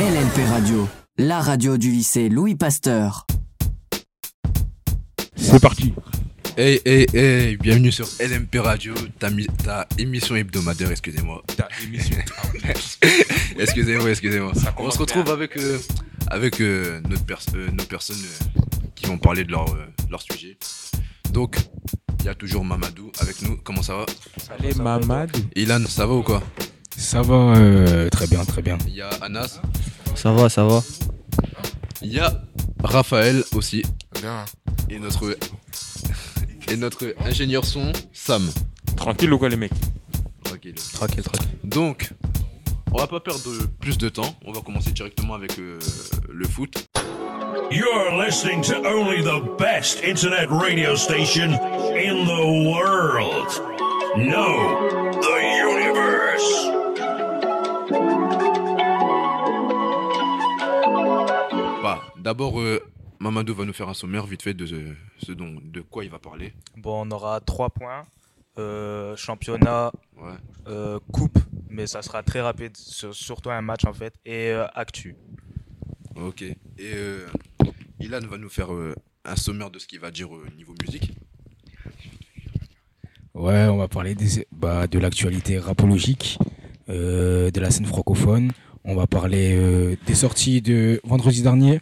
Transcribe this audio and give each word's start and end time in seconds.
LLP 0.00 0.48
Radio, 0.48 0.88
la 1.18 1.40
radio 1.42 1.76
du 1.76 1.90
lycée 1.90 2.30
Louis 2.30 2.54
Pasteur. 2.54 3.26
C'est 5.36 5.60
parti. 5.60 5.92
Hey, 6.56 6.80
hey, 6.86 7.06
hey, 7.12 7.56
bienvenue 7.58 7.92
sur 7.92 8.08
LMP 8.18 8.56
Radio, 8.60 8.94
ta, 9.18 9.28
ta 9.62 9.86
émission 9.98 10.36
hebdomadaire, 10.36 10.90
excusez-moi. 10.90 11.42
Ta 11.54 11.68
émission. 11.84 12.16
excusez-moi, 13.58 14.08
excusez-moi. 14.08 14.52
On 14.78 14.90
se 14.90 14.98
retrouve 14.98 15.24
bien. 15.24 15.34
avec, 15.34 15.58
euh, 15.58 15.78
avec 16.28 16.62
euh, 16.62 17.02
notre 17.06 17.26
pers- 17.26 17.44
euh, 17.54 17.70
nos 17.70 17.84
personnes 17.84 18.16
euh, 18.16 18.60
qui 18.94 19.04
vont 19.04 19.18
parler 19.18 19.44
de 19.44 19.50
leur, 19.52 19.68
euh, 19.74 19.84
leur 20.10 20.22
sujet. 20.22 20.56
Donc, 21.32 21.56
il 22.20 22.24
y 22.24 22.28
a 22.30 22.34
toujours 22.34 22.64
Mamadou 22.64 23.12
avec 23.20 23.42
nous. 23.42 23.58
Comment 23.62 23.82
ça 23.82 23.96
va? 23.96 24.06
Allez, 24.58 24.72
Mamad. 24.74 25.30
Ilan, 25.54 25.84
ça 25.86 26.06
va 26.06 26.14
ou 26.14 26.22
quoi? 26.22 26.42
Ça 27.00 27.22
va 27.22 27.56
euh, 27.56 28.10
très 28.10 28.26
bien, 28.26 28.44
très 28.44 28.60
bien. 28.60 28.76
Il 28.86 28.94
y 28.94 29.00
a 29.00 29.08
Anas. 29.22 29.58
Ça 30.14 30.32
va, 30.32 30.50
ça 30.50 30.64
va. 30.64 30.82
Il 32.02 32.12
y 32.12 32.20
a 32.20 32.42
Raphaël 32.84 33.42
aussi. 33.54 33.82
Bien. 34.20 34.44
Et 34.90 34.98
notre, 34.98 35.34
et 36.68 36.76
notre 36.76 37.14
ingénieur 37.24 37.64
son, 37.64 37.90
Sam. 38.12 38.48
Tranquille 38.96 39.32
ou 39.32 39.38
quoi, 39.38 39.48
les 39.48 39.56
mecs? 39.56 39.72
Tranquille. 40.44 40.74
Tranquille, 40.92 41.22
tranquille. 41.22 41.58
Donc, 41.64 42.10
on 42.92 42.98
va 42.98 43.06
pas 43.06 43.20
perdre 43.20 43.40
plus 43.80 43.96
de 43.96 44.10
temps. 44.10 44.36
On 44.44 44.52
va 44.52 44.60
commencer 44.60 44.90
directement 44.90 45.34
avec 45.34 45.58
euh, 45.58 45.78
le 46.28 46.46
foot. 46.46 46.86
You're 47.70 48.22
listening 48.22 48.60
to 48.64 48.74
only 48.86 49.22
the 49.22 49.40
best 49.58 50.04
internet 50.04 50.48
radio 50.50 50.94
station 50.94 51.54
in 51.94 52.26
the 52.26 52.68
world. 52.70 53.48
No, 54.18 55.18
the 55.22 55.40
universe. 55.66 56.79
Bah, 61.82 62.00
d'abord, 62.18 62.60
euh, 62.60 62.80
Mamadou 63.18 63.54
va 63.54 63.64
nous 63.64 63.72
faire 63.72 63.88
un 63.88 63.94
sommaire 63.94 64.26
vite 64.26 64.42
fait 64.42 64.54
de 64.54 64.66
ce, 64.66 64.94
ce 65.18 65.32
dont, 65.32 65.56
de 65.62 65.80
quoi 65.80 66.04
il 66.04 66.10
va 66.10 66.18
parler. 66.18 66.52
Bon, 66.76 67.06
on 67.06 67.10
aura 67.10 67.40
trois 67.40 67.70
points. 67.70 68.02
Euh, 68.58 69.16
championnat, 69.16 69.90
Ouais. 70.20 70.32
euh, 70.66 70.98
coupe, 71.12 71.38
mais 71.70 71.86
ça 71.86 72.02
sera 72.02 72.22
très 72.22 72.40
rapide, 72.40 72.76
sur- 72.76 73.14
surtout 73.14 73.48
un 73.50 73.62
match 73.62 73.84
en 73.86 73.92
fait, 73.92 74.12
et 74.26 74.48
euh, 74.50 74.66
actu. 74.74 75.16
Ok. 76.16 76.42
Et 76.42 76.56
euh, 76.80 77.26
Ilan 78.00 78.20
va 78.28 78.36
nous 78.36 78.50
faire 78.50 78.72
euh, 78.74 78.94
un 79.24 79.36
sommaire 79.36 79.70
de 79.70 79.78
ce 79.78 79.86
qu'il 79.86 80.00
va 80.00 80.10
dire 80.10 80.30
au 80.30 80.44
niveau 80.56 80.74
musique. 80.84 81.12
Ouais, 83.34 83.64
on 83.66 83.76
va 83.78 83.88
parler 83.88 84.14
des, 84.14 84.46
bah, 84.52 84.86
de 84.88 84.98
l'actualité 84.98 85.58
rapologique, 85.58 86.36
euh, 86.42 86.44
de 86.90 87.60
la 87.60 87.70
scène 87.70 87.86
francophone. 87.86 88.52
On 88.84 88.94
va 88.94 89.06
parler 89.06 89.54
euh, 89.56 89.96
des 90.06 90.14
sorties 90.14 90.62
de 90.62 91.00
vendredi 91.04 91.42
dernier 91.42 91.80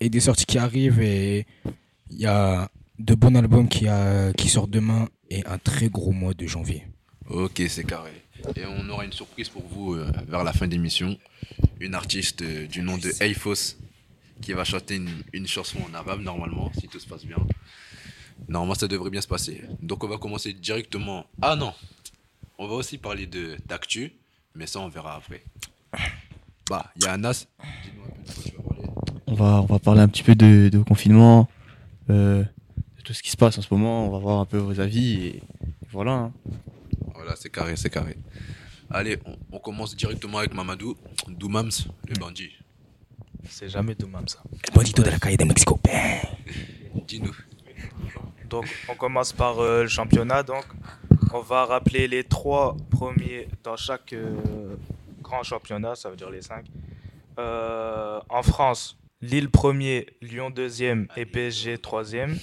et 0.00 0.08
des 0.08 0.20
sorties 0.20 0.46
qui 0.46 0.58
arrivent. 0.58 1.00
Et 1.00 1.46
il 2.10 2.18
y 2.18 2.26
a 2.26 2.70
de 2.98 3.14
bons 3.14 3.34
albums 3.34 3.68
qui, 3.68 3.86
sortent 4.48 4.70
demain 4.70 5.08
et 5.30 5.44
un 5.46 5.58
très 5.58 5.88
gros 5.88 6.12
mois 6.12 6.34
de 6.34 6.46
janvier. 6.46 6.86
Ok, 7.28 7.62
c'est 7.68 7.84
carré. 7.84 8.12
Et 8.56 8.64
on 8.64 8.88
aura 8.88 9.04
une 9.04 9.12
surprise 9.12 9.48
pour 9.48 9.66
vous 9.66 9.94
euh, 9.94 10.10
vers 10.26 10.42
la 10.42 10.52
fin 10.52 10.66
d'émission. 10.66 11.18
Une 11.80 11.94
artiste 11.94 12.40
euh, 12.42 12.66
du 12.66 12.82
nom 12.82 12.96
de 12.96 13.10
Eifos 13.22 13.76
qui 14.40 14.52
va 14.52 14.64
chanter 14.64 14.96
une, 14.96 15.10
une 15.32 15.46
chanson 15.46 15.78
en 15.90 15.94
arabe 15.94 16.22
normalement, 16.22 16.70
si 16.80 16.88
tout 16.88 17.00
se 17.00 17.06
passe 17.06 17.26
bien. 17.26 17.36
Normalement, 18.48 18.74
ça 18.74 18.88
devrait 18.88 19.10
bien 19.10 19.20
se 19.20 19.26
passer. 19.26 19.62
Donc, 19.82 20.04
on 20.04 20.08
va 20.08 20.16
commencer 20.16 20.54
directement. 20.54 21.26
Ah 21.42 21.56
non 21.56 21.74
On 22.56 22.68
va 22.68 22.74
aussi 22.74 22.96
parler 22.96 23.26
de 23.26 23.56
d'actu, 23.66 24.12
mais 24.58 24.66
ça, 24.66 24.80
on 24.80 24.88
verra 24.88 25.14
après. 25.16 25.42
Bah, 26.68 26.90
il 26.96 27.04
y 27.04 27.06
a 27.06 27.12
un 27.14 27.18
peu 27.18 27.22
de 27.22 28.34
quoi 28.34 28.42
tu 28.44 28.50
vas 28.56 28.62
parler. 28.62 28.88
On 29.28 29.34
va, 29.34 29.62
on 29.62 29.66
va 29.66 29.78
parler 29.78 30.00
un 30.00 30.08
petit 30.08 30.22
peu 30.24 30.34
de, 30.34 30.68
de 30.68 30.78
confinement, 30.80 31.48
euh, 32.10 32.42
de 32.42 33.02
tout 33.04 33.14
ce 33.14 33.22
qui 33.22 33.30
se 33.30 33.36
passe 33.36 33.56
en 33.56 33.62
ce 33.62 33.72
moment. 33.72 34.06
On 34.06 34.10
va 34.10 34.18
voir 34.18 34.40
un 34.40 34.44
peu 34.44 34.58
vos 34.58 34.80
avis 34.80 35.14
et, 35.14 35.36
et 35.36 35.42
voilà. 35.92 36.12
hein. 36.12 36.32
Voilà, 37.14 37.36
c'est 37.36 37.50
carré, 37.50 37.76
c'est 37.76 37.90
carré. 37.90 38.16
Allez, 38.90 39.18
on, 39.24 39.36
on 39.52 39.58
commence 39.60 39.94
directement 39.94 40.38
avec 40.38 40.52
Mamadou. 40.54 40.96
Doumams, 41.28 41.70
le 42.08 42.14
bandit. 42.18 42.50
C'est 43.48 43.68
jamais 43.68 43.94
de 43.94 44.04
même 44.06 44.26
ça. 44.26 44.42
Bonito 44.74 45.02
de 45.02 45.10
la 45.10 45.18
calle 45.18 45.36
de 45.36 45.44
Mexico. 45.44 45.78
Dis-nous. 47.06 47.34
Donc, 48.50 48.66
on 48.90 48.94
commence 48.94 49.32
par 49.32 49.60
euh, 49.60 49.82
le 49.82 49.88
championnat. 49.88 50.42
Donc, 50.42 50.64
on 51.32 51.40
va 51.40 51.64
rappeler 51.64 52.08
les 52.08 52.24
trois 52.24 52.76
premiers 52.90 53.48
dans 53.62 53.76
chaque 53.76 54.12
euh, 54.12 54.76
grand 55.22 55.42
championnat, 55.42 55.94
ça 55.94 56.10
veut 56.10 56.16
dire 56.16 56.30
les 56.30 56.42
cinq. 56.42 56.66
Euh, 57.38 58.20
en 58.28 58.42
France, 58.42 58.98
Lille 59.20 59.50
premier, 59.50 60.06
Lyon 60.22 60.50
deuxième 60.50 61.08
et 61.16 61.26
PSG 61.26 61.78
troisième. 61.78 62.38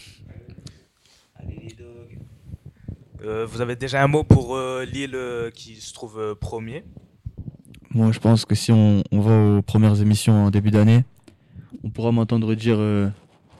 Euh, 3.23 3.45
vous 3.45 3.61
avez 3.61 3.75
déjà 3.75 4.03
un 4.03 4.07
mot 4.07 4.23
pour 4.23 4.55
euh, 4.55 4.85
Lille 4.85 5.15
euh, 5.15 5.49
qui 5.49 5.75
se 5.81 5.93
trouve 5.93 6.19
euh, 6.19 6.35
premier? 6.35 6.83
Moi, 7.89 8.11
je 8.11 8.19
pense 8.19 8.45
que 8.45 8.55
si 8.55 8.71
on, 8.71 9.03
on 9.11 9.19
va 9.19 9.57
aux 9.57 9.61
premières 9.61 9.99
émissions 10.01 10.45
en 10.45 10.51
début 10.51 10.69
d'année, 10.69 11.03
on 11.83 11.89
pourra 11.89 12.11
m'entendre 12.11 12.53
dire 12.55 12.75
euh, 12.77 13.09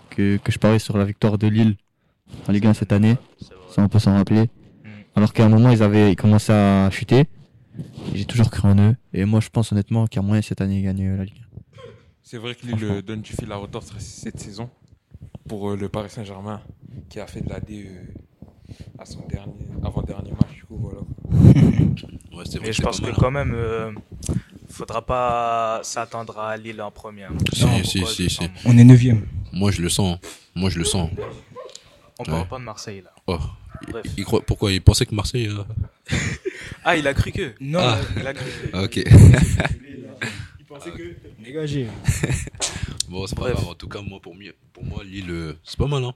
que, 0.09 0.37
que 0.37 0.51
je 0.51 0.59
parie 0.59 0.79
sur 0.79 0.97
la 0.97 1.05
victoire 1.05 1.37
de 1.37 1.47
Lille 1.47 1.77
en 2.47 2.51
Ligue 2.51 2.67
1 2.67 2.73
cette 2.73 2.91
année. 2.91 3.15
Ça, 3.69 3.81
on 3.81 3.87
peut 3.87 3.99
s'en 3.99 4.13
rappeler. 4.13 4.49
Alors 5.15 5.31
qu'à 5.33 5.45
un 5.45 5.49
moment, 5.49 5.69
ils 5.69 5.81
avaient 5.83 6.11
ils 6.11 6.15
commençaient 6.15 6.53
à 6.53 6.89
chuter. 6.91 7.25
J'ai 8.13 8.25
toujours 8.25 8.49
cru 8.49 8.67
en 8.69 8.77
eux. 8.77 8.95
Et 9.13 9.25
moi, 9.25 9.39
je 9.39 9.49
pense 9.49 9.71
honnêtement 9.71 10.07
qu'il 10.07 10.21
y 10.21 10.23
a 10.23 10.27
moyen 10.27 10.41
cette 10.41 10.61
année 10.61 10.79
de 10.81 10.85
gagner 10.85 11.15
la 11.15 11.23
Ligue 11.25 11.41
1. 11.77 11.81
C'est 12.23 12.37
vrai 12.37 12.55
que 12.55 12.65
Lille 12.65 12.83
euh, 12.83 13.01
donne 13.01 13.21
du 13.21 13.33
fil 13.33 13.51
à 13.51 13.55
retordre 13.57 13.87
cette 13.99 14.39
saison 14.39 14.69
pour 15.47 15.69
euh, 15.71 15.75
le 15.75 15.89
Paris 15.89 16.09
Saint-Germain 16.09 16.61
qui 17.09 17.19
a 17.19 17.27
fait 17.27 17.41
de 17.41 17.49
la 17.49 17.59
D 17.59 17.87
euh, 17.87 18.73
à 18.97 19.05
son 19.05 19.25
dernier, 19.27 19.53
avant-dernier 19.83 20.31
match. 20.31 20.55
Du 20.55 20.63
coup, 20.65 20.77
voilà. 20.77 21.01
Ouais, 22.35 22.43
c'est 22.43 22.57
vrai 22.57 22.67
Mais 22.67 22.73
je 22.73 22.81
pense 22.81 22.99
que 22.99 23.11
quand 23.17 23.31
même, 23.31 23.53
euh, 23.55 23.93
faudra 24.67 25.05
pas 25.05 25.79
s'attendre 25.83 26.37
à 26.37 26.57
Lille 26.57 26.81
en 26.81 26.91
première. 26.91 27.31
Si, 27.53 27.63
Non, 27.63 27.81
si, 27.83 27.99
pourquoi 27.99 28.13
si, 28.15 28.23
je 28.25 28.29
si. 28.29 28.35
sens- 28.35 28.49
On 28.65 28.77
est 28.77 28.83
9 28.83 29.01
hein. 29.11 29.17
Moi, 29.53 29.71
je 29.71 29.81
le 29.81 29.87
sens. 29.87 30.17
Moi, 30.53 30.69
je 30.69 30.77
le 30.79 30.83
sens. 30.83 31.09
On 32.19 32.23
parle 32.25 32.47
pas 32.49 32.59
de 32.59 32.63
Marseille 32.65 33.01
là. 33.01 33.11
Oh. 33.27 33.37
Bref. 34.01 34.13
Il 34.17 34.25
croit, 34.25 34.41
pourquoi 34.41 34.71
Il 34.71 34.81
pensait 34.81 35.05
que 35.05 35.15
Marseille. 35.15 35.47
euh, 35.47 35.63
Ah, 36.83 36.97
il 36.97 37.07
a 37.07 37.13
cru 37.13 37.31
que. 37.31 37.53
Non, 37.59 37.79
Ah. 37.81 37.99
Il 38.17 38.27
a 38.27 38.33
cru. 38.33 38.49
ah, 38.73 38.83
Ok. 38.83 38.99
dégagez. 41.39 41.87
bon, 43.09 43.25
c'est 43.27 43.35
pas 43.35 43.41
Bref. 43.41 43.53
grave. 43.55 43.67
En 43.69 43.75
tout 43.75 43.87
cas, 43.87 44.01
moi, 44.01 44.19
pour, 44.21 44.35
mi- 44.35 44.51
pour 44.73 44.83
moi, 44.83 45.03
Lille, 45.03 45.29
euh, 45.31 45.53
c'est 45.63 45.77
pas 45.77 45.87
mal. 45.87 46.03
Hein. 46.03 46.13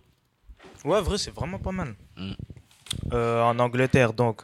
Ouais, 0.85 1.01
vrai, 1.01 1.17
c'est 1.17 1.31
vraiment 1.33 1.59
pas 1.59 1.71
mal. 1.71 1.95
Mm. 2.17 2.31
Euh, 3.13 3.41
en 3.43 3.57
Angleterre, 3.59 4.13
donc, 4.13 4.41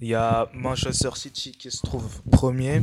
il 0.00 0.08
y 0.08 0.14
a 0.14 0.48
Manchester 0.52 1.10
City 1.14 1.52
qui 1.52 1.70
se 1.70 1.80
trouve 1.82 2.20
premier, 2.30 2.82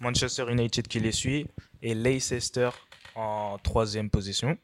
Manchester 0.00 0.44
United 0.50 0.86
qui 0.88 1.00
les 1.00 1.12
suit, 1.12 1.46
et 1.82 1.94
Leicester 1.94 2.70
en 3.14 3.56
troisième 3.62 4.10
position. 4.10 4.58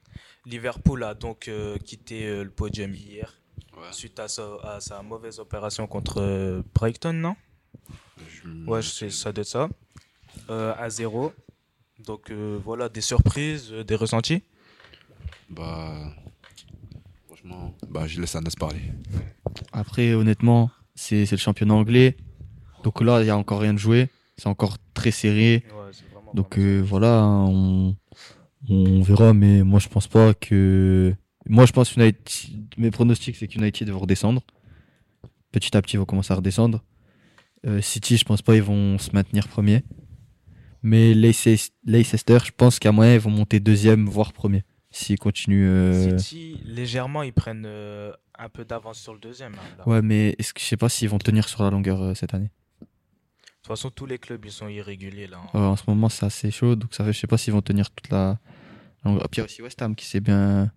Liverpool 0.47 1.05
a 1.05 1.15
donc 1.15 1.49
euh, 1.49 1.77
quitté 1.79 2.27
euh, 2.27 2.45
le 2.45 2.51
podium 2.51 2.95
hier 2.95 3.40
Ouais. 3.81 3.93
suite 3.93 4.19
à 4.21 4.29
sa, 4.29 4.43
à 4.65 4.81
sa 4.81 5.03
mauvaise 5.03 5.39
opération 5.39 5.87
contre 5.87 6.21
euh, 6.21 6.63
Brighton, 6.75 7.13
non? 7.15 7.37
Je- 8.19 8.71
Ouais, 8.71 8.83
c'est 8.83 9.11
ça 9.11 9.33
doit 9.33 9.43
être 9.43 9.49
ça. 9.49 9.69
Euh, 10.51 10.75
à 10.79 10.91
0. 10.91 11.33
Donc 12.07 12.31
euh, 12.31 12.59
voilà, 12.65 12.89
des 12.89 13.01
surprises, 13.01 13.71
euh, 13.73 13.85
des 13.85 13.95
ressentis? 13.95 14.43
Bah. 15.49 16.15
Franchement, 17.27 17.75
bah, 17.89 18.07
je 18.07 18.21
laisse 18.21 18.35
Anas 18.37 18.55
parler. 18.59 18.81
Après, 19.73 20.13
honnêtement, 20.15 20.71
c'est 20.95 21.27
c'est 21.27 21.37
le 21.37 21.41
championnat 21.41 21.75
anglais. 21.75 22.17
Donc 22.85 23.01
là, 23.01 23.21
il 23.21 23.25
n'y 23.25 23.31
a 23.31 23.37
encore 23.37 23.61
rien 23.61 23.75
de 23.75 23.79
joué. 23.79 24.09
C'est 24.37 24.49
encore 24.49 24.77
très 24.95 25.11
serré. 25.11 25.65
Ouais, 25.69 25.91
c'est 25.93 26.09
vraiment 26.13 26.33
Donc 26.33 26.59
euh, 26.59 26.81
voilà, 26.81 27.21
hein, 27.21 27.45
on, 27.47 27.97
on 28.69 29.03
verra. 29.03 29.35
Mais 29.35 29.63
moi, 29.63 29.79
je 29.81 29.89
pense 29.89 30.07
pas 30.07 30.33
que. 30.35 31.15
Moi, 31.51 31.67
je 31.67 31.73
pense 31.73 31.95
United. 31.97 32.17
Mes 32.79 32.91
pronostics, 32.91 33.37
c'est 33.37 33.49
qu'United 33.49 33.89
vont 33.91 33.99
redescendre. 33.99 34.43
Petit 35.53 35.77
à 35.77 35.83
petit, 35.83 35.97
ils 35.97 35.99
vont 35.99 36.05
commencer 36.05 36.33
à 36.33 36.37
redescendre. 36.37 36.83
Euh, 37.67 37.81
City, 37.83 38.17
je 38.17 38.25
pense 38.25 38.41
pas 38.41 38.55
ils 38.57 38.63
vont 38.63 38.97
se 38.99 39.11
maintenir 39.13 39.49
premier. 39.49 39.83
Mais 40.83 41.13
Leices- 41.13 41.73
Leicester, 41.85 42.39
je 42.45 42.53
pense 42.57 42.79
qu'à 42.79 42.93
moyen, 42.93 43.15
ils 43.15 43.21
vont 43.21 43.31
monter 43.31 43.61
deuxième, 43.61 44.07
voire 44.09 44.33
premier. 44.33 44.65
S'ils 44.93 45.19
continuent. 45.19 45.69
euh, 45.69 46.19
City, 46.19 46.61
légèrement, 46.65 47.23
ils 47.23 47.33
prennent 47.33 47.65
euh, 47.67 48.13
un 48.39 48.49
peu 48.49 48.65
d'avance 48.65 48.99
sur 48.99 49.13
le 49.13 49.21
deuxième. 49.21 49.53
hein. 49.55 49.83
Ouais, 49.87 50.03
mais 50.03 50.35
est-ce 50.39 50.55
que 50.55 50.61
je 50.61 50.65
sais 50.67 50.77
pas 50.77 50.89
s'ils 50.89 51.09
vont 51.09 51.19
tenir 51.19 51.49
sur 51.49 51.63
la 51.63 51.71
longueur 51.71 52.17
cette 52.17 52.33
année. 52.35 52.51
De 52.81 52.87
toute 53.63 53.67
façon, 53.67 53.91
tous 53.91 54.07
les 54.07 54.19
clubs, 54.19 54.43
ils 54.45 54.51
sont 54.53 54.69
irréguliers 54.69 55.27
là. 55.27 55.39
hein. 55.43 55.51
Ouais, 55.59 55.67
en 55.67 55.77
ce 55.77 55.83
moment, 55.87 56.09
c'est 56.09 56.25
assez 56.27 56.51
chaud, 56.51 56.77
donc 56.77 56.95
ça 56.95 57.05
fait, 57.05 57.13
je 57.13 57.19
sais 57.19 57.27
pas 57.27 57.37
s'ils 57.39 57.53
vont 57.53 57.61
tenir 57.61 57.91
toute 57.91 58.09
la. 58.11 58.39
Puis 59.03 59.13
il 59.33 59.39
y 59.39 59.41
a 59.41 59.45
aussi 59.45 59.63
West 59.63 59.83
Ham 59.83 59.95
qui 59.95 60.07
s'est 60.07 60.21
bien... 60.21 60.73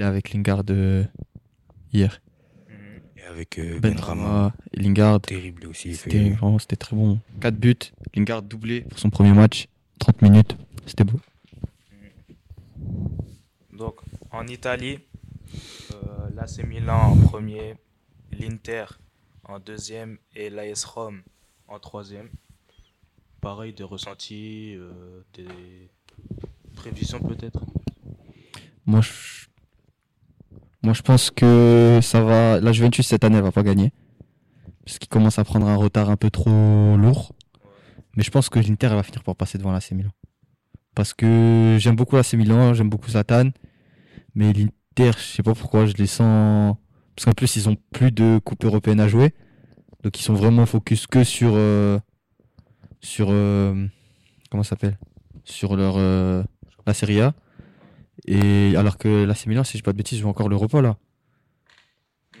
avec 0.00 0.32
Lingard 0.32 0.62
euh, 0.70 1.04
hier. 1.92 2.20
Mhm. 2.68 2.76
Et 3.16 3.22
avec 3.24 3.58
euh, 3.58 3.78
Ben 3.78 3.94
Benrama, 3.94 4.22
Rama, 4.22 4.54
et 4.72 4.80
Lingard. 4.80 5.20
terrible 5.20 5.66
aussi. 5.66 5.94
C'était 5.94 6.30
vraiment, 6.30 6.58
c'était 6.58 6.76
très 6.76 6.96
bon. 6.96 7.18
4 7.40 7.54
buts, 7.56 7.76
Lingard 8.14 8.42
doublé 8.42 8.82
pour 8.82 8.98
son 8.98 9.10
premier 9.10 9.32
match, 9.32 9.68
30 9.98 10.22
minutes, 10.22 10.56
c'était 10.86 11.04
beau. 11.04 11.20
Donc, 13.72 13.96
en 14.30 14.46
Italie, 14.46 15.00
euh, 15.92 16.28
l'AC 16.34 16.64
Milan 16.66 17.12
en 17.12 17.16
premier, 17.16 17.74
l'Inter 18.30 18.84
en 19.44 19.58
deuxième 19.58 20.18
et 20.34 20.50
l'AS 20.50 20.84
Rome 20.84 21.22
en 21.68 21.78
troisième. 21.78 22.28
Pareil, 23.40 23.72
des 23.72 23.82
ressentis, 23.82 24.74
euh, 24.76 25.22
des 25.34 25.90
prévisions 26.74 27.20
peut-être? 27.20 27.60
Moi 28.86 29.00
je... 29.00 29.46
Moi, 30.82 30.94
je 30.94 31.02
pense 31.02 31.30
que 31.30 32.00
ça 32.02 32.22
va. 32.22 32.60
La 32.60 32.72
Juventus 32.72 33.06
cette 33.06 33.24
année, 33.24 33.36
elle 33.36 33.44
va 33.44 33.52
pas 33.52 33.62
gagner. 33.62 33.92
Parce 34.84 34.98
qu'il 34.98 35.08
commence 35.08 35.38
à 35.38 35.44
prendre 35.44 35.66
un 35.68 35.76
retard 35.76 36.10
un 36.10 36.16
peu 36.16 36.30
trop 36.30 36.96
lourd. 36.96 37.32
Mais 38.16 38.22
je 38.24 38.30
pense 38.30 38.48
que 38.48 38.58
l'Inter, 38.58 38.88
va 38.88 39.02
finir 39.02 39.22
par 39.22 39.36
passer 39.36 39.58
devant 39.58 39.72
l'AC 39.72 39.92
Milan. 39.92 40.10
Parce 40.94 41.14
que 41.14 41.76
j'aime 41.78 41.96
beaucoup 41.96 42.16
l'AC 42.16 42.34
Milan, 42.34 42.74
j'aime 42.74 42.90
beaucoup 42.90 43.10
Zlatan. 43.10 43.50
Mais 44.34 44.52
l'Inter, 44.52 45.12
je 45.16 45.22
sais 45.36 45.42
pas 45.42 45.54
pourquoi, 45.54 45.86
je 45.86 45.94
les 45.94 46.06
sens. 46.08 46.76
Parce 47.14 47.24
qu'en 47.26 47.32
plus, 47.32 47.54
ils 47.56 47.68
ont 47.68 47.76
plus 47.92 48.10
de 48.10 48.40
Coupe 48.44 48.64
européenne 48.64 49.00
à 49.00 49.06
jouer. 49.08 49.32
Donc, 50.02 50.18
ils 50.18 50.22
sont 50.22 50.34
vraiment 50.34 50.66
focus 50.66 51.06
que 51.06 51.22
sur. 51.22 51.52
euh, 51.54 51.98
Sur. 53.00 53.28
euh, 53.30 53.86
Comment 54.50 54.64
ça 54.64 54.70
s'appelle? 54.70 54.98
Sur 55.44 55.76
leur. 55.76 55.94
euh, 55.96 56.42
La 56.86 56.92
Serie 56.94 57.20
A. 57.20 57.34
Et 58.26 58.76
alors 58.76 58.98
que 58.98 59.24
l'AC 59.24 59.46
Milan, 59.46 59.64
si 59.64 59.72
je 59.72 59.78
dis 59.78 59.82
pas 59.82 59.92
de 59.92 59.96
bêtises, 59.96 60.20
joue 60.20 60.28
encore 60.28 60.48
l'Europa 60.48 60.80
là. 60.80 60.96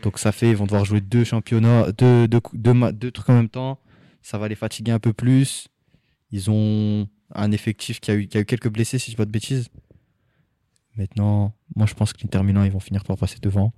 Donc 0.02 0.18
ça 0.18 0.32
fait, 0.32 0.50
ils 0.50 0.56
vont 0.56 0.64
devoir 0.64 0.84
jouer 0.84 1.00
deux 1.00 1.24
championnats, 1.24 1.92
deux, 1.92 2.26
deux, 2.28 3.10
trucs 3.10 3.28
en 3.28 3.34
même 3.34 3.48
temps. 3.48 3.78
Ça 4.20 4.38
va 4.38 4.48
les 4.48 4.54
fatiguer 4.54 4.92
un 4.92 4.98
peu 4.98 5.12
plus. 5.12 5.68
Ils 6.30 6.50
ont 6.50 7.08
un 7.34 7.52
effectif 7.52 8.00
qui 8.00 8.10
a 8.10 8.14
eu, 8.14 8.26
quelques 8.26 8.68
blessés, 8.68 8.98
si 8.98 9.06
je 9.06 9.12
dis 9.12 9.16
pas 9.16 9.24
de 9.24 9.30
bêtises. 9.30 9.68
Maintenant, 10.96 11.54
moi 11.76 11.86
je 11.86 11.94
pense 11.94 12.12
que 12.12 12.20
l'Inter 12.22 12.42
Milan, 12.42 12.64
ils 12.64 12.72
vont 12.72 12.80
finir 12.80 13.04
par 13.04 13.16
passer 13.16 13.38
devant. 13.40 13.72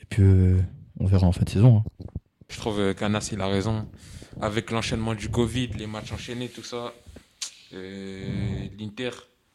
Et 0.00 0.04
puis 0.04 0.22
euh, 0.22 0.60
on 0.98 1.06
verra 1.06 1.26
en 1.26 1.32
fin 1.32 1.44
de 1.44 1.50
saison. 1.50 1.78
hein. 1.78 2.04
Je 2.48 2.58
trouve 2.58 2.78
euh, 2.78 2.94
qu'Anas, 2.94 3.30
il 3.32 3.40
a 3.40 3.46
raison. 3.46 3.88
Avec 4.40 4.70
l'enchaînement 4.70 5.14
du 5.14 5.28
Covid, 5.28 5.68
les 5.78 5.86
matchs 5.86 6.12
enchaînés, 6.12 6.48
tout 6.48 6.64
ça, 6.64 6.92
euh, 7.72 8.68
l'Inter 8.78 9.10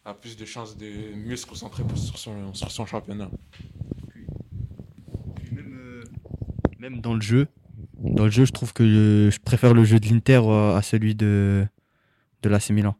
a 0.09 0.13
plus 0.13 0.35
de 0.37 0.45
chances 0.45 0.77
de 0.77 0.87
mieux 1.15 1.35
se 1.35 1.45
concentrer 1.45 1.83
sur 1.95 2.17
son, 2.17 2.53
sur 2.53 2.71
son 2.71 2.85
championnat. 2.85 3.29
Même 6.79 7.01
dans 7.01 7.13
le 7.13 7.21
jeu, 7.21 7.47
dans 7.99 8.25
le 8.25 8.31
jeu, 8.31 8.45
je 8.45 8.51
trouve 8.51 8.73
que 8.73 8.83
le- 8.83 9.29
je 9.29 9.39
préfère 9.39 9.73
le 9.73 9.83
jeu 9.83 9.99
de 9.99 10.07
l'Inter 10.07 10.41
euh, 10.43 10.75
à 10.75 10.81
celui 10.81 11.13
de, 11.15 11.65
de 12.41 12.49
l'AC 12.49 12.69
Milan. 12.71 12.95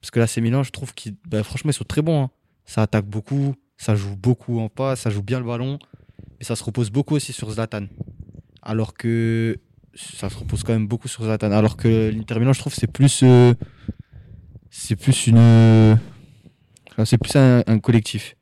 Parce 0.00 0.10
que 0.10 0.18
l'AC 0.18 0.38
Milan, 0.38 0.62
je 0.62 0.70
trouve 0.70 0.94
qu'ils, 0.94 1.14
bah, 1.28 1.42
franchement, 1.44 1.70
ils 1.70 1.74
sont 1.74 1.84
très 1.84 2.02
bons. 2.02 2.24
hein. 2.24 2.30
Ça 2.66 2.82
attaque 2.82 3.06
beaucoup, 3.06 3.54
ça 3.76 3.94
joue 3.94 4.16
beaucoup 4.16 4.58
en 4.58 4.68
passe, 4.68 5.00
ça 5.02 5.10
joue 5.10 5.22
bien 5.22 5.38
le 5.38 5.44
ballon, 5.46 5.78
mais 6.38 6.44
ça 6.44 6.56
se 6.56 6.64
repose 6.64 6.90
beaucoup 6.90 7.14
aussi 7.14 7.32
sur 7.32 7.50
Zlatan. 7.50 7.86
Alors 8.62 8.94
que 8.94 9.56
ça 9.94 10.28
se 10.28 10.36
repose 10.36 10.62
quand 10.64 10.72
même 10.72 10.88
beaucoup 10.88 11.08
sur 11.08 11.22
Zlatan. 11.24 11.52
Alors 11.52 11.76
que 11.76 12.10
l'Inter 12.10 12.38
Milan, 12.40 12.52
je 12.52 12.58
trouve, 12.60 12.74
c'est 12.74 12.90
plus, 12.90 13.20
euh, 13.22 13.54
c'est 14.70 14.96
plus 14.96 15.26
une, 15.28 15.96
c'est 17.04 17.18
plus 17.18 17.34
un, 17.36 17.62
un 17.66 17.78
collectif. 17.78 18.36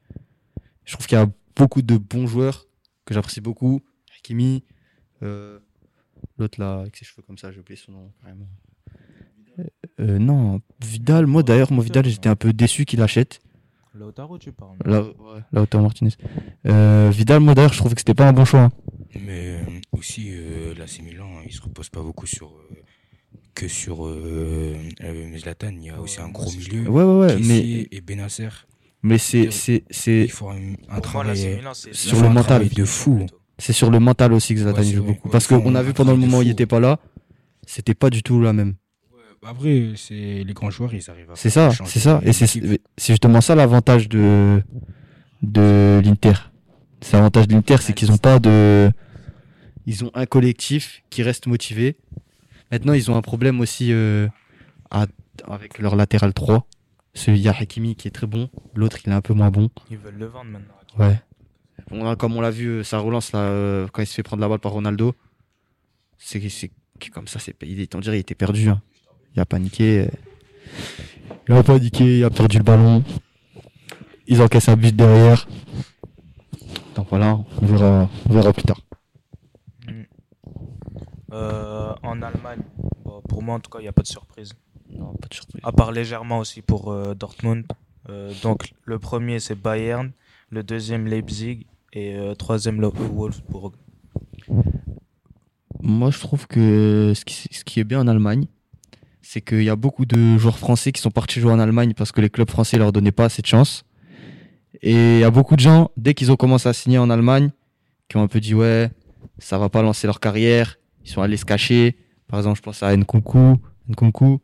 Je 0.84 0.92
trouve 0.94 1.06
qu'il 1.06 1.16
y 1.18 1.20
a 1.20 1.28
beaucoup 1.56 1.82
de 1.82 1.96
bons 1.96 2.26
joueurs 2.26 2.66
que 3.04 3.14
j'apprécie 3.14 3.40
beaucoup. 3.40 3.80
Hakimi, 4.16 4.62
euh, 5.22 5.58
l'autre 6.38 6.60
là 6.60 6.80
avec 6.80 6.96
ses 6.96 7.04
cheveux 7.04 7.22
comme 7.22 7.38
ça, 7.38 7.50
j'ai 7.52 7.60
oublié 7.60 7.76
son 7.76 7.92
nom 7.92 8.12
carrément. 8.20 8.48
Euh, 9.58 9.64
euh, 10.00 10.18
non, 10.18 10.60
Vidal, 10.80 11.26
moi 11.26 11.42
d'ailleurs, 11.42 11.72
moi 11.72 11.84
Vidal, 11.84 12.04
j'étais 12.06 12.28
un 12.28 12.36
peu 12.36 12.52
déçu 12.52 12.84
qu'il 12.84 13.02
achète. 13.02 13.40
Lautaro, 13.94 14.38
tu 14.38 14.52
parles. 14.52 14.78
Là, 14.86 15.02
ouais, 15.02 15.40
Lautaro 15.52 15.82
Martinez. 15.84 16.12
Euh, 16.66 17.10
Vidal, 17.12 17.40
moi 17.40 17.54
d'ailleurs, 17.54 17.72
je 17.74 17.78
trouvais 17.78 17.94
que 17.94 18.00
c'était 18.00 18.14
pas 18.14 18.26
un 18.28 18.32
bon 18.32 18.44
choix. 18.46 18.60
hein. 18.62 18.72
Mais 19.20 19.60
aussi, 19.92 20.30
euh, 20.32 20.74
l'AC 20.74 21.02
Milan, 21.02 21.28
il 21.44 21.52
se 21.52 21.60
repose 21.60 21.90
pas 21.90 22.00
beaucoup 22.00 22.26
sur 22.26 22.48
euh, 22.48 22.76
que 23.54 23.68
sur 23.68 24.06
euh, 24.06 24.74
euh, 25.02 25.38
Zlatan. 25.38 25.72
Il 25.76 25.84
y 25.86 25.90
a 25.90 26.00
aussi 26.00 26.20
un 26.20 26.28
gros 26.28 26.50
milieu. 26.52 26.88
Ouais, 26.88 27.02
ouais, 27.02 27.26
ouais, 27.26 27.36
mais, 27.42 27.88
et 27.90 28.00
Benasser. 28.00 28.48
mais 29.02 29.18
c'est, 29.18 29.50
c'est, 29.50 29.84
c'est, 29.90 30.22
Il 30.24 30.30
faut 30.30 30.48
un, 30.48 30.56
un 30.88 30.92
moi, 30.92 31.00
travail. 31.00 31.56
Milan, 31.56 31.74
c'est 31.74 31.94
sur 31.94 32.18
il 32.18 32.22
le 32.22 32.28
mental. 32.30 32.68
de 32.68 32.84
fou. 32.84 33.26
c'est 33.58 33.72
sur 33.72 33.90
le 33.90 34.00
mental 34.00 34.32
aussi 34.32 34.54
que 34.54 34.60
Zlatan 34.60 34.82
joue 34.82 35.04
beaucoup. 35.04 35.28
Parce 35.28 35.46
qu'on 35.46 35.74
a 35.74 35.82
vu 35.82 35.92
pendant 35.92 36.12
le 36.12 36.18
moment 36.18 36.38
où 36.38 36.42
il 36.42 36.46
fou. 36.46 36.52
était 36.52 36.66
pas 36.66 36.80
là, 36.80 36.98
c'était 37.66 37.94
pas 37.94 38.10
du 38.10 38.22
tout 38.22 38.40
la 38.40 38.52
même. 38.52 38.74
Après, 39.44 39.94
c'est 39.96 40.44
les 40.46 40.52
grands 40.54 40.70
joueurs, 40.70 40.94
ils 40.94 41.10
arrivent 41.10 41.30
à 41.32 41.34
C'est 41.34 41.50
ça, 41.50 41.70
c'est 41.84 41.98
ça. 41.98 42.20
Et 42.24 42.32
c'est, 42.32 42.46
justement 42.96 43.40
ça 43.40 43.56
l'avantage 43.56 44.08
de, 44.08 44.62
de 45.42 46.00
l'Inter. 46.04 46.34
C'est 47.00 47.16
l'avantage 47.16 47.48
de 47.48 47.54
l'Inter, 47.54 47.78
c'est 47.80 47.92
qu'ils 47.92 48.12
ont 48.12 48.18
pas 48.18 48.38
de, 48.38 48.88
ils 49.86 50.04
ont 50.04 50.10
un 50.14 50.26
collectif 50.26 51.02
qui 51.10 51.22
reste 51.24 51.46
motivé. 51.48 51.96
Maintenant, 52.72 52.94
ils 52.94 53.10
ont 53.10 53.16
un 53.16 53.22
problème 53.22 53.60
aussi 53.60 53.92
euh, 53.92 54.28
à- 54.90 55.06
avec 55.48 55.78
leur 55.78 55.94
latéral 55.94 56.32
3. 56.32 56.66
Celui, 57.14 57.38
il 57.38 57.42
y 57.42 57.48
a 57.48 57.54
Hakimi 57.56 57.94
qui 57.94 58.08
est 58.08 58.10
très 58.10 58.26
bon, 58.26 58.48
l'autre 58.74 58.96
il 59.04 59.10
est 59.10 59.14
un 59.14 59.20
peu 59.20 59.34
moins 59.34 59.50
bon. 59.50 59.68
Ils 59.90 59.98
veulent 59.98 60.16
le 60.18 60.26
vendre 60.26 60.50
maintenant. 60.50 60.74
Ouais. 60.98 61.20
On 61.90 62.06
a- 62.06 62.16
comme 62.16 62.34
on 62.34 62.40
l'a 62.40 62.50
vu, 62.50 62.66
euh, 62.68 62.82
sa 62.82 62.98
relance 62.98 63.32
là, 63.32 63.40
euh, 63.40 63.86
quand 63.92 64.00
il 64.02 64.06
se 64.06 64.14
fait 64.14 64.22
prendre 64.22 64.40
la 64.40 64.48
balle 64.48 64.60
par 64.60 64.72
Ronaldo, 64.72 65.14
c'est 66.16 66.40
comme 67.12 67.26
ça, 67.28 67.38
c'est 67.38 67.54
il 67.62 67.80
est 67.80 67.94
on 67.94 68.00
dirait 68.00 68.16
il 68.16 68.20
était 68.20 68.34
perdu. 68.34 68.68
hein. 68.70 68.80
Il 69.34 69.40
a 69.40 69.44
paniqué. 69.44 70.06
euh. 70.06 70.08
Il 71.48 71.54
a 71.54 71.62
paniqué, 71.62 72.18
il 72.20 72.24
a 72.24 72.30
perdu 72.30 72.58
le 72.58 72.64
ballon. 72.64 73.02
Ils 74.28 74.40
encaissent 74.40 74.68
un 74.68 74.76
but 74.76 74.94
derrière. 74.96 75.46
Donc 76.94 77.08
voilà, 77.10 77.38
on 77.60 77.66
verra, 77.66 78.08
on 78.30 78.32
verra 78.34 78.52
plus 78.52 78.62
tard. 78.62 78.80
Euh, 81.32 81.94
en 82.02 82.20
Allemagne, 82.22 82.62
bon, 83.04 83.22
pour 83.28 83.42
moi 83.42 83.54
en 83.54 83.60
tout 83.60 83.70
cas, 83.70 83.78
il 83.78 83.82
n'y 83.82 83.88
a 83.88 83.92
pas 83.92 84.02
de 84.02 84.06
surprise. 84.08 84.52
Non, 84.90 85.14
pas 85.14 85.28
de 85.28 85.34
surprise. 85.34 85.60
À 85.64 85.72
part 85.72 85.92
légèrement 85.92 86.38
aussi 86.38 86.62
pour 86.62 86.92
euh, 86.92 87.14
Dortmund. 87.14 87.64
Euh, 88.08 88.32
donc 88.42 88.72
le 88.84 88.98
premier 88.98 89.38
c'est 89.40 89.54
Bayern, 89.54 90.10
le 90.50 90.62
deuxième 90.62 91.06
Leipzig 91.06 91.66
et 91.92 92.16
euh, 92.16 92.34
troisième 92.34 92.80
le 92.80 92.88
Wolfsburg. 92.88 93.72
Moi, 95.80 96.10
je 96.10 96.18
trouve 96.18 96.46
que 96.46 97.12
ce 97.14 97.24
qui, 97.24 97.48
ce 97.50 97.64
qui 97.64 97.80
est 97.80 97.84
bien 97.84 98.00
en 98.00 98.06
Allemagne, 98.06 98.46
c'est 99.20 99.40
qu'il 99.40 99.64
y 99.64 99.70
a 99.70 99.76
beaucoup 99.76 100.04
de 100.04 100.36
joueurs 100.38 100.58
français 100.58 100.92
qui 100.92 101.00
sont 101.00 101.10
partis 101.10 101.40
jouer 101.40 101.52
en 101.52 101.58
Allemagne 101.58 101.92
parce 101.94 102.12
que 102.12 102.20
les 102.20 102.30
clubs 102.30 102.50
français 102.50 102.78
leur 102.78 102.92
donnaient 102.92 103.12
pas 103.12 103.24
assez 103.24 103.42
de 103.42 103.46
chance. 103.46 103.84
Et 104.80 105.16
il 105.16 105.20
y 105.20 105.24
a 105.24 105.30
beaucoup 105.30 105.56
de 105.56 105.60
gens, 105.60 105.90
dès 105.96 106.14
qu'ils 106.14 106.30
ont 106.30 106.36
commencé 106.36 106.68
à 106.68 106.72
signer 106.72 106.98
en 106.98 107.10
Allemagne, 107.10 107.50
qui 108.08 108.16
ont 108.16 108.22
un 108.22 108.28
peu 108.28 108.40
dit 108.40 108.54
ouais, 108.54 108.90
ça 109.38 109.58
va 109.58 109.68
pas 109.68 109.82
lancer 109.82 110.06
leur 110.06 110.20
carrière. 110.20 110.76
Ils 111.04 111.10
sont 111.10 111.22
allés 111.22 111.36
se 111.36 111.44
cacher. 111.44 111.96
Par 112.28 112.38
exemple, 112.38 112.56
je 112.58 112.62
pense 112.62 112.82
à 112.82 112.96
Nkunku, 112.96 113.56
Nkunku, 113.88 114.40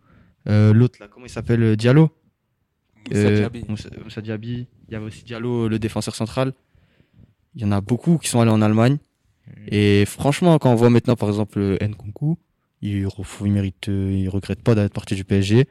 euh, 0.49 0.73
l'autre 0.73 0.99
là, 1.01 1.09
comment 1.09 1.27
il 1.27 1.31
s'appelle, 1.31 1.63
euh, 1.63 1.77
Diallo? 1.77 2.11
Moussa 3.09 3.21
Euh, 3.29 3.37
Diaby. 3.39 3.65
Moussa, 3.69 3.89
Moussa 4.03 4.21
Diaby. 4.21 4.67
Il 4.89 4.93
y 4.93 4.97
avait 4.97 5.07
aussi 5.07 5.25
Diallo, 5.25 5.69
le 5.69 5.79
défenseur 5.79 6.15
central. 6.15 6.53
Il 7.55 7.63
y 7.63 7.65
en 7.65 7.73
a 7.73 7.81
beaucoup 7.81 8.19
qui 8.19 8.29
sont 8.29 8.41
allés 8.41 8.51
en 8.51 8.63
Allemagne. 8.63 8.99
Et 9.69 10.05
franchement, 10.07 10.59
quand 10.59 10.71
on 10.71 10.75
voit 10.75 10.91
maintenant, 10.91 11.17
par 11.17 11.29
exemple, 11.29 11.79
Nkunku, 11.81 12.37
il, 12.83 13.09
il 13.45 13.53
mérite, 13.53 13.87
il 13.89 14.29
regrette 14.29 14.63
pas 14.63 14.75
d'être 14.75 14.93
parti 14.93 15.15
du 15.15 15.25
PSG. 15.25 15.67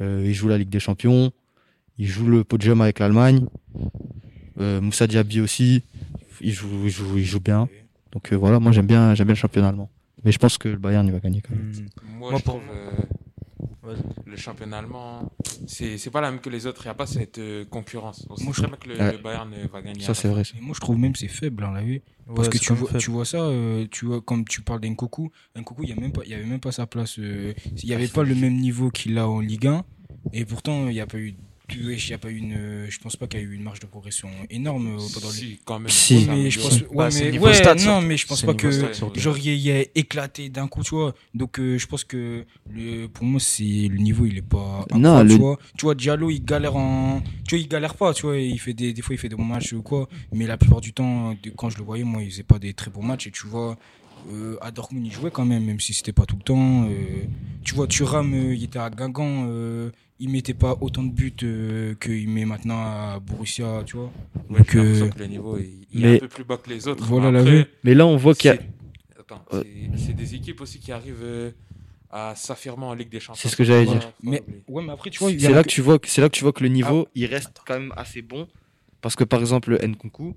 Euh, 0.00 0.22
il 0.24 0.34
joue 0.34 0.48
la 0.48 0.58
Ligue 0.58 0.70
des 0.70 0.80
Champions. 0.80 1.30
Il 1.98 2.06
joue 2.06 2.26
le 2.26 2.44
podium 2.44 2.80
avec 2.80 2.98
l'Allemagne. 2.98 3.46
Euh, 4.58 4.80
Moussa 4.80 5.06
Diaby 5.06 5.40
aussi. 5.40 5.82
Il 6.40 6.52
joue, 6.52 6.68
il 6.84 6.90
joue, 6.90 7.18
il 7.18 7.24
joue 7.24 7.40
bien. 7.40 7.68
Donc 8.12 8.32
euh, 8.32 8.36
voilà, 8.36 8.58
moi 8.58 8.72
j'aime 8.72 8.86
bien, 8.86 9.14
j'aime 9.14 9.26
bien 9.26 9.34
le 9.34 9.38
championnat 9.38 9.68
allemand. 9.68 9.90
Mais 10.24 10.32
je 10.32 10.38
pense 10.38 10.58
que 10.58 10.68
le 10.68 10.76
Bayern 10.78 11.06
il 11.06 11.12
va 11.12 11.20
gagner 11.20 11.40
quand 11.40 11.54
même. 11.54 11.72
Hmm. 11.72 12.18
Moi, 12.18 12.30
Moi, 12.30 12.38
je 12.38 12.44
pour- 12.44 12.54
trouve 12.60 12.68
euh, 12.74 13.96
le 14.26 14.36
championnat 14.36 14.78
allemand, 14.78 15.32
c'est 15.66 15.98
c'est 15.98 16.10
pas 16.10 16.20
la 16.20 16.30
même 16.30 16.40
que 16.40 16.50
les 16.50 16.66
autres. 16.66 16.82
Il 16.84 16.86
n'y 16.86 16.90
a 16.90 16.94
pas 16.94 17.06
cette 17.06 17.38
euh, 17.38 17.64
concurrence. 17.64 18.26
On 18.30 18.42
Moi, 18.44 18.52
je 18.56 18.62
bien 18.62 18.76
que 18.76 18.88
le, 18.88 18.96
Ouais. 18.98 19.12
le 19.12 19.18
Bayern 19.18 19.52
va 19.72 19.82
gagner. 19.82 20.00
Ça 20.04 20.14
c'est 20.14 20.28
vrai. 20.28 20.44
ça. 20.44 20.54
Moi, 20.60 20.74
je 20.74 20.80
trouve 20.80 20.98
même 20.98 21.14
c'est 21.16 21.28
faible, 21.28 21.64
hein, 21.64 21.72
la 21.74 21.82
vue. 21.82 22.02
Parce 22.26 22.46
Ouais, 22.48 22.52
que 22.52 22.58
c'est 22.58 22.64
tu 22.64 22.72
vois, 22.74 22.98
tu 22.98 23.10
vois 23.10 23.24
ça, 23.24 23.38
euh, 23.38 23.86
tu 23.90 24.06
vois, 24.06 24.20
comme 24.20 24.44
tu 24.44 24.62
parles 24.62 24.80
d'Nkoku, 24.80 25.30
Nkoku, 25.56 25.82
il 25.82 25.88
y 25.90 25.92
a 25.92 25.96
même 25.96 26.12
pas, 26.12 26.22
il 26.24 26.30
y 26.30 26.34
avait 26.34 26.44
même 26.46 26.60
pas 26.60 26.72
sa 26.72 26.86
place. 26.86 27.18
euh, 27.18 27.52
il 27.82 27.88
y 27.88 27.94
avait 27.94 28.08
pas 28.08 28.22
le 28.22 28.34
même 28.36 28.56
niveau 28.56 28.90
qu'il 28.90 29.18
a 29.18 29.28
en 29.28 29.40
Ligue 29.40 29.66
1, 29.66 29.84
et 30.32 30.44
pourtant 30.44 30.86
il 30.88 30.94
y 30.94 31.00
a 31.00 31.06
pas 31.06 31.18
eu 31.18 31.34
ouais, 31.86 31.96
y 31.96 32.12
a 32.12 32.18
pas 32.18 32.30
eu 32.30 32.36
une, 32.36 32.54
euh, 32.56 32.86
je 32.90 32.98
pense 32.98 33.16
pas 33.16 33.26
qu'il 33.26 33.40
y 33.40 33.42
a 33.42 33.46
eu 33.46 33.54
une 33.54 33.62
marge 33.62 33.80
de 33.80 33.86
progression 33.86 34.28
énorme 34.50 34.86
euh, 34.98 34.98
pendant 35.14 35.28
les. 35.28 35.32
Si, 35.34 35.60
quand 35.64 35.78
même. 35.78 35.88
Si. 35.88 36.26
Mais 36.28 36.50
je 36.50 36.60
pense, 36.60 36.80
ouais, 36.90 37.10
c'est 37.10 37.24
mais, 37.24 37.30
niveau 37.32 37.46
ouais, 37.46 37.54
stats, 37.54 37.74
non, 37.76 38.00
mais 38.00 38.16
je 38.16 38.26
pense 38.26 38.42
pas 38.42 38.54
que 38.54 38.70
stats, 38.70 38.92
genre 39.16 39.38
il 39.38 39.54
y 39.56 39.70
a- 39.70 39.80
il 39.82 39.86
éclaté 39.94 40.48
d'un 40.48 40.68
coup, 40.68 40.82
tu 40.82 40.94
vois. 40.94 41.14
Donc 41.34 41.58
euh, 41.58 41.78
je 41.78 41.86
pense 41.86 42.04
que 42.04 42.44
le, 42.70 43.06
pour 43.08 43.24
moi 43.24 43.40
c'est 43.40 43.62
le 43.64 43.96
niveau 43.98 44.26
il 44.26 44.38
est 44.38 44.42
pas. 44.42 44.86
Non, 44.94 45.22
le- 45.22 45.30
tu 45.30 45.36
vois. 45.36 45.58
Tu 45.76 45.84
vois 45.86 45.94
Diallo 45.94 46.30
il 46.30 46.44
galère 46.44 46.76
en, 46.76 47.20
tu 47.46 47.54
vois 47.56 47.62
il 47.62 47.68
galère 47.68 47.94
pas, 47.94 48.12
tu 48.14 48.22
vois. 48.22 48.38
Il 48.38 48.58
fait 48.58 48.74
des, 48.74 48.92
des 48.92 49.02
fois 49.02 49.14
il 49.14 49.18
fait 49.18 49.28
des 49.28 49.36
bons 49.36 49.44
matchs 49.44 49.72
ou 49.72 49.82
quoi. 49.82 50.08
Mais 50.32 50.46
la 50.46 50.56
plupart 50.56 50.80
du 50.80 50.92
temps, 50.92 51.34
quand 51.56 51.70
je 51.70 51.78
le 51.78 51.84
voyais, 51.84 52.04
moi 52.04 52.22
il 52.22 52.30
faisait 52.30 52.42
pas 52.42 52.58
des 52.58 52.74
très 52.74 52.90
bons 52.90 53.02
matchs 53.02 53.26
et 53.26 53.30
tu 53.30 53.46
vois. 53.46 53.76
euh, 54.32 54.56
à 54.60 54.70
Dortmund, 54.70 55.04
il 55.04 55.12
jouait 55.12 55.32
quand 55.32 55.44
même, 55.44 55.64
même 55.64 55.80
si 55.80 55.92
c'était 55.94 56.12
pas 56.12 56.26
tout 56.26 56.36
le 56.36 56.42
temps. 56.44 56.84
euh, 56.88 57.24
tu 57.64 57.74
vois, 57.74 57.88
Thuram, 57.88 58.32
euh, 58.34 58.54
il 58.54 58.62
était 58.62 58.78
à 58.78 58.88
Guingamp, 58.88 59.46
euh, 59.48 59.90
il 60.22 60.28
mettait 60.30 60.54
pas 60.54 60.76
autant 60.80 61.02
de 61.02 61.10
buts 61.10 61.34
euh, 61.42 61.94
qu'il 61.96 62.28
met 62.28 62.44
maintenant 62.44 62.78
à 62.78 63.18
Borussia, 63.20 63.82
tu 63.84 63.96
vois. 63.96 64.12
Ouais, 64.50 64.58
Donc, 64.58 64.70
j'ai 64.70 64.78
l'impression 64.78 65.06
euh, 65.06 65.08
que 65.10 65.18
le 65.18 65.26
niveau 65.26 65.56
est, 65.58 65.70
il 65.92 66.04
est 66.04 66.08
mais- 66.10 66.16
un 66.16 66.20
peu 66.20 66.28
plus 66.28 66.44
bas 66.44 66.56
que 66.58 66.70
les 66.70 66.86
autres. 66.86 67.04
Voilà 67.04 67.26
Mais 67.26 67.32
la 67.32 67.40
après, 67.40 67.52
vue. 67.56 67.64
Mais 67.82 67.94
là, 67.94 68.06
on 68.06 68.16
voit 68.16 68.34
qu'il 68.34 68.50
y 68.50 68.54
a. 68.54 68.58
c'est- 69.96 70.12
des 70.12 70.34
équipes 70.36 70.60
aussi 70.60 70.78
qui 70.78 70.92
arrivent 70.92 71.22
euh, 71.22 71.50
à 72.10 72.34
s'affirmer 72.36 72.84
en 72.84 72.94
Ligue 72.94 73.08
des 73.10 73.18
Champions. 73.20 73.40
C'est 73.40 73.48
ce 73.48 73.56
que 73.56 73.64
j'allais 73.64 73.86
dire. 73.86 74.12
Mais, 74.22 74.38
pas 74.38 74.42
oublier. 74.44 74.62
ouais, 74.68 74.82
mais 74.84 74.92
après, 74.92 75.10
tu 75.10 75.18
vois, 75.18 75.30
il 75.32 75.38
y 75.38 75.40
C'est 75.40 75.50
là 75.52 75.62
que 75.64 75.68
tu 75.68 75.80
vois 75.80 75.98
que 75.98 76.08
c'est 76.08 76.20
là 76.20 76.28
que 76.28 76.34
tu 76.36 76.44
vois 76.44 76.52
que 76.52 76.62
le 76.62 76.68
niveau 76.68 77.08
il 77.14 77.26
reste 77.26 77.60
quand 77.66 77.74
même 77.74 77.92
assez 77.96 78.22
bon 78.22 78.46
parce 79.00 79.16
que 79.16 79.24
par 79.24 79.40
exemple 79.40 79.76
Nkunku 79.84 80.34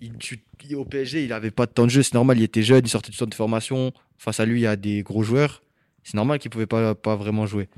il, 0.00 0.16
tu- 0.18 0.44
il- 0.68 0.76
au 0.76 0.84
PSG 0.84 1.24
il 1.24 1.32
avait 1.32 1.50
pas 1.50 1.66
de 1.66 1.72
temps 1.72 1.84
de 1.84 1.90
jeu 1.90 2.02
c'est 2.04 2.14
normal 2.14 2.38
il 2.38 2.44
était 2.44 2.62
jeune 2.62 2.82
il 2.84 2.88
sortait 2.88 3.10
du 3.10 3.16
centre 3.16 3.30
de 3.30 3.34
formation 3.34 3.92
face 4.18 4.38
à 4.38 4.44
lui 4.46 4.60
il 4.60 4.62
y 4.62 4.66
a 4.66 4.76
des 4.76 5.02
gros 5.02 5.22
joueurs 5.24 5.62
c'est 6.04 6.14
normal 6.14 6.38
qu'il 6.38 6.50
pouvait 6.50 6.66
pas 6.66 6.94
pas 6.94 7.16
vraiment 7.16 7.46
jouer 7.46 7.68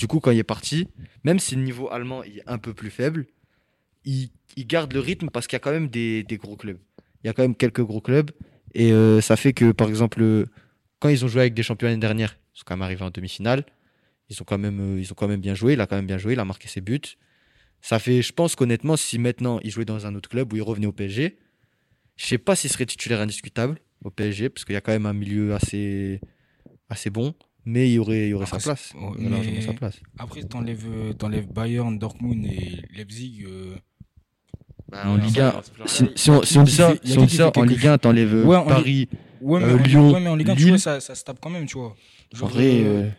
du 0.00 0.06
coup 0.06 0.18
quand 0.18 0.30
il 0.30 0.38
est 0.38 0.50
parti 0.56 0.88
même 1.24 1.38
si 1.38 1.54
le 1.56 1.62
niveau 1.62 1.90
allemand 1.90 2.22
est 2.24 2.42
un 2.46 2.58
peu 2.58 2.72
plus 2.72 2.90
faible 2.90 3.26
il, 4.04 4.30
garde 4.66 4.92
le 4.92 5.00
rythme 5.00 5.28
parce 5.30 5.46
qu'il 5.46 5.56
y 5.56 5.60
a 5.60 5.60
quand 5.60 5.72
même 5.72 5.88
des, 5.88 6.24
gros 6.40 6.56
clubs. 6.56 6.78
Il 7.22 7.26
y 7.26 7.30
a 7.30 7.32
quand 7.32 7.42
même 7.42 7.54
quelques 7.54 7.82
gros 7.82 8.00
clubs. 8.00 8.30
Et 8.72 8.92
euh, 8.92 9.20
ça 9.20 9.36
fait 9.36 9.52
que 9.52 9.72
par 9.72 9.88
exemple 9.88 10.46
quand 11.00 11.08
ils 11.08 11.24
ont 11.24 11.28
joué 11.28 11.40
avec 11.42 11.54
des 11.54 11.62
champions 11.62 11.88
l'année 11.88 12.00
dernière 12.00 12.36
ils 12.54 12.58
sont 12.58 12.64
quand 12.64 12.76
même 12.76 12.82
arrivés 12.82 13.02
en 13.04 13.10
demi-finale. 13.10 13.64
Ils 14.28 14.40
ont 14.40 14.44
quand 14.44 14.58
même 14.58 14.80
euh, 14.80 15.00
ils 15.00 15.10
ont 15.12 15.14
quand 15.14 15.28
même 15.28 15.40
bien 15.40 15.54
joué. 15.54 15.72
Il 15.72 15.80
a 15.80 15.86
quand 15.86 15.96
même 15.96 16.06
bien 16.06 16.18
joué. 16.18 16.34
Il 16.34 16.40
a 16.40 16.44
marqué 16.44 16.68
ses 16.68 16.80
buts. 16.80 17.00
Ça 17.80 17.98
fait 17.98 18.22
je 18.22 18.32
pense 18.32 18.54
qu'honnêtement 18.54 18.96
si 18.96 19.18
maintenant 19.18 19.58
il 19.64 19.70
jouait 19.70 19.84
dans 19.84 20.06
un 20.06 20.14
autre 20.14 20.28
club 20.28 20.52
ou 20.52 20.56
il 20.56 20.62
revenait 20.62 20.86
au 20.86 20.92
PSG 20.92 21.38
je 22.16 22.26
sais 22.26 22.36
pas 22.36 22.54
s'il 22.54 22.68
serait 22.68 22.84
titulaire 22.84 23.20
indiscutable 23.20 23.78
au 24.04 24.10
PSG 24.10 24.50
parce 24.50 24.66
qu'il 24.66 24.74
y 24.74 24.76
a 24.76 24.82
quand 24.82 24.92
même 24.92 25.06
un 25.06 25.14
milieu 25.14 25.54
assez 25.54 26.20
bon 27.10 27.34
mais 27.64 27.88
il 27.88 27.94
y 27.94 27.98
aurait 27.98 28.26
il 28.26 28.30
y 28.30 28.34
aurait 28.34 28.44
Après, 28.46 28.58
sa 28.60 28.64
place 28.64 28.92
Il 29.18 29.24
y 29.28 29.32
aurait 29.34 29.60
sa 29.60 29.72
place 29.74 30.00
Après, 30.18 30.42
t'enlèves, 30.42 30.86
euh, 30.90 31.12
t'enlèves 31.12 31.46
Bayern, 31.52 31.98
Dortmund 31.98 32.44
et 32.46 32.82
Leipzig. 32.94 33.44
euh, 33.46 33.76
Bah, 34.88 35.08
en 35.10 35.16
Ligue 35.16 35.34
ça, 35.36 35.48
1 35.48 35.52
il 35.52 35.56
reste 35.56 35.72
plus 35.72 35.82
si, 35.88 36.04
si 36.16 36.30
on, 36.30 36.42
si 36.42 36.58
on 36.58 36.62
dit 36.64 36.72
ça 36.72 36.94
si 37.04 37.18
on 37.18 37.24
dit 37.24 37.36
ça 37.36 37.52
en 37.56 37.62
Ligue 37.62 37.86
1 37.86 37.98
t'enlèves 37.98 38.46
Ouais, 38.46 38.56
en 38.56 38.64
Paris 38.66 39.08
Ouais, 39.40 39.60
mais, 39.60 39.66
Euh, 39.66 39.78
en, 39.78 39.82
Lyon, 39.82 40.12
ouais, 40.12 40.20
mais 40.20 40.28
en 40.28 40.36
Ligue 40.36 40.50
1, 40.50 40.56
tu 40.56 40.68
vois, 40.68 40.78
ça, 40.78 41.00
ça 41.00 41.14
se 41.14 41.24
tape 41.24 41.38
quand 41.40 41.48
même, 41.50 41.66
tu 41.66 41.78
vois. 41.78 41.94
en 42.34 42.36
Genre, 42.36 42.48
vrai 42.50 42.84
euh, 42.84 43.04
euh, 43.04 43.10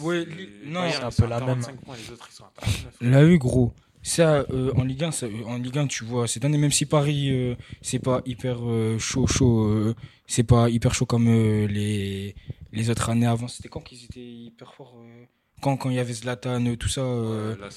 Ouais, 0.00 0.24
li- 0.24 0.48
non, 0.64 0.80
c'est 0.90 1.02
un 1.04 1.10
peu 1.10 1.26
la 1.28 1.40
même. 1.40 1.60
45 1.60 1.80
points, 1.82 1.94
les 1.96 2.12
autres, 2.12 2.28
ils 2.30 2.34
sont 2.34 2.44
à 2.44 2.52
39. 2.56 2.94
Là, 3.00 3.24
eu 3.24 3.36
gros. 3.38 3.72
Ça, 4.02 4.46
euh, 4.50 4.72
en 4.76 4.84
Ligue 4.84 5.04
1, 5.04 5.10
ça, 5.10 5.26
euh, 5.26 5.44
en 5.46 5.58
Ligue 5.58 5.76
1, 5.78 5.86
tu 5.88 6.04
vois, 6.04 6.26
cette 6.28 6.44
année, 6.44 6.56
même 6.58 6.70
si 6.72 6.86
Paris, 6.86 7.28
euh, 7.30 7.54
c'est 7.82 7.98
pas 7.98 8.22
hyper 8.24 8.58
euh, 8.62 8.98
chaud, 8.98 9.26
chaud, 9.26 9.64
euh, 9.64 9.94
c'est 10.26 10.44
pas 10.44 10.70
hyper 10.70 10.94
chaud 10.94 11.06
comme 11.06 11.26
euh, 11.28 11.66
les, 11.66 12.34
les 12.76 12.90
autres 12.90 13.10
années 13.10 13.26
avant. 13.26 13.48
C'était 13.48 13.68
quand 13.68 13.80
qu'ils 13.80 14.04
étaient 14.04 14.20
hyper 14.20 14.74
forts 14.74 14.94
euh, 14.98 15.24
quand, 15.62 15.76
quand 15.76 15.88
il 15.90 15.96
y 15.96 15.98
avait 15.98 16.12
Zlatan, 16.12 16.64
euh, 16.66 16.76
tout 16.76 16.88
ça. 16.88 17.00
euh, 17.00 17.54
Ouais, 17.54 17.60
là, 17.60 17.68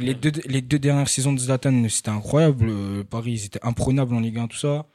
les, 0.00 0.14
deux, 0.14 0.32
les 0.46 0.62
deux 0.62 0.78
dernières 0.78 1.08
saisons 1.08 1.32
de 1.32 1.38
Zlatan, 1.38 1.86
c'était 1.88 2.08
incroyable. 2.10 2.66
Euh, 2.70 3.04
Paris, 3.04 3.32
ils 3.32 3.44
étaient 3.44 3.60
imprenables 3.62 4.14
en 4.14 4.20
Ligue 4.20 4.38
1, 4.38 4.46
tout 4.48 4.56
ça. 4.56 4.86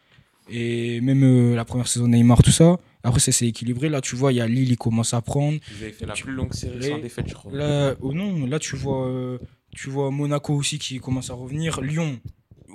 Et 0.50 1.02
même 1.02 1.24
euh, 1.24 1.56
la 1.56 1.66
première 1.66 1.88
saison 1.88 2.08
Neymar, 2.08 2.42
tout 2.44 2.52
ça. 2.52 2.78
Après, 3.04 3.20
ça 3.20 3.32
s'est 3.32 3.48
équilibré. 3.48 3.90
Là, 3.90 4.02
tu 4.02 4.16
vois, 4.16 4.32
il 4.34 4.38
y 4.38 4.42
a 4.42 4.48
Lille, 4.48 4.72
il 4.72 4.78
commence 4.78 5.14
à 5.14 5.22
prendre. 5.22 5.60
Ils 5.72 5.84
avaient 5.84 5.92
fait 5.94 6.06
la 6.06 6.14
plus 6.14 6.34
longue 6.34 6.54
série 6.54 6.80
sans 6.90 6.98
défaite, 7.00 7.28
je 7.30 7.34
crois. 7.36 7.52
Là, 7.52 7.96
oh 8.02 8.14
non, 8.14 8.46
là 8.48 8.58
tu 8.60 8.76
vois, 8.76 9.08
euh, 9.08 9.38
tu 9.76 9.90
vois 9.92 10.10
Monaco 10.12 10.54
aussi 10.56 10.80
qui 10.80 11.00
commence 11.00 11.30
à 11.30 11.34
revenir. 11.36 11.82
Lyon, 11.82 12.20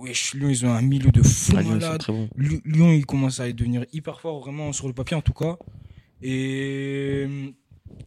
wesh, 0.00 0.34
Lyon 0.34 0.48
ils 0.50 0.64
ont 0.66 0.72
un 0.72 0.82
milieu 0.82 1.10
de 1.10 1.22
fou 1.22 1.56
à 1.56 1.62
Lyon, 1.62 1.72
ils 1.74 1.78
Lu- 2.36 2.60
Lyon 2.64 2.92
il 2.92 3.06
commence 3.06 3.40
à 3.40 3.50
devenir 3.52 3.84
hyper 3.92 4.20
fort 4.20 4.38
vraiment 4.40 4.72
sur 4.72 4.86
le 4.86 4.94
papier 4.94 5.16
en 5.16 5.22
tout 5.22 5.32
cas. 5.32 5.56
Et 6.22 7.24
euh, 7.26 7.50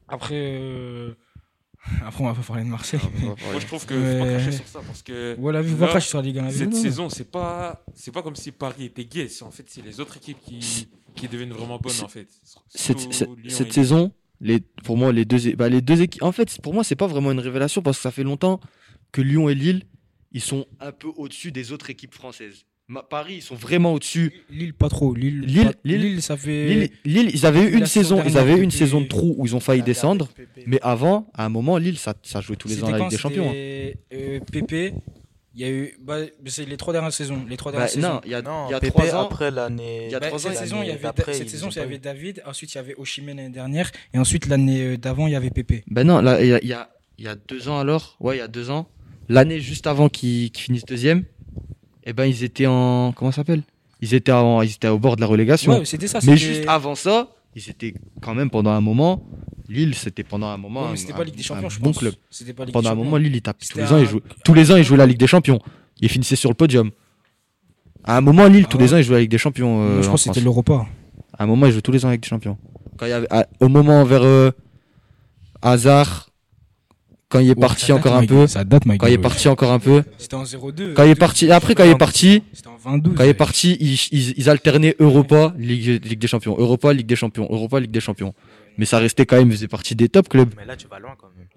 après, 0.07 0.35
euh, 0.59 1.13
après 2.05 2.23
on 2.23 2.27
va 2.27 2.33
pas 2.33 2.41
parler 2.41 2.63
de 2.63 2.69
Marseille. 2.69 2.99
Moi, 3.21 3.35
je 3.59 3.65
trouve 3.65 3.85
que 3.85 3.93
Ouais. 3.93 4.19
faut 4.19 4.25
pas 4.25 4.31
cracher 4.39 4.51
sur 4.57 4.67
ça 4.67 4.79
parce 4.85 5.01
que 5.01 5.35
Voilà, 5.39 5.61
vu 5.61 5.73
voir 5.73 5.89
cracher 5.89 6.09
sur 6.09 6.19
la 6.19 6.23
Ligue 6.25 6.39
1. 6.39 6.49
cette 6.51 6.69
Non, 6.69 6.75
non. 6.77 6.81
saison, 6.83 7.09
c'est 7.09 7.29
pas, 7.31 7.83
c'est 7.95 8.11
pas 8.11 8.21
comme 8.21 8.35
si 8.35 8.51
Paris 8.51 8.85
était 8.85 9.05
gay. 9.05 9.27
C'est 9.27 9.43
en 9.43 9.51
fait, 9.51 9.65
c'est 9.67 9.81
les 9.83 9.99
autres 9.99 10.17
équipes 10.17 10.37
qui, 10.45 10.87
qui 11.15 11.27
deviennent 11.27 11.53
vraiment 11.53 11.77
bonnes 11.79 12.01
en 12.03 12.07
fait. 12.07 12.27
cette, 12.69 12.99
cette- 13.13 13.29
Lyon 13.29 13.49
cette 13.49 13.67
et- 13.69 13.71
saison, 13.71 14.11
les, 14.41 14.59
pour 14.83 14.97
moi, 14.97 15.11
les 15.11 15.25
deux, 15.25 15.55
bah, 15.55 15.69
les 15.69 15.81
deux 15.81 16.01
équipes. 16.01 16.23
En 16.23 16.31
fait, 16.31 16.59
pour 16.61 16.73
moi, 16.73 16.83
c'est 16.83 16.95
pas 16.95 17.07
vraiment 17.07 17.31
une 17.31 17.39
révélation 17.39 17.81
parce 17.81 17.97
que 17.97 18.03
ça 18.03 18.11
fait 18.11 18.23
longtemps 18.23 18.59
que 19.11 19.21
Lyon 19.21 19.49
et 19.49 19.55
Lille, 19.55 19.83
ils 20.31 20.41
sont 20.41 20.65
un 20.79 20.91
peu 20.91 21.07
au-dessus 21.15 21.51
des 21.51 21.71
autres 21.71 21.89
équipes 21.89 22.13
françaises. 22.13 22.65
Ma- 22.93 23.01
Paris, 23.03 23.35
ils 23.37 23.41
sont 23.41 23.55
vraiment 23.55 23.93
au-dessus. 23.93 24.31
Lille 24.51 24.73
pas 24.73 24.87
trop. 24.89 25.13
Lille, 25.15 25.41
Lille- 25.41 25.65
pas- 25.65 25.71
Lille- 25.83 26.21
ça 26.21 26.37
fait. 26.37 26.67
Lille, 26.67 26.89
Lille, 27.05 27.31
ils 27.33 27.45
avaient 27.45 27.63
eu 27.63 27.73
une 27.77 27.85
saison 27.87 28.21
ils 28.25 28.37
avaient 28.37 28.55
eu 28.55 28.61
une 28.61 28.71
saison 28.71 29.01
de 29.01 29.07
trou 29.07 29.33
où 29.37 29.45
ils 29.47 29.55
ont 29.55 29.59
failli 29.59 29.79
La 29.81 29.85
descendre. 29.85 30.29
Mais 30.67 30.79
avant, 30.83 31.27
à 31.33 31.45
un 31.45 31.49
moment, 31.49 31.77
Lille, 31.77 31.97
ça, 31.97 32.13
ça 32.23 32.39
jouait 32.41 32.55
tous 32.55 32.67
les 32.67 32.83
ans 32.83 32.89
la 32.91 32.99
Ligue 32.99 33.09
des 33.09 33.17
Champions. 33.17 33.49
hein. 33.49 33.53
Euh, 34.13 34.39
PP. 34.51 34.93
Il 35.55 35.61
y 35.61 35.65
a 35.65 35.69
eu. 35.69 35.95
Bah, 36.01 36.17
c'est 36.47 36.65
les 36.67 36.77
trois 36.77 36.93
dernières 36.93 37.13
saisons. 37.13 37.45
Les 37.47 37.57
trois 37.57 37.71
Bah, 37.71 37.77
dernières 37.79 37.93
saisons. 37.93 38.13
non, 38.13 38.21
il 38.25 38.31
y 38.31 38.35
a, 38.35 38.41
Non, 38.41 38.65
il 38.69 38.71
y 38.71 38.75
a 38.75 38.79
PP 38.79 38.89
trois 38.93 39.15
ans. 39.15 39.25
après 39.25 39.51
l'année. 39.51 40.05
Il 40.07 40.11
y 40.11 40.15
a 40.15 40.19
Bah, 40.19 40.27
trois 40.27 40.39
ans, 40.39 40.49
cette 40.49 40.51
il 40.51 40.55
y 40.55 40.57
a 40.57 40.61
saison, 40.61 40.81
il 40.81 40.87
y 40.87 40.91
avait, 40.91 41.33
cette 41.33 41.49
saison, 41.49 41.69
il 41.69 41.75
y 41.77 41.79
avait. 41.79 41.97
David, 41.99 42.41
ensuite 42.47 42.73
il 42.73 42.77
y 42.77 42.79
avait 42.79 42.95
Oshimen 42.95 43.37
l'année 43.37 43.49
dernière, 43.49 43.91
et 44.13 44.17
ensuite 44.17 44.47
l'année 44.47 44.81
euh, 44.83 44.97
d'avant, 44.97 45.27
il 45.27 45.33
y 45.33 45.35
avait 45.35 45.51
Pépé. 45.51 45.83
Ben 45.91 46.05
non, 46.07 46.21
là, 46.21 46.41
il 46.41 46.47
y 46.47 46.53
a, 46.53 46.59
il 46.63 46.67
y, 46.67 46.73
a, 46.73 46.89
il 47.19 47.25
y 47.25 47.27
a 47.27 47.35
deux 47.35 47.69
ans 47.69 47.79
alors. 47.79 48.17
Ouais, 48.19 48.35
il 48.37 48.39
y 48.39 48.41
a 48.41 48.47
deux 48.47 48.71
ans. 48.71 48.87
L'année 49.29 49.59
juste 49.59 49.85
avant 49.87 50.09
qu'ils 50.09 50.49
qu'ils 50.51 50.63
finissent 50.63 50.85
deuxième, 50.85 51.23
eh 52.05 52.13
ben, 52.13 52.25
ils 52.25 52.43
étaient 52.43 52.67
en. 52.67 53.11
Comment 53.15 53.31
ça 53.31 53.37
s'appelle? 53.37 53.63
Ils 54.01 54.13
étaient, 54.13 54.31
en- 54.31 54.61
ils 54.61 54.71
étaient 54.71 54.87
au 54.89 54.99
bord 54.99 55.15
de 55.15 55.21
la 55.21 55.27
relégation. 55.27 55.71
Ouais, 55.79 55.85
c'était 55.85 56.07
ça. 56.07 56.19
Mais 56.23 56.37
c'était- 56.37 56.53
juste 56.55 56.67
avant 56.67 56.95
ça, 56.95 57.29
ils 57.55 57.69
étaient 57.69 57.93
quand 58.21 58.35
même 58.35 58.49
pendant 58.49 58.71
un 58.71 58.81
moment. 58.81 59.23
Lille, 59.69 59.95
c'était 59.95 60.23
pendant 60.23 60.47
un 60.47 60.57
moment. 60.57 60.89
Ouais, 60.91 60.97
c'était 60.97 61.13
un- 61.13 61.17
pas 61.17 61.23
Ligue 61.23 61.35
des 61.37 61.43
Champions, 61.43 61.67
un 61.67 61.69
je 61.69 61.79
bon 61.79 61.85
pense. 61.87 61.99
club. 61.99 62.13
C'était 62.29 62.51
pas 62.53 62.65
Ligue 62.65 62.73
Pendant 62.73 62.89
des 62.89 63.01
un 63.01 63.03
moment, 63.03 63.15
Lille, 63.17 63.35
il 63.35 63.41
tape 63.41 63.57
tous 63.59 63.77
les 63.77 63.91
ans. 63.91 63.97
Ils 63.97 64.05
jouaient, 64.07 64.21
tous 64.43 64.53
les 64.53 64.71
ans, 64.71 64.75
ils 64.75 64.83
jouaient 64.83 64.97
la 64.97 65.05
Ligue 65.05 65.17
des 65.19 65.27
Champions. 65.27 65.59
Ils 66.01 66.09
finissaient 66.09 66.35
sur 66.35 66.49
le 66.49 66.55
podium. 66.55 66.91
À 68.03 68.17
un 68.17 68.21
moment, 68.21 68.45
Lille, 68.47 68.65
Ah 68.65 68.69
tous 68.69 68.77
ouais. 68.77 68.83
les 68.83 68.93
ans, 68.93 68.97
ils 68.97 69.03
jouaient 69.03 69.15
la 69.15 69.21
Ligue 69.21 69.31
des 69.31 69.37
Champions. 69.37 69.81
euh, 69.81 69.93
Moi, 69.93 70.01
je 70.01 70.07
en 70.09 70.11
pense 70.11 70.23
que 70.25 70.29
c'était 70.29 70.41
l'Europa. 70.41 70.85
À 71.37 71.43
un 71.43 71.47
moment, 71.47 71.65
ils 71.67 71.71
jouaient 71.71 71.81
tous 71.81 71.93
les 71.93 72.03
ans 72.03 72.09
avec 72.09 72.21
des 72.21 72.27
champions. 72.27 72.57
Quand 72.97 73.05
il 73.05 73.09
y 73.09 73.13
avait, 73.13 73.27
à- 73.31 73.47
au 73.61 73.69
moment 73.69 74.03
vers 74.03 74.21
euh, 74.23 74.51
Hazard, 75.61 76.29
quand 77.33 77.39
il 77.39 77.49
est 77.49 77.55
parti 77.55 77.91
encore 77.91 78.15
un 78.15 78.25
peu, 78.25 78.45
Ça 78.47 78.63
date, 78.63 78.85
Mike. 78.85 79.01
quand 79.01 79.07
il 79.07 79.13
est 79.13 79.17
parti 79.17 79.47
encore 79.47 79.71
un 79.71 79.79
peu, 79.79 80.03
C'était 80.17 80.35
en 80.35 80.43
0-2. 80.43 80.93
quand 80.93 81.03
il 81.03 81.09
est 81.09 81.15
parti, 81.15 81.51
après 81.51 81.73
quand 81.75 81.83
il 81.83 81.91
est 81.91 81.97
parti, 81.97 82.43
C'était 82.53 82.67
en 82.69 82.77
22. 82.77 83.11
quand 83.11 83.23
il 83.23 83.29
est 83.29 83.33
parti, 83.33 83.75
ils, 83.79 83.93
ils, 84.11 84.33
ils 84.37 84.49
alternaient 84.49 84.95
Europa, 84.99 85.53
Ligue, 85.57 86.05
Ligue 86.05 86.19
des 86.19 86.27
Champions, 86.27 86.55
Europa, 86.57 86.93
Ligue 86.93 87.07
des 87.07 87.15
Champions, 87.15 87.47
Europa, 87.49 87.79
Ligue 87.79 87.91
des 87.91 87.99
Champions. 87.99 88.33
Mais 88.77 88.85
ça 88.85 88.99
restait 88.99 89.25
quand 89.25 89.37
même, 89.37 89.51
faisait 89.51 89.67
partie 89.67 89.95
des 89.95 90.09
top 90.09 90.29
clubs. 90.29 90.53
Mais 90.57 90.65
là, 90.65 90.75
tu 90.75 90.87
vas 90.87 90.99
loin 90.99 91.11
quand 91.17 91.27
même. 91.37 91.47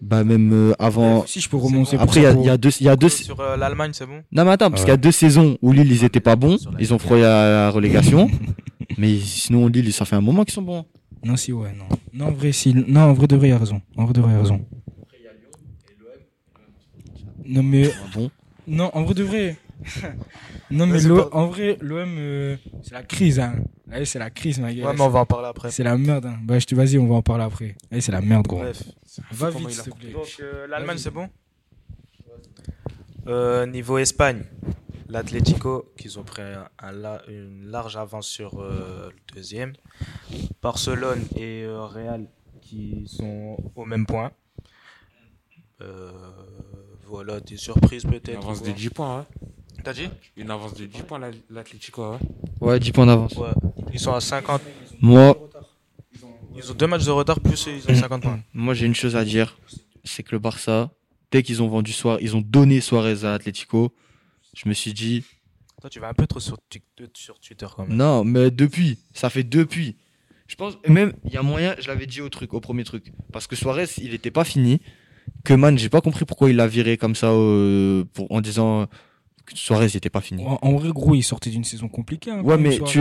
Bah 0.00 0.22
même 0.22 0.52
euh, 0.52 0.72
avant. 0.78 1.26
Si 1.26 1.40
je 1.40 1.48
peux 1.48 1.56
remonter. 1.56 1.96
Après, 1.98 2.20
il 2.20 2.22
y, 2.22 2.26
ça, 2.26 2.52
a- 2.52 2.54
y 2.54 2.58
deux, 2.58 2.70
il 2.80 2.86
y 2.86 2.88
a 2.88 2.94
deux. 2.96 3.08
Sur 3.08 3.40
euh, 3.40 3.56
l'Allemagne, 3.56 3.90
c'est 3.92 4.06
bon? 4.06 4.22
Non 4.30 4.44
mais 4.44 4.52
attends, 4.52 4.70
parce 4.70 4.82
Ouais. 4.82 4.86
qu'il 4.86 4.92
y 4.92 4.94
a 4.94 4.96
deux 4.96 5.10
saisons 5.12 5.58
où 5.60 5.72
Lille 5.72 5.90
ils 5.90 6.04
étaient 6.04 6.20
pas 6.20 6.36
bons, 6.36 6.56
ils 6.78 6.94
ont 6.94 6.98
frôlé 6.98 7.22
la, 7.22 7.50
la 7.64 7.70
relégation. 7.70 8.30
mais 8.96 9.18
sinon 9.18 9.66
Lille, 9.66 9.92
ça 9.92 10.04
fait 10.04 10.14
un 10.16 10.20
moment 10.20 10.44
qu'ils 10.44 10.54
sont 10.54 10.62
bons. 10.62 10.84
Non, 11.24 11.36
si, 11.36 11.52
ouais, 11.52 11.70
non. 11.76 11.86
Non, 12.14 12.26
en 12.26 12.30
vrai, 12.32 12.52
si. 12.52 12.72
Non, 12.86 13.00
en 13.00 13.12
vrai, 13.12 13.26
de 13.26 13.34
vrai, 13.34 13.48
il 13.48 13.52
a 13.52 13.58
raison. 13.58 13.80
En 13.96 14.04
vrai, 14.04 14.12
de 14.12 14.20
vrai, 14.20 14.30
il 14.34 14.36
a 14.36 14.40
raison. 14.40 14.64
Non, 17.48 17.62
mais. 17.62 17.90
Ah 17.90 18.06
Bon. 18.14 18.30
Non, 18.66 18.90
en 18.94 19.02
vrai, 19.04 19.14
de 19.14 19.22
vrai. 19.24 19.56
non, 20.70 20.86
mais 20.86 20.98
pas- 21.08 21.28
en 21.32 21.46
vrai, 21.46 21.78
l'OM, 21.80 22.16
euh, 22.18 22.56
c'est 22.82 22.92
la 22.92 23.02
crise, 23.02 23.40
hein. 23.40 23.54
Allez, 23.90 24.04
c'est 24.04 24.18
la 24.18 24.28
crise, 24.28 24.58
ma 24.60 24.72
gueule. 24.74 24.84
Ouais, 24.86 24.92
mais 24.94 25.00
on 25.00 25.08
va 25.08 25.20
en 25.20 25.26
parler 25.26 25.48
après. 25.48 25.70
C'est 25.70 25.82
la 25.84 25.96
merde, 25.96 26.26
hein. 26.26 26.36
Bah, 26.42 26.58
je 26.58 26.66
te 26.66 26.74
vas-y, 26.74 26.98
on 26.98 27.06
va 27.06 27.14
en 27.14 27.22
parler 27.22 27.44
après. 27.44 27.74
Allez, 27.90 28.00
c'est 28.02 28.12
la 28.12 28.20
merde, 28.20 28.46
gros. 28.46 28.58
Bref. 28.58 28.82
Va 29.30 29.50
vite, 29.50 29.70
s'il 29.70 29.82
te 29.92 29.98
plaît. 29.98 30.12
Donc, 30.12 30.36
euh, 30.40 30.66
l'Allemagne, 30.66 30.98
c'est 30.98 31.10
bon? 31.10 31.28
Euh, 33.26 33.66
Niveau 33.66 33.98
Espagne, 33.98 34.44
l'Atlético, 35.08 35.92
qu'ils 35.96 36.18
ont 36.18 36.22
pris 36.24 36.42
un- 36.42 36.68
un 36.78 36.92
la- 36.92 37.22
une 37.28 37.66
large 37.70 37.96
avance 37.96 38.26
sur 38.28 38.60
euh, 38.60 39.08
le 39.10 39.34
deuxième. 39.34 39.72
Barcelone 40.62 41.24
et 41.36 41.62
euh, 41.64 41.82
Real, 41.84 42.26
qui 42.60 43.04
sont 43.06 43.56
au 43.74 43.84
même 43.84 44.06
point. 44.06 44.32
Euh, 45.80 46.10
voilà, 47.08 47.40
des 47.40 47.56
surprises 47.56 48.04
Une 48.04 48.10
peut-être. 48.10 48.38
avance 48.38 48.58
ou 48.58 48.62
de 48.62 48.66
quoi. 48.66 48.74
10 48.76 48.90
points, 48.90 49.18
hein. 49.20 49.26
T'as 49.84 49.92
dit? 49.92 50.08
Une 50.36 50.50
avance 50.50 50.74
de 50.74 50.86
10 50.86 51.02
points, 51.02 51.18
la- 51.18 51.30
l'Atlético, 51.50 52.02
hein. 52.02 52.18
Ouais, 52.60 52.78
10 52.80 52.92
points 52.92 53.06
d'avance. 53.06 53.34
Ouais, 53.36 53.50
ils 53.92 54.00
sont 54.00 54.12
à 54.12 54.20
50. 54.20 54.60
Moi, 55.00 55.36
Ils 56.56 56.70
ont 56.72 56.74
deux 56.74 56.88
matchs 56.88 57.04
de 57.04 57.10
retard, 57.12 57.38
plus 57.40 57.66
ils 57.68 57.88
ont 57.90 57.94
50 57.94 58.22
points. 58.22 58.40
moi 58.52 58.74
j'ai 58.74 58.86
une 58.86 58.94
chose 58.94 59.14
à 59.14 59.24
dire, 59.24 59.56
c'est 60.02 60.24
que 60.24 60.32
le 60.32 60.40
Barça, 60.40 60.90
dès 61.30 61.44
qu'ils 61.44 61.62
ont 61.62 61.68
vendu 61.68 61.92
Suarez, 61.92 62.18
ils 62.22 62.34
ont 62.34 62.40
donné 62.44 62.80
Suarez 62.80 63.24
à 63.24 63.34
Atletico, 63.34 63.94
je 64.56 64.68
me 64.68 64.74
suis 64.74 64.92
dit, 64.92 65.22
Toi, 65.80 65.88
tu 65.88 66.00
vas 66.00 66.08
un 66.08 66.14
peu 66.14 66.26
trop 66.26 66.40
sur, 66.40 66.58
Tik- 66.68 66.82
sur 67.14 67.38
Twitter 67.38 67.66
quand 67.76 67.86
même. 67.86 67.96
non, 67.96 68.24
mais 68.24 68.50
depuis, 68.50 68.98
ça 69.14 69.30
fait 69.30 69.44
depuis. 69.44 69.96
Je 70.48 70.56
pense, 70.56 70.76
et 70.82 70.90
même, 70.90 71.12
il 71.26 71.32
y 71.32 71.36
a 71.36 71.42
moyen, 71.42 71.76
je 71.78 71.86
l'avais 71.86 72.06
dit 72.06 72.20
au 72.22 72.28
truc, 72.28 72.54
au 72.54 72.60
premier 72.60 72.82
truc, 72.82 73.12
parce 73.32 73.46
que 73.46 73.54
Suarez, 73.54 73.86
il 73.98 74.10
n'était 74.10 74.32
pas 74.32 74.44
fini. 74.44 74.80
Que 75.44 75.54
man, 75.54 75.78
j'ai 75.78 75.88
pas 75.88 76.00
compris 76.00 76.24
pourquoi 76.24 76.50
il 76.50 76.56
l'a 76.56 76.66
viré 76.66 76.96
comme 76.96 77.14
ça, 77.14 77.28
euh, 77.30 78.04
pour, 78.12 78.30
en 78.32 78.40
disant 78.40 78.86
que 79.46 79.56
Suarez 79.56 79.86
n'était 79.94 80.10
pas 80.10 80.20
fini. 80.20 80.44
En, 80.44 80.58
en 80.60 80.72
vrai, 80.76 80.90
gros, 80.90 81.14
il 81.14 81.22
sortait 81.22 81.48
d'une 81.48 81.64
saison 81.64 81.88
compliquée. 81.88 82.30
hein, 82.30 82.42
Ouais, 82.42 82.58
mais 82.58 82.78
tu- 82.80 83.00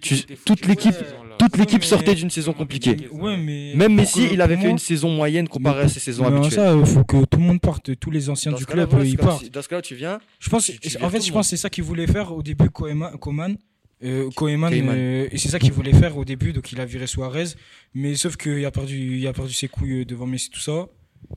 tu- 0.00 0.24
toute 0.46 0.66
l'équipe-. 0.66 0.94
Toute 1.38 1.82
sortait 1.84 2.14
d'une 2.14 2.30
saison 2.30 2.52
compliquée. 2.52 3.08
Ouais, 3.10 3.36
mais. 3.36 3.72
Même 3.74 3.94
Messi, 3.94 4.28
il 4.32 4.40
avait 4.40 4.54
fait 4.56 4.62
moi- 4.62 4.70
une 4.70 4.78
saison 4.78 5.10
moyenne 5.10 5.48
comparée 5.48 5.82
à 5.82 5.88
ses 5.88 6.00
saisons 6.00 6.22
Mais 6.30 6.36
habituelles. 6.38 6.52
ça, 6.64 6.74
il 6.74 6.86
faut 6.86 7.04
que 7.04 7.24
tout 7.26 7.38
le 7.38 7.44
monde 7.44 7.60
parte, 7.60 7.98
tous 7.98 8.10
les 8.10 8.30
anciens 8.30 8.52
Dans 8.52 8.56
du 8.58 8.62
ce 8.62 8.68
cas-là, 8.68 8.86
club, 8.86 9.04
ils 9.04 9.16
partent. 9.18 9.50
Dans 9.50 9.60
ce 9.60 9.68
cas-là, 9.68 9.82
tu 9.82 9.94
viens. 9.96 10.18
Je 10.38 10.48
pense, 10.48 10.66
Tu- 10.66 10.78
tu 10.78 11.02
en 11.02 11.10
fait, 11.10 11.20
je 11.20 11.32
pense 11.32 11.46
que 11.46 11.50
c'est 11.50 11.56
ça 11.60 11.68
qu'il 11.68 11.84
voulait 11.84 12.06
faire 12.06 12.32
au 12.32 12.42
début, 12.42 12.70
Koeman. 12.70 13.18
Koeman, 13.18 13.56
euh, 14.04 14.30
Koeman, 14.30 14.72
euh, 14.72 15.28
et 15.30 15.36
c'est 15.36 15.48
ça 15.48 15.58
qu'il 15.58 15.72
voulait 15.72 15.92
faire 15.92 16.16
au 16.16 16.24
début, 16.24 16.52
donc 16.54 16.72
il 16.72 16.80
a 16.80 16.86
viré 16.86 17.06
Suarez. 17.06 17.48
Mais 17.92 18.14
sauf 18.14 18.36
qu'il 18.36 18.64
a 18.64 18.70
perdu, 18.70 19.18
il 19.18 19.26
a 19.26 19.32
perdu 19.34 19.52
ses 19.52 19.68
couilles 19.68 20.06
devant 20.06 20.26
Messi, 20.26 20.48
tout 20.48 20.60
ça. 20.60 20.86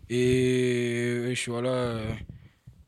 Et 0.10 1.04
euh, 1.08 1.30
je 1.30 1.36
suis 1.40 1.52
voilà. 1.52 2.00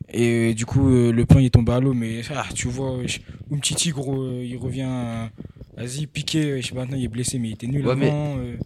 et 0.10 0.52
euh, 0.52 0.54
du 0.54 0.66
coup, 0.66 0.90
euh, 0.90 1.12
le 1.12 1.26
plan 1.26 1.40
il 1.40 1.46
est 1.48 1.50
tombé 1.50 1.72
à 1.72 1.80
l'eau. 1.80 1.94
Mais 1.94 2.22
ah, 2.36 2.46
tu 2.54 2.68
vois, 2.68 2.98
Umtiti, 3.52 3.90
gros, 3.92 4.24
il 4.42 4.56
revient. 4.58 5.30
Vas-y, 5.76 6.08
piqué. 6.08 6.62
Je 6.62 6.68
sais 6.68 6.74
pas, 6.74 6.82
maintenant 6.82 6.98
il 6.98 7.06
est 7.06 7.10
blessé, 7.10 7.40
mais 7.40 7.50
il 7.50 7.54
était 7.54 7.68
nul 7.68 7.86
Ouais, 7.88 7.96
mais- 7.96 8.10
avant. 8.10 8.38
euh. 8.40 8.58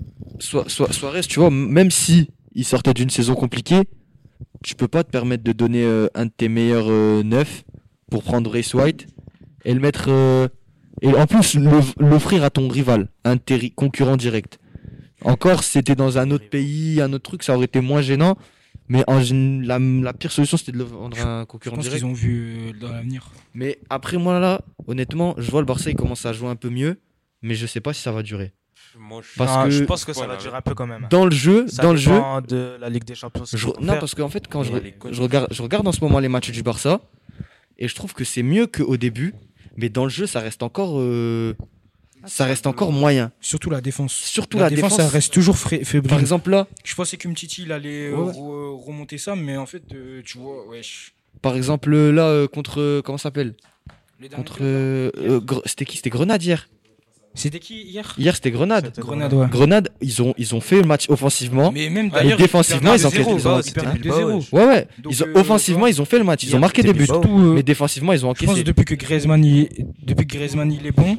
Tu 1.28 1.40
vois, 1.40 1.52
même 1.52 1.92
si 1.92 2.30
il 2.56 2.66
sortait 2.66 2.94
d'une 2.94 3.10
saison 3.12 3.36
compliquée, 3.36 3.82
tu 4.64 4.76
peux 4.76 4.88
pas 4.88 5.04
te 5.04 5.10
permettre 5.12 5.44
de 5.44 5.52
donner 5.52 5.84
euh, 5.84 6.08
un 6.16 6.26
de 6.26 6.32
tes 6.36 6.50
meilleurs 6.50 6.90
euh, 6.90 7.22
neufs 7.24 7.64
pour 8.10 8.24
prendre 8.24 8.52
Race 8.52 8.74
White 8.74 9.08
et 9.66 9.74
le 9.74 9.80
mettre. 9.80 10.10
et 11.02 11.08
en 11.14 11.28
plus, 11.28 11.56
l'off- 11.56 11.94
l'offrir 12.00 12.44
à 12.44 12.50
ton 12.50 12.68
rival, 12.68 13.08
un 13.24 13.36
de 13.36 13.42
tes 13.42 13.70
concurrents 13.70 14.18
direct. 14.18 14.60
Encore, 15.24 15.64
si 15.64 15.72
c'était 15.72 15.96
dans 15.96 16.18
un 16.18 16.32
autre 16.32 16.50
pays, 16.50 17.02
un 17.02 17.12
autre 17.14 17.24
truc, 17.24 17.44
ça 17.44 17.56
aurait 17.56 17.66
été 17.66 17.82
moins 17.82 18.02
gênant. 18.02 18.38
Mais 18.88 19.04
en 19.08 19.22
la, 19.64 19.80
la 19.80 20.14
pire 20.14 20.32
solution, 20.32 20.58
c'était 20.58 20.74
de 20.74 20.78
le 20.78 20.84
vendre 20.84 21.18
à 21.20 21.24
un 21.24 21.42
Je 21.42 21.46
concurrent 21.46 21.76
pense 21.78 21.86
direct. 21.86 22.02
qu'ils 22.04 22.10
ont 22.10 22.14
vu 22.14 22.58
euh, 22.58 22.74
dans 22.80 22.92
l'avenir. 22.92 23.30
Mais 23.54 23.80
après, 23.90 24.18
moi 24.18 24.40
là, 24.40 24.62
honnêtement, 24.88 25.34
je 25.38 25.50
vois 25.50 25.62
le 25.62 25.66
Barça, 25.66 25.90
il 25.90 25.96
commence 25.96 26.26
à 26.26 26.34
jouer 26.34 26.50
un 26.50 26.56
peu 26.58 26.70
mieux. 26.70 27.00
Mais 27.42 27.56
je 27.56 27.66
sais 27.66 27.80
pas 27.80 27.94
si 27.94 28.02
ça 28.02 28.12
va 28.12 28.22
durer. 28.22 28.52
Moi, 29.00 29.22
je- 29.22 29.38
Parce 29.38 29.56
Non, 29.56 29.64
que 29.66 29.70
je 29.72 29.84
pense 29.86 30.04
que 30.04 30.12
ça 30.14 30.20
Voilà, 30.22 30.36
va 30.36 30.42
durer 30.42 30.58
un 30.58 30.62
peu 30.62 30.74
quand 30.76 30.86
même. 30.88 31.08
Dans 31.10 31.24
le 31.26 31.32
jeu, 31.32 31.68
Ça 31.68 31.82
dans 31.84 31.92
le 31.92 31.98
jeu, 31.98 32.20
de 32.48 32.76
la 32.80 32.90
Ligue 32.90 33.06
des 33.06 33.16
Champions. 33.16 33.46
Je- 33.46 33.68
non, 33.68 33.74
faire. 33.94 34.00
parce 34.00 34.14
qu'en 34.16 34.28
fait, 34.30 34.48
quand 34.50 34.64
je, 34.64 34.74
je 35.10 35.22
regarde, 35.22 35.48
je 35.52 35.62
regarde 35.62 35.88
en 35.88 35.92
ce 35.94 36.02
moment 36.02 36.20
les 36.20 36.28
matchs 36.28 36.52
du 36.52 36.62
Barça, 36.62 37.00
et 37.78 37.88
je 37.88 37.96
trouve 37.96 38.14
que 38.14 38.24
c'est 38.26 38.44
mieux 38.44 38.68
qu'au 38.68 38.98
début, 38.98 39.34
mais 39.78 39.88
dans 39.90 40.04
le 40.04 40.10
jeu, 40.10 40.28
ça 40.28 40.42
reste 40.42 40.62
encore, 40.64 41.00
euh, 41.00 41.56
ça 42.26 42.46
reste 42.46 42.68
encore 42.68 42.92
moyen. 42.92 43.32
Surtout 43.42 43.70
la 43.70 43.82
défense. 43.82 44.14
Surtout 44.14 44.58
la, 44.58 44.66
la 44.66 44.70
défense, 44.70 44.92
défense. 44.94 45.06
ça 45.08 45.12
reste 45.14 45.34
toujours 45.34 45.58
fébrile. 45.58 46.02
Par 46.10 46.20
exemple 46.20 46.50
là, 46.52 46.68
Je 46.84 46.94
pensais 46.96 47.18
que 47.18 47.28
Mtiti 47.28 47.64
il 47.64 47.72
allait 47.72 48.10
euh, 48.10 48.16
Ouais. 48.18 48.32
re- 48.34 48.86
remonter 48.86 49.18
ça, 49.18 49.36
mais 49.36 49.58
en 49.58 49.66
fait, 49.66 49.84
euh, 49.94 50.22
tu 50.26 50.38
vois, 50.38 50.68
wesh. 50.68 51.14
par 51.42 51.56
exemple 51.56 51.92
là 51.96 52.26
euh, 52.28 52.48
contre, 52.48 52.80
euh, 52.82 53.02
comment 53.02 53.18
ça 53.18 53.24
s'appelle 53.24 53.56
Les 54.20 54.30
derniers 54.30 54.44
Contre, 54.46 54.60
euh, 54.62 55.12
euh, 55.18 55.40
c'était 55.66 55.86
qui? 55.86 55.98
C'était 55.98 56.10
Grenade 56.10 56.44
hier. 56.44 56.68
C'était 57.34 57.60
qui 57.60 57.82
hier? 57.84 58.14
Hier 58.18 58.36
c'était 58.36 58.52
Grenade. 58.52 58.92
Grenade, 59.00 59.34
ouais. 59.34 59.48
Grenade, 59.50 59.88
ils 60.02 60.22
ont, 60.22 60.34
ils 60.38 60.54
ont 60.54 60.60
fait 60.60 60.82
le 60.82 60.86
match 60.86 61.10
offensivement. 61.10 61.72
Mais 61.72 61.90
même 61.90 62.08
Et 62.08 62.10
d'ailleurs, 62.10 62.38
défensivement, 62.38 62.94
ils 62.94 63.08
ont 63.08 63.10
perdaient 63.10 63.26
encaissé. 63.30 63.38
2-0, 63.38 63.40
Ils 63.40 63.48
ont- 63.48 63.60
ils 63.60 63.64
c'était 63.64 63.82
perdaient 63.82 64.00
Bilbao, 64.00 64.20
2-0. 64.20 64.50
ouais. 64.52 64.62
Ouais 64.62 64.68
ouais. 64.68 64.88
Donc, 65.00 65.14
Ils 65.14 65.24
ont, 65.24 65.28
euh, 65.28 65.40
offensivement, 65.40 65.88
ils 65.88 66.02
ont 66.02 66.06
fait 66.06 66.18
le 66.18 66.26
match. 66.26 66.44
Ils 66.44 66.54
ont 66.58 66.60
marqué 66.60 66.84
des 66.84 66.92
buts. 66.92 67.08
Euh, 67.10 67.54
Mais 67.54 67.64
défensivement, 67.64 68.12
ils 68.12 68.26
ont 68.26 68.34
je 68.36 68.40
pense 68.40 68.48
que 68.48 68.52
encaissé. 68.52 68.64
depuis 68.66 68.84
que 68.84 68.96
Griezmann, 68.96 69.46
il 69.46 69.60
est, 69.62 69.86
depuis 70.04 70.28
que 70.28 70.36
Griezmann 70.36 70.74
il 70.74 70.86
est 70.86 70.92
bon, 70.92 71.18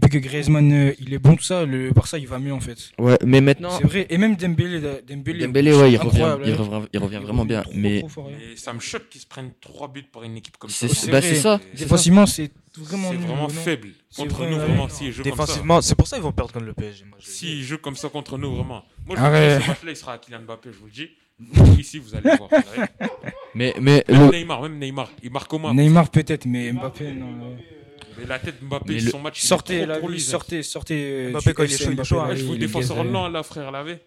depuis 0.00 0.10
que 0.10 0.18
Griezmann 0.18 0.72
euh, 0.72 0.92
il 1.00 1.14
est 1.14 1.18
bon, 1.18 1.36
tout 1.36 1.42
ça, 1.42 1.64
le 1.64 1.90
Barça 1.90 2.18
il 2.18 2.26
va 2.26 2.38
mieux 2.38 2.52
en 2.52 2.60
fait. 2.60 2.76
Ouais, 2.98 3.18
mais 3.24 3.40
maintenant, 3.40 3.70
C'est 3.78 3.86
vrai. 3.86 4.06
Et 4.10 4.18
même 4.18 4.36
Dembélé, 4.36 4.80
Dembélé, 5.06 5.46
Dembélé, 5.46 5.74
ouais, 5.74 5.92
il 5.92 5.96
revient, 5.96 6.36
il 6.44 6.54
revient, 6.54 6.86
il 6.92 6.98
revient 7.00 7.20
vraiment 7.22 7.44
bien. 7.44 7.62
trop, 7.62 7.72
Mais 7.74 8.00
trop 8.00 8.08
fort. 8.08 8.30
Et 8.30 8.56
ça 8.56 8.72
me 8.72 8.80
choque 8.80 9.08
qu'ils 9.08 9.20
se 9.20 9.26
prennent 9.26 9.52
3 9.60 9.88
buts 9.88 10.02
par 10.02 10.22
une 10.22 10.36
équipe 10.36 10.56
comme 10.58 10.70
ça. 10.70 10.86
c'est 10.88 11.10
bah, 11.10 11.22
ça. 11.22 11.60
Défensivement, 11.74 12.26
c'est 12.26 12.50
vraiment 12.76 13.48
faible. 13.48 13.88
Contre 14.16 14.36
vrai, 14.36 14.50
nous, 14.50 14.56
ouais. 14.56 14.64
vraiment, 14.64 14.88
ça. 14.88 15.04
Défensivement, 15.22 15.80
c'est 15.80 15.94
pour 15.94 16.06
ça 16.06 16.16
qu'ils 16.16 16.24
vont 16.24 16.32
perdre 16.32 16.52
contre 16.52 16.64
le 16.66 16.72
PSG. 16.74 17.04
Je- 17.18 17.26
S'ils 17.26 17.62
jouent 17.62 17.78
comme 17.78 17.96
ça 17.96 18.08
contre 18.08 18.38
nous, 18.38 18.54
vraiment. 18.54 18.84
Moi, 19.06 19.16
je 19.16 19.22
vous 19.22 19.58
dis, 19.58 19.64
ce 19.64 19.68
match-là, 19.68 19.90
il 19.90 19.96
sera 19.96 20.12
à 20.14 20.18
Kylian 20.18 20.40
Mbappé, 20.42 20.70
je 20.72 20.78
vous 20.78 20.86
le 20.86 20.92
dis. 20.92 21.08
Ici, 21.80 21.98
vous 21.98 22.14
allez 22.14 22.30
voir. 22.36 22.48
Mais, 23.54 23.74
mais 23.80 24.04
Même 24.08 24.30
le, 24.30 24.38
Neymar, 24.38 24.62
même 24.62 24.78
Neymar, 24.78 25.10
il 25.22 25.30
marque 25.30 25.52
au 25.52 25.58
moins. 25.58 25.74
Neymar 25.74 26.08
peut-être, 26.10 26.46
mais 26.46 26.72
Mbappé 26.72 27.12
non. 27.12 27.56
Euh. 27.96 28.14
Mais 28.18 28.24
la 28.26 28.38
tête 28.38 28.60
de 28.60 28.66
Mbappé, 28.66 28.94
Mais 28.94 29.00
le- 29.00 29.10
son 29.10 29.18
match, 29.20 29.40
il 29.42 29.44
est 29.44 29.48
Sortez, 29.48 29.86
trop 29.86 29.98
pour 30.00 30.08
lui. 30.08 30.20
sortez, 30.20 30.62
sortez. 30.62 31.26
euh, 31.26 31.30
Mbappé, 31.30 31.50
du 31.50 31.54
quand 31.54 31.62
il 31.64 31.70
est 31.72 31.74
FC 31.74 31.84
chaud, 31.84 31.90
il 31.90 31.92
est 31.92 31.94
Mbappé, 31.96 32.08
chaud, 32.08 32.16
là, 32.16 32.22
hein. 32.22 32.28
Ouais, 32.28 32.36
je 32.36 32.44
vous 32.44 32.52
il 32.54 32.56
est 32.62 32.66
défenseur 32.66 32.96
gazé. 32.98 33.10
lent, 33.10 33.28
là, 33.28 33.42
frère, 33.42 33.70
lavé. 33.70 33.98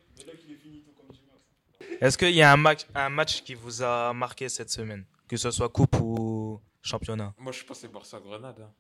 Est-ce 2.01 2.17
qu'il 2.17 2.29
y 2.35 2.41
a 2.41 2.51
un 2.53 2.57
match, 2.57 2.81
un 2.95 3.09
match 3.09 3.43
qui 3.43 3.53
vous 3.55 3.81
a 3.83 4.13
marqué 4.13 4.47
cette 4.49 4.69
semaine? 4.69 5.03
Que 5.27 5.37
ce 5.37 5.51
soit 5.51 5.69
coupe 5.69 5.95
ou 5.99 6.59
championnat? 6.81 7.33
Moi, 7.37 7.51
je 7.51 7.63
pense 7.63 7.77
que 7.77 7.81
c'est 7.87 7.91
Barça-Grenade. 7.93 8.55
hein. 8.61 8.71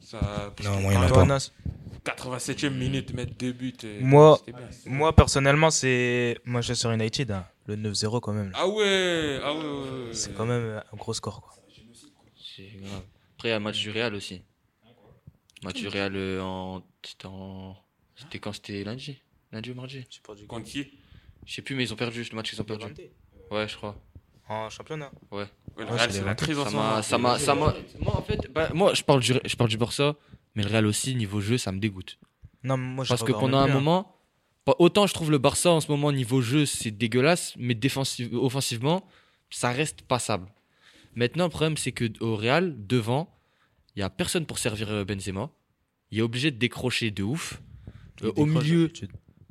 Ça, 0.00 0.52
Non, 0.64 0.80
moi, 0.80 0.92
il 0.92 0.94
y 0.94 0.98
en 0.98 1.02
a 1.02 1.04
Ouais, 1.06 1.10
pas. 1.12 1.22
Antoine, 1.22 1.38
87ème 2.04 2.74
minute, 2.76 3.14
mettre 3.14 3.34
deux 3.38 3.52
buts. 3.52 3.72
et- 3.84 4.00
Moi- 4.00 4.36
c'était 4.38 4.52
bien. 4.58 4.68
Moi, 4.86 5.14
personnellement, 5.14 5.70
c'est 5.70 6.38
Manchester 6.44 6.92
United. 6.92 7.30
hein. 7.30 7.46
Le 7.66 7.76
9-0 7.76 8.20
quand 8.20 8.32
même. 8.32 8.50
là. 8.50 8.58
Ah 8.60 8.68
ouais, 8.68 9.40
ah 9.42 9.52
ouais, 9.54 9.58
ouais, 9.58 10.06
ouais. 10.08 10.14
C'est 10.14 10.34
quand 10.34 10.44
même 10.44 10.82
un 10.92 10.96
gros 10.96 11.14
score. 11.14 11.40
Quoi. 11.40 11.54
C'est 12.56 12.64
grave. 12.82 13.02
Après, 13.44 13.50
il 13.50 13.52
y 13.52 13.56
a 13.56 13.58
le 13.58 13.64
match 13.64 13.78
du 13.78 13.90
Real 13.90 14.14
aussi. 14.14 14.40
Match 15.62 15.74
du 15.78 15.88
Real 15.88 16.16
euh, 16.16 16.40
en. 16.40 16.82
C'était 17.04 17.26
en. 17.26 17.76
Quand? 18.40 18.52
C'était 18.54 18.82
lundi? 18.84 19.18
Lundi 19.52 19.70
ou 19.70 19.74
mardi? 19.74 20.02
Contre 20.48 20.64
qui? 20.64 20.86
Je 21.44 21.52
sais 21.52 21.60
plus, 21.60 21.76
mais 21.76 21.82
ils 21.84 21.92
ont 21.92 21.96
perdu. 21.96 22.22
Le 22.30 22.36
match, 22.36 22.54
ils 22.54 22.60
ont 22.62 22.64
perdu. 22.64 22.86
Ouais, 23.50 23.68
je 23.68 23.76
crois. 23.76 24.00
En 24.48 24.70
championnat. 24.70 25.10
Ouais, 25.30 25.44
le 25.76 25.84
Real, 25.84 26.10
c'est 26.10 26.24
la 26.24 26.34
crise 26.34 26.58
en 26.58 26.64
Ça 26.64 26.70
ce 26.70 26.74
m'a. 26.76 26.82
moment. 26.88 27.02
Ça 27.02 27.18
m'a. 27.18 27.38
Ça 27.38 27.54
m'a. 27.54 27.74
Moi, 28.00 28.16
en 28.16 28.22
fait, 28.22 28.50
bah, 28.50 28.70
moi, 28.72 28.94
je 28.94 29.02
parle, 29.02 29.20
du, 29.20 29.34
je 29.44 29.56
parle 29.56 29.68
du 29.68 29.76
Barça, 29.76 30.16
mais 30.54 30.62
le 30.62 30.70
Real 30.70 30.86
aussi, 30.86 31.14
niveau 31.14 31.42
jeu, 31.42 31.58
ça 31.58 31.70
me 31.70 31.78
dégoûte. 31.80 32.18
Non, 32.62 32.78
moi, 32.78 33.04
je 33.04 33.10
Parce 33.10 33.24
que 33.24 33.32
pendant 33.32 33.58
un 33.58 33.64
hein. 33.68 33.74
moment. 33.74 34.16
pas- 34.64 34.76
Autant 34.78 35.06
je 35.06 35.12
trouve 35.12 35.30
le 35.30 35.36
Barça 35.36 35.70
en 35.70 35.82
ce 35.82 35.90
moment, 35.90 36.12
niveau 36.12 36.40
jeu, 36.40 36.64
c'est 36.64 36.90
dégueulasse, 36.90 37.52
mais 37.58 37.74
défensive, 37.74 38.34
offensivement, 38.34 39.06
ça 39.50 39.70
reste 39.70 40.00
passable. 40.00 40.48
Maintenant, 41.14 41.44
le 41.44 41.50
problème, 41.50 41.76
c'est 41.76 41.92
que 41.92 42.06
au 42.20 42.36
Real, 42.36 42.74
devant, 42.86 43.28
il 43.96 44.00
n'y 44.00 44.02
a 44.02 44.10
personne 44.10 44.46
pour 44.46 44.58
servir 44.58 44.90
euh, 44.90 45.04
Benzema. 45.04 45.50
Il 46.10 46.18
est 46.18 46.22
obligé 46.22 46.50
de 46.50 46.58
décrocher 46.58 47.10
de 47.10 47.22
ouf. 47.22 47.60
Euh, 48.22 48.32
au 48.36 48.46
milieu, 48.46 48.92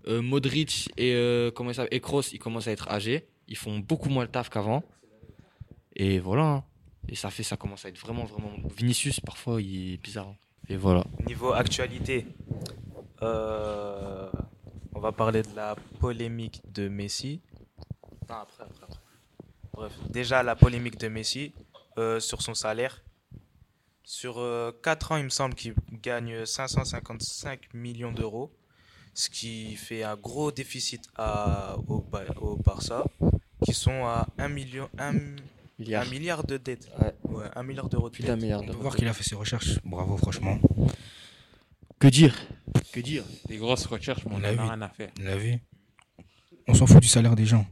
euh, 0.07 0.21
Modric 0.21 0.89
et, 0.97 1.13
euh, 1.13 1.51
comment 1.51 1.73
s'appelle, 1.73 1.95
et 1.95 1.99
Kroos, 1.99 2.21
ils 2.31 2.39
commencent 2.39 2.67
à 2.67 2.71
être 2.71 2.89
âgés. 2.89 3.27
Ils 3.47 3.57
font 3.57 3.79
beaucoup 3.79 4.09
moins 4.09 4.23
le 4.23 4.29
taf 4.29 4.49
qu'avant. 4.49 4.83
Et 5.95 6.19
voilà. 6.19 6.43
hein. 6.43 6.63
Et 7.09 7.15
ça 7.15 7.29
fait, 7.29 7.43
ça 7.43 7.57
commence 7.57 7.85
à 7.85 7.89
être 7.89 7.97
vraiment, 7.99 8.23
vraiment. 8.23 8.51
Vinicius, 8.77 9.19
parfois, 9.19 9.61
il 9.61 9.93
est 9.93 9.97
bizarre. 9.97 10.27
hein. 10.29 10.37
Et 10.69 10.77
voilà. 10.77 11.03
Niveau 11.27 11.51
actualité, 11.51 12.25
euh, 13.21 14.29
on 14.95 14.99
va 15.01 15.11
parler 15.11 15.41
de 15.43 15.53
la 15.55 15.75
polémique 15.99 16.61
de 16.71 16.87
Messi. 16.87 17.41
Non, 18.29 18.35
après, 18.35 18.63
après, 18.63 18.83
après. 18.83 18.99
Bref, 19.73 19.93
déjà 20.09 20.41
la 20.43 20.55
polémique 20.55 20.97
de 20.97 21.09
Messi 21.09 21.51
euh, 21.97 22.21
sur 22.21 22.41
son 22.41 22.53
salaire. 22.53 23.03
Sur 24.03 24.35
4 24.83 25.11
ans, 25.13 25.17
il 25.17 25.23
me 25.25 25.29
semble 25.29 25.55
qu'il 25.55 25.73
gagne 26.01 26.45
555 26.45 27.73
millions 27.73 28.11
d'euros, 28.11 28.51
ce 29.13 29.29
qui 29.29 29.75
fait 29.75 30.03
un 30.03 30.15
gros 30.15 30.51
déficit 30.51 31.07
à, 31.15 31.77
au, 31.87 32.01
Ba- 32.01 32.25
au 32.41 32.57
Barça, 32.57 33.05
qui 33.63 33.73
sont 33.73 34.05
à 34.05 34.27
1 34.37 34.49
million, 34.49 34.89
1, 34.97 35.13
Il 35.79 35.89
y 35.89 35.95
a 35.95 36.01
1 36.01 36.05
milliard 36.05 36.43
de 36.45 36.57
dettes. 36.57 36.89
Ouais. 37.01 37.13
Ouais, 37.23 37.45
1 37.55 37.63
milliard 37.63 37.87
d'euros 37.89 38.09
de 38.09 38.13
plus 38.15 38.23
d'un 38.23 38.33
dettes. 38.33 38.43
milliard 38.43 38.61
On 38.61 38.65
peut 38.67 38.73
voir 38.73 38.95
qu'il 38.95 39.07
a 39.07 39.13
fait 39.13 39.23
ses 39.23 39.35
recherches. 39.35 39.79
Bravo, 39.85 40.17
franchement. 40.17 40.59
Que 41.99 42.07
dire? 42.07 42.35
Que 42.91 42.99
dire? 42.99 43.23
Des 43.47 43.57
grosses 43.57 43.85
recherches, 43.85 44.25
mais 44.25 44.33
on 44.33 44.35
On 44.35 44.39
en 44.39 44.41
l'a 44.41 44.49
a 44.49 44.53
vu. 44.53 44.59
rien 44.59 44.81
à 44.81 44.89
faire. 44.89 45.11
On 45.19 45.23
l'a 45.23 45.37
vu. 45.37 45.59
On 46.67 46.73
s'en 46.73 46.85
fout 46.87 46.99
du 47.01 47.07
salaire 47.07 47.35
des 47.35 47.45
gens. 47.45 47.65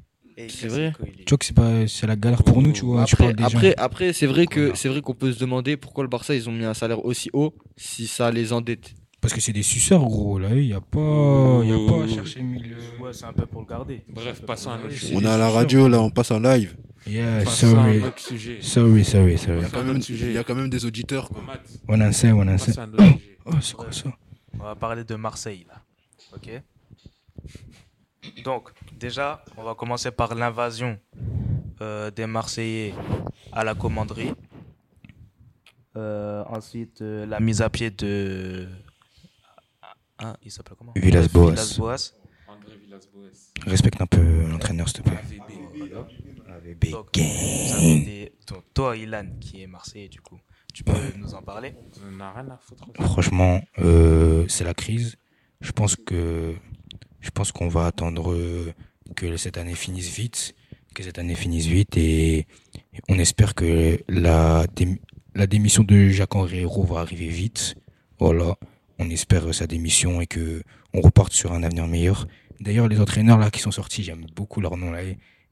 C'est 0.50 0.68
vrai. 0.68 0.94
Tu 1.26 1.30
vois 1.30 1.38
que 1.38 1.46
c'est 1.46 1.56
pas, 1.56 1.88
c'est 1.88 2.08
la 2.08 2.16
galère 2.16 2.44
pour 2.44 2.62
nous, 2.62 2.72
tu 2.72 2.86
vois. 2.86 3.06
tu 3.06 3.14
Après, 3.16 3.26
parles 3.34 3.36
des 3.36 3.44
après, 3.44 3.76
après 3.78 4.14
c'est 4.14 4.26
vrai 4.28 4.46
que 4.48 4.72
c'est 4.76 4.90
vrai 4.90 5.02
qu'on 5.02 5.14
peut 5.14 5.32
se 5.34 5.40
demander 5.40 5.78
pourquoi 5.78 6.04
le 6.04 6.10
Barça 6.10 6.34
ils 6.36 6.48
ont 6.50 6.52
mis 6.52 6.66
un 6.66 6.74
salaire 6.74 7.04
aussi 7.06 7.30
haut 7.34 7.54
si 7.78 8.08
ça 8.08 8.32
les 8.32 8.54
endette. 8.54 8.94
Parce 9.22 9.34
que 9.36 9.40
c'est 9.42 9.54
des 9.54 9.62
suceurs, 9.62 10.02
gros. 10.02 10.40
Là, 10.40 10.50
il 10.56 10.66
y 10.66 10.74
a 10.74 10.82
pas, 10.82 11.60
il 11.64 11.70
y 11.70 11.74
a 11.74 11.90
pas 11.90 12.04
à 12.04 12.08
chercher 12.08 12.42
mille. 12.42 12.76
Ouais, 13.00 13.14
c'est 13.14 13.26
un 13.26 13.34
peu 13.34 13.46
pour 13.46 13.62
le 13.62 13.68
garder. 13.68 14.04
Bref, 14.10 14.42
passons 14.42 14.72
à 14.72 14.74
un 14.74 14.80
autre 14.84 14.92
sujet. 14.94 15.14
On 15.16 15.22
est 15.22 15.28
à 15.28 15.38
la 15.38 15.50
radio 15.50 15.88
là, 15.88 16.02
on 16.02 16.10
passe 16.10 16.32
en 16.32 16.40
live. 16.40 16.76
Yeah, 17.08 17.46
sorry, 17.46 18.02
sorry, 18.62 19.04
sorry, 19.06 19.38
sorry. 19.38 19.60
Il 19.60 19.62
y 19.62 19.66
a 19.66 19.66
C'est 19.66 19.72
quand 19.72 19.80
un 19.80 19.84
même, 19.84 19.96
autre 19.98 20.06
sujet. 20.06 20.26
il 20.28 20.34
y 20.34 20.38
a 20.38 20.44
quand 20.44 20.56
même 20.56 20.70
des 20.70 20.86
auditeurs. 20.86 21.30
quoi. 21.30 21.42
On 21.88 22.00
en 22.02 22.12
sait, 22.12 22.32
on 22.32 22.42
en 22.42 22.58
sait. 22.58 22.74
passons 22.74 22.82
à 22.82 22.84
un 22.86 22.94
autre 22.94 23.04
sujet. 23.04 23.38
Oh, 23.46 23.52
c'est 23.60 23.76
quoi 23.76 23.92
ça? 23.92 24.12
On 24.60 24.64
va 24.64 24.76
parler 24.76 25.04
de 25.04 25.16
Marseille, 25.16 25.66
là. 25.68 25.82
Ok? 26.36 26.62
Donc, 28.44 28.70
déjà, 29.00 29.44
on 29.58 29.64
va 29.64 29.76
commencer 29.76 30.12
par 30.12 30.36
l'invasion 30.36 31.00
euh, 31.82 32.12
des 32.12 32.28
Marseillais 32.28 32.94
à 33.52 33.64
la 33.64 33.74
commanderie. 33.76 34.34
Euh, 35.98 36.44
ensuite, 36.48 37.02
euh, 37.02 37.26
la 37.26 37.40
mise 37.40 37.62
à 37.62 37.70
pied 37.70 37.90
de. 37.92 38.68
Ah, 40.20 40.38
il 40.44 40.52
s'appelle 40.52 40.76
comment? 40.78 40.94
Villas-Boas. 40.96 41.50
Villas-Boas. 41.52 42.14
André 42.48 42.78
Villas-Boas. 42.78 43.52
Respecte 43.66 44.00
un 44.02 44.06
peu 44.06 44.22
l'entraîneur, 44.48 44.88
s'il 44.88 45.02
te 45.02 45.10
plaît. 45.10 45.18
AVB. 46.48 46.92
Donc, 46.92 47.12
des- 47.14 48.32
donc, 48.48 48.64
toi, 48.74 48.96
Ilan, 48.96 49.26
qui 49.40 49.64
est 49.64 49.68
Marseillais, 49.68 50.10
du 50.10 50.22
coup, 50.22 50.40
tu 50.74 50.84
peux 50.84 50.94
nous 51.18 51.34
en 51.34 51.42
parler? 51.42 51.74
On 52.08 52.12
n'a 52.18 52.32
rien 52.34 52.50
à 52.52 52.58
foutre. 52.58 52.86
Franchement, 53.02 53.62
euh, 53.80 54.46
c'est 54.48 54.64
la 54.64 54.74
crise. 54.76 55.18
Je 55.60 55.72
pense 55.72 55.96
que 55.96 56.56
je 57.22 57.30
pense 57.30 57.52
qu'on 57.52 57.68
va 57.68 57.86
attendre 57.86 58.32
euh, 58.34 58.74
que 59.16 59.38
cette 59.38 59.58
année 59.58 59.76
finisse 59.76 60.10
vite, 60.10 60.54
que 60.94 61.04
cette 61.04 61.20
année 61.20 61.36
finisse 61.36 61.66
vite 61.68 61.96
et 61.98 62.46
on 63.10 63.18
espère 63.20 63.56
que 63.56 64.00
la 64.10 64.66
dém- 64.76 64.98
la 65.36 65.48
démission 65.48 65.84
de 65.84 66.10
Jacques-Henri 66.10 66.60
Hérault 66.60 66.84
va 66.84 67.00
arriver 67.00 67.28
vite. 67.28 67.76
Voilà, 68.20 68.56
on 69.00 69.10
espère 69.10 69.54
sa 69.54 69.66
démission 69.68 70.22
et 70.22 70.28
que 70.28 70.62
on 70.94 71.02
reparte 71.02 71.34
sur 71.34 71.54
un 71.54 71.64
avenir 71.64 71.88
meilleur. 71.88 72.28
D'ailleurs, 72.60 72.88
les 72.88 73.00
entraîneurs 73.00 73.38
là 73.40 73.50
qui 73.50 73.60
sont 73.60 73.72
sortis, 73.72 74.04
j'aime 74.04 74.26
beaucoup 74.36 74.60
leurs 74.62 74.78
noms 74.78 74.92
là. 74.92 75.00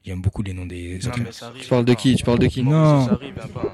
J'aime 0.04 0.22
beaucoup 0.22 0.42
les 0.42 0.52
noms 0.54 0.66
des 0.66 0.98
Non, 1.02 1.08
entraîneurs. 1.08 1.32
arrive 1.42 1.62
Tu 1.62 1.68
parles 1.68 1.84
de 1.84 1.94
qui? 1.94 2.14
Tu 2.14 2.24
parles 2.24 2.38
de 2.38 2.46
qui? 2.46 2.62
Non. 2.62 3.06
Ça 3.06 3.18
hein, 3.22 3.48
pas. 3.52 3.70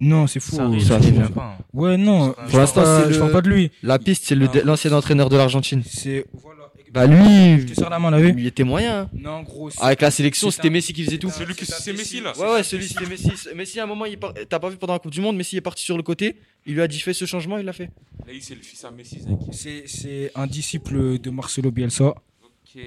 Non, 0.00 0.26
c'est 0.26 0.40
fou. 0.40 0.56
Ça 0.56 0.64
arrive, 0.64 0.80
ça 0.82 0.88
ça 0.88 0.94
arrive. 0.96 1.30
pas. 1.30 1.58
Ouais, 1.72 1.96
non. 1.96 2.32
Pour 2.32 2.48
je 2.48 2.56
l'instant, 2.58 2.82
c'est 2.84 3.12
je 3.12 3.18
parle 3.18 3.28
le- 3.30 3.32
pas 3.32 3.40
de 3.40 3.48
lui. 3.50 3.70
La 3.82 3.98
piste, 3.98 4.24
c'est 4.26 4.34
l'ancien 4.64 4.92
entraîneur 4.92 5.28
de 5.30 5.36
l'Argentine. 5.36 5.82
C'est 5.86 6.26
voilà. 6.34 6.61
Bah 6.92 7.06
lui, 7.06 7.60
Je 7.60 7.66
te 7.68 7.74
sers 7.74 7.88
la 7.88 7.98
main, 7.98 8.16
vu 8.20 8.34
il 8.36 8.46
était 8.46 8.64
moyen. 8.64 9.00
hein. 9.02 9.10
Non, 9.14 9.42
gros. 9.42 9.70
Avec 9.80 10.02
la 10.02 10.10
sélection, 10.10 10.50
c'était 10.50 10.68
Messi 10.68 10.92
qui 10.92 11.04
faisait 11.04 11.16
tout. 11.18 11.30
Celui 11.30 11.54
qui 11.54 11.64
c'est 11.64 11.92
Messi 11.94 12.20
là. 12.20 12.36
Ouais, 12.38 12.52
ouais, 12.52 12.62
celui 12.62 12.86
c'était 12.86 13.06
Messi. 13.06 13.30
Messi, 13.56 13.80
à 13.80 13.84
un 13.84 13.86
moment, 13.86 14.04
il 14.04 14.18
part- 14.18 14.34
t'as 14.48 14.58
pas 14.58 14.68
vu 14.68 14.76
pendant 14.76 14.92
la 14.92 14.98
Coupe 14.98 15.10
du 15.12 15.20
Monde, 15.22 15.36
Messi 15.36 15.56
est 15.56 15.60
parti 15.62 15.84
sur 15.84 15.96
le 15.96 16.02
côté. 16.02 16.36
Il 16.66 16.74
lui 16.74 16.82
a 16.82 16.88
dit 16.88 17.00
fais 17.00 17.14
ce 17.14 17.24
changement, 17.24 17.56
il 17.58 17.64
l'a 17.64 17.72
fait. 17.72 17.90
Là, 18.26 18.32
c'est 18.40 18.54
le 18.54 18.60
fils 18.60 18.84
à 18.84 18.90
Messi. 18.90 19.20
C'est, 19.52 19.84
c'est 19.86 20.30
un 20.34 20.46
disciple 20.46 21.18
de 21.18 21.30
Marcelo 21.30 21.70
Bielsa. 21.70 22.14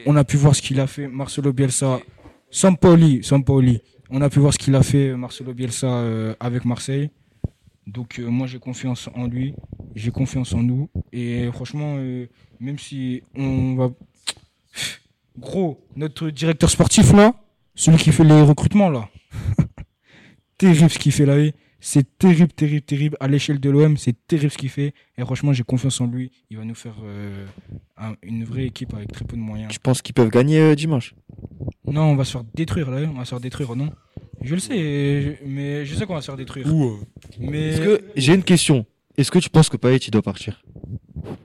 On 0.05 0.15
a 0.15 0.23
pu 0.23 0.37
voir 0.37 0.55
ce 0.55 0.61
qu'il 0.61 0.79
a 0.79 0.87
fait, 0.87 1.07
Marcelo 1.07 1.51
Bielsa. 1.51 1.99
Sampoli, 2.51 3.23
Sampoli. 3.23 3.81
On 4.09 4.21
a 4.21 4.29
pu 4.29 4.39
voir 4.39 4.53
ce 4.53 4.59
qu'il 4.59 4.75
a 4.75 4.83
fait, 4.83 5.15
Marcelo 5.17 5.53
Bielsa, 5.53 5.87
euh, 5.87 6.35
avec 6.39 6.63
Marseille. 6.63 7.09
Donc, 7.87 8.19
euh, 8.19 8.27
moi, 8.29 8.47
j'ai 8.47 8.59
confiance 8.59 9.09
en 9.15 9.27
lui. 9.27 9.53
J'ai 9.95 10.11
confiance 10.11 10.53
en 10.53 10.61
nous. 10.63 10.89
Et 11.13 11.49
franchement, 11.53 11.95
euh, 11.99 12.27
même 12.59 12.79
si 12.79 13.21
on 13.35 13.75
va. 13.75 13.89
Gros, 15.37 15.85
notre 15.95 16.29
directeur 16.29 16.69
sportif, 16.69 17.11
là, 17.13 17.33
celui 17.75 17.97
qui 17.97 18.11
fait 18.11 18.23
les 18.23 18.41
recrutements, 18.41 18.89
là. 18.89 19.09
terrible 20.57 20.89
ce 20.89 20.97
qu'il 20.99 21.11
fait 21.11 21.25
là. 21.25 21.51
C'est 21.79 22.17
terrible, 22.17 22.51
terrible, 22.51 22.81
terrible. 22.81 23.17
À 23.19 23.27
l'échelle 23.27 23.59
de 23.59 23.69
l'OM, 23.69 23.95
c'est 23.97 24.15
terrible 24.27 24.49
ce 24.51 24.57
qu'il 24.57 24.69
fait. 24.69 24.93
Et 25.17 25.21
franchement, 25.21 25.53
j'ai 25.53 25.63
confiance 25.63 26.01
en 26.01 26.07
lui. 26.07 26.31
Il 26.49 26.57
va 26.57 26.63
nous 26.65 26.73
faire 26.73 26.95
euh, 27.03 27.45
un- 27.97 28.15
une 28.23 28.43
vraie 28.43 28.65
équipe 28.65 28.93
avec 28.95 29.11
très 29.11 29.23
peu 29.25 29.35
de 29.35 29.41
moyens. 29.41 29.71
Je 29.71 29.77
pense 29.77 30.01
qu'ils 30.01 30.15
peuvent 30.15 30.31
gagner 30.31 30.59
euh, 30.59 30.73
dimanche? 30.75 31.13
Non, 31.85 32.03
on 32.05 32.15
va 32.15 32.23
se 32.23 32.31
faire 32.31 32.43
détruire 32.55 32.89
là. 32.89 33.01
On 33.07 33.17
va 33.17 33.25
se 33.25 33.29
faire 33.29 33.39
détruire, 33.39 33.75
non? 33.75 33.91
Je 34.41 34.55
le 34.55 34.59
sais, 34.59 35.39
mais 35.45 35.85
je 35.85 35.95
sais 35.95 36.05
qu'on 36.07 36.15
va 36.15 36.21
se 36.21 36.25
faire 36.27 36.37
détruire. 36.37 36.65
Mais 37.39 37.69
Est-ce 37.69 37.81
que 37.81 38.03
j'ai 38.15 38.33
une 38.33 38.43
question 38.43 38.85
Est-ce 39.17 39.31
que 39.31 39.39
tu 39.39 39.49
penses 39.49 39.69
que 39.69 39.77
Payet 39.77 39.97
il 39.97 40.11
doit 40.11 40.21
partir? 40.21 40.63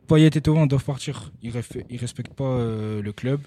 Payet 0.08 0.26
et 0.34 0.40
Thauvin 0.40 0.66
doivent 0.66 0.84
partir. 0.84 1.32
Ils, 1.42 1.52
ils 1.90 1.98
respectent 1.98 2.34
pas 2.34 2.44
euh, 2.44 3.02
le 3.02 3.12
club. 3.12 3.40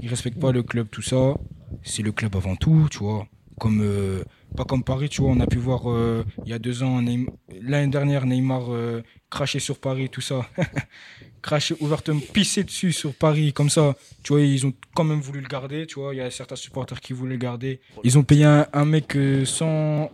Ils 0.00 0.08
respectent 0.08 0.38
pas 0.40 0.52
le 0.52 0.62
club, 0.62 0.88
tout 0.90 1.02
ça. 1.02 1.34
C'est 1.82 2.02
le 2.02 2.12
club 2.12 2.36
avant 2.36 2.56
tout, 2.56 2.88
tu 2.90 2.98
vois. 2.98 3.26
Comme, 3.58 3.80
euh, 3.82 4.22
pas 4.54 4.64
comme 4.64 4.84
Paris, 4.84 5.08
tu 5.08 5.22
vois. 5.22 5.30
On 5.30 5.40
a 5.40 5.46
pu 5.46 5.56
voir 5.58 5.90
euh, 5.90 6.24
il 6.44 6.50
y 6.50 6.52
a 6.52 6.58
deux 6.58 6.82
ans, 6.82 7.00
Neym- 7.00 7.28
l'année 7.62 7.90
dernière, 7.90 8.26
Neymar 8.26 8.70
euh, 8.72 9.02
cracher 9.30 9.58
sur 9.60 9.78
Paris, 9.78 10.10
tout 10.10 10.20
ça. 10.20 10.46
cracher 11.42 11.74
ouvertement, 11.80 12.20
pisser 12.32 12.64
dessus 12.64 12.92
sur 12.92 13.14
Paris, 13.14 13.52
comme 13.54 13.70
ça. 13.70 13.96
Tu 14.22 14.32
vois, 14.34 14.42
ils 14.42 14.66
ont 14.66 14.74
quand 14.94 15.04
même 15.04 15.20
voulu 15.20 15.40
le 15.40 15.48
garder, 15.48 15.86
tu 15.86 15.98
vois. 15.98 16.14
Il 16.14 16.18
y 16.18 16.20
a 16.20 16.30
certains 16.30 16.56
supporters 16.56 17.00
qui 17.00 17.14
voulaient 17.14 17.32
le 17.34 17.38
garder. 17.40 17.80
Ils 18.04 18.18
ont 18.18 18.22
payé 18.24 18.44
un, 18.44 18.66
un 18.72 18.84
mec 18.84 19.16
sans. 19.44 20.10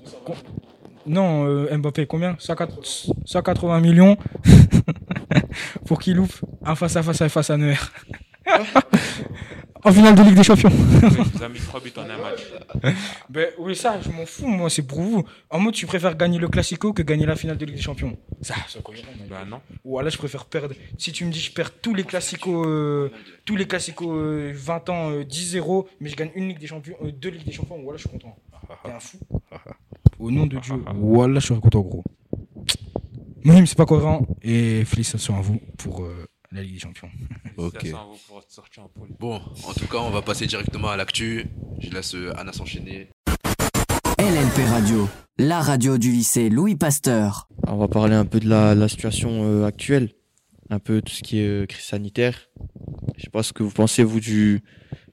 Non, 1.06 1.46
euh, 1.46 1.76
Mbappé, 1.76 2.06
combien? 2.06 2.36
180 2.38 3.14
180 3.24 3.80
millions 3.80 4.16
pour 5.86 5.98
qu'il 5.98 6.16
loupe 6.16 6.34
un 6.64 6.74
face 6.74 6.96
à 6.96 7.02
face 7.02 7.20
à 7.20 7.28
face 7.28 7.50
à 7.50 7.56
Neuer. 7.56 7.76
en 9.84 9.92
finale 9.92 10.14
de 10.14 10.22
Ligue 10.22 10.36
des 10.36 10.44
Champions. 10.44 10.70
Il 10.70 11.38
nous 11.38 11.42
a 11.42 11.48
mis 11.48 11.58
3 11.58 11.80
buts 11.80 11.92
en 11.96 12.02
un 12.02 12.18
match. 12.18 12.42
Ben 13.28 13.48
oui, 13.58 13.74
ça, 13.74 14.00
je 14.00 14.10
m'en 14.10 14.26
fous, 14.26 14.46
moi, 14.46 14.68
c'est 14.68 14.82
pour 14.82 15.00
vous. 15.00 15.24
En 15.50 15.58
mode, 15.58 15.74
tu 15.74 15.86
préfères 15.86 16.16
gagner 16.16 16.38
le 16.38 16.48
Classico 16.48 16.92
que 16.92 17.02
gagner 17.02 17.26
la 17.26 17.36
finale 17.36 17.56
de 17.56 17.64
Ligue 17.64 17.76
des 17.76 17.82
Champions. 17.82 18.16
Ça, 18.42 18.54
c'est 18.68 18.82
cohérent, 18.82 19.10
mec. 19.18 19.28
Bah 19.28 19.44
non. 19.46 19.60
Ou 19.84 19.98
alors, 19.98 20.10
je 20.10 20.18
préfère 20.18 20.44
perdre. 20.44 20.74
Si 20.98 21.12
tu 21.12 21.24
me 21.24 21.32
dis, 21.32 21.40
je 21.40 21.52
perds 21.52 21.80
tous 21.80 21.94
les 21.94 22.04
Classicos, 22.04 22.66
euh, 22.66 23.10
tous 23.44 23.56
les 23.56 23.66
Classicos 23.66 24.14
euh, 24.14 24.52
20 24.54 24.88
ans, 24.90 25.10
euh, 25.10 25.24
10-0, 25.24 25.86
mais 26.00 26.10
je 26.10 26.16
gagne 26.16 26.30
une 26.34 26.48
Ligue 26.48 26.58
des 26.58 26.66
Champions, 26.66 26.96
deux 27.02 27.30
Ligues 27.30 27.46
des 27.46 27.52
Champions, 27.52 27.80
voilà, 27.82 27.96
je 27.96 28.02
suis 28.02 28.10
content. 28.10 28.36
T'es 28.84 28.90
un 28.90 29.00
fou. 29.00 29.18
Au 30.18 30.30
nom 30.30 30.46
de 30.46 30.58
Dieu, 30.58 30.74
voilà, 30.96 31.40
je 31.40 31.46
serais 31.46 31.60
content, 31.60 31.80
gros. 31.80 32.04
Même, 33.44 33.66
c'est 33.66 33.76
pas 33.76 33.86
cohérent. 33.86 34.26
Et 34.42 34.84
félicitations 34.84 35.36
à 35.36 35.40
vous 35.40 35.58
pour 35.78 36.04
euh, 36.04 36.26
la 36.52 36.62
Ligue 36.62 36.74
des 36.74 36.80
Champions. 36.80 37.08
Ok. 37.58 37.86
Bon, 39.20 39.34
en 39.36 39.72
tout 39.74 39.86
cas, 39.86 39.98
on 39.98 40.10
va 40.10 40.22
passer 40.22 40.46
directement 40.46 40.88
à 40.88 40.96
l'actu. 40.96 41.46
Je 41.80 41.90
laisse 41.90 42.14
euh, 42.14 42.32
Anna 42.38 42.52
s'enchaîner. 42.52 43.08
LNP 44.18 44.64
Radio, 44.70 45.08
la 45.38 45.60
radio 45.60 45.98
du 45.98 46.10
lycée 46.12 46.48
Louis 46.48 46.76
Pasteur. 46.76 47.48
On 47.66 47.76
va 47.76 47.88
parler 47.88 48.14
un 48.14 48.24
peu 48.24 48.40
de 48.40 48.48
la, 48.48 48.74
la 48.74 48.88
situation 48.88 49.42
euh, 49.44 49.64
actuelle, 49.66 50.10
un 50.70 50.78
peu 50.78 51.02
tout 51.02 51.12
ce 51.12 51.22
qui 51.22 51.40
est 51.40 51.46
euh, 51.48 51.66
crise 51.66 51.84
sanitaire. 51.84 52.48
Je 53.16 53.22
sais 53.24 53.30
pas 53.30 53.42
ce 53.42 53.52
que 53.52 53.62
vous 53.62 53.70
pensez 53.70 54.02
vous 54.04 54.20
du 54.20 54.62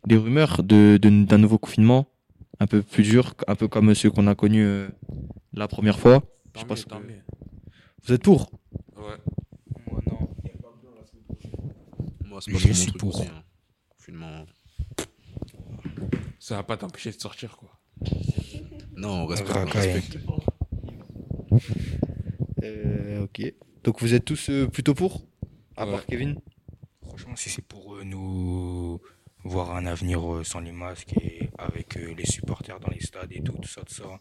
des 0.07 0.15
rumeurs 0.17 0.63
de 0.63 0.97
de- 1.01 1.25
d'un 1.25 1.37
nouveau 1.37 1.57
confinement, 1.57 2.07
un 2.59 2.67
peu 2.67 2.81
plus 2.81 3.03
dur, 3.03 3.33
un 3.47 3.55
peu 3.55 3.67
comme 3.67 3.93
ceux 3.95 4.11
qu'on 4.11 4.27
a 4.27 4.35
connus 4.35 4.65
euh, 4.65 4.89
la 5.53 5.67
première 5.67 5.99
fois. 5.99 6.23
Je 6.55 6.65
mieux, 6.65 6.75
que- 6.75 6.95
mieux. 7.07 7.21
Vous 8.03 8.13
êtes 8.13 8.23
pour 8.23 8.51
Ouais. 8.97 9.15
Moi, 9.89 10.01
non. 10.09 10.29
Moi, 12.25 12.39
c'est 12.41 12.51
pas 12.51 12.57
Je 12.57 12.73
suis 12.73 12.91
pour. 12.93 13.19
aussi, 13.19 13.27
hein. 13.27 13.43
Confinement. 13.89 14.45
Ça 16.39 16.55
va 16.55 16.63
pas 16.63 16.77
t'empêcher 16.77 17.11
de 17.11 17.19
sortir 17.19 17.57
quoi. 17.57 17.79
Non, 18.95 19.23
on 19.23 19.25
respecte. 19.27 19.51
on 19.55 19.59
Racaille. 19.65 19.91
respecte. 19.93 20.17
Euh, 22.63 23.23
Ok. 23.23 23.53
Donc 23.83 24.01
vous 24.01 24.13
êtes 24.13 24.25
tous 24.25 24.49
euh, 24.49 24.67
plutôt 24.67 24.93
pour? 24.93 25.21
À 25.77 25.85
Ouais. 25.85 25.91
part 25.91 26.05
Kevin? 26.05 26.39
Franchement, 27.05 27.35
si 27.35 27.49
c'est 27.49 27.61
pour 27.63 27.95
euh, 27.95 28.03
nous 28.03 28.78
voir 29.43 29.75
un 29.75 29.85
avenir 29.85 30.19
euh, 30.33 30.43
sans 30.43 30.59
les 30.59 30.71
masques 30.71 31.13
et 31.21 31.49
avec 31.57 31.97
euh, 31.97 32.13
les 32.17 32.25
supporters 32.25 32.79
dans 32.79 32.89
les 32.89 32.99
stades 33.01 33.31
et 33.31 33.41
tout, 33.41 33.53
tout 33.53 33.67
ça, 33.69 33.81
tout 33.81 33.93
ça, 33.93 34.19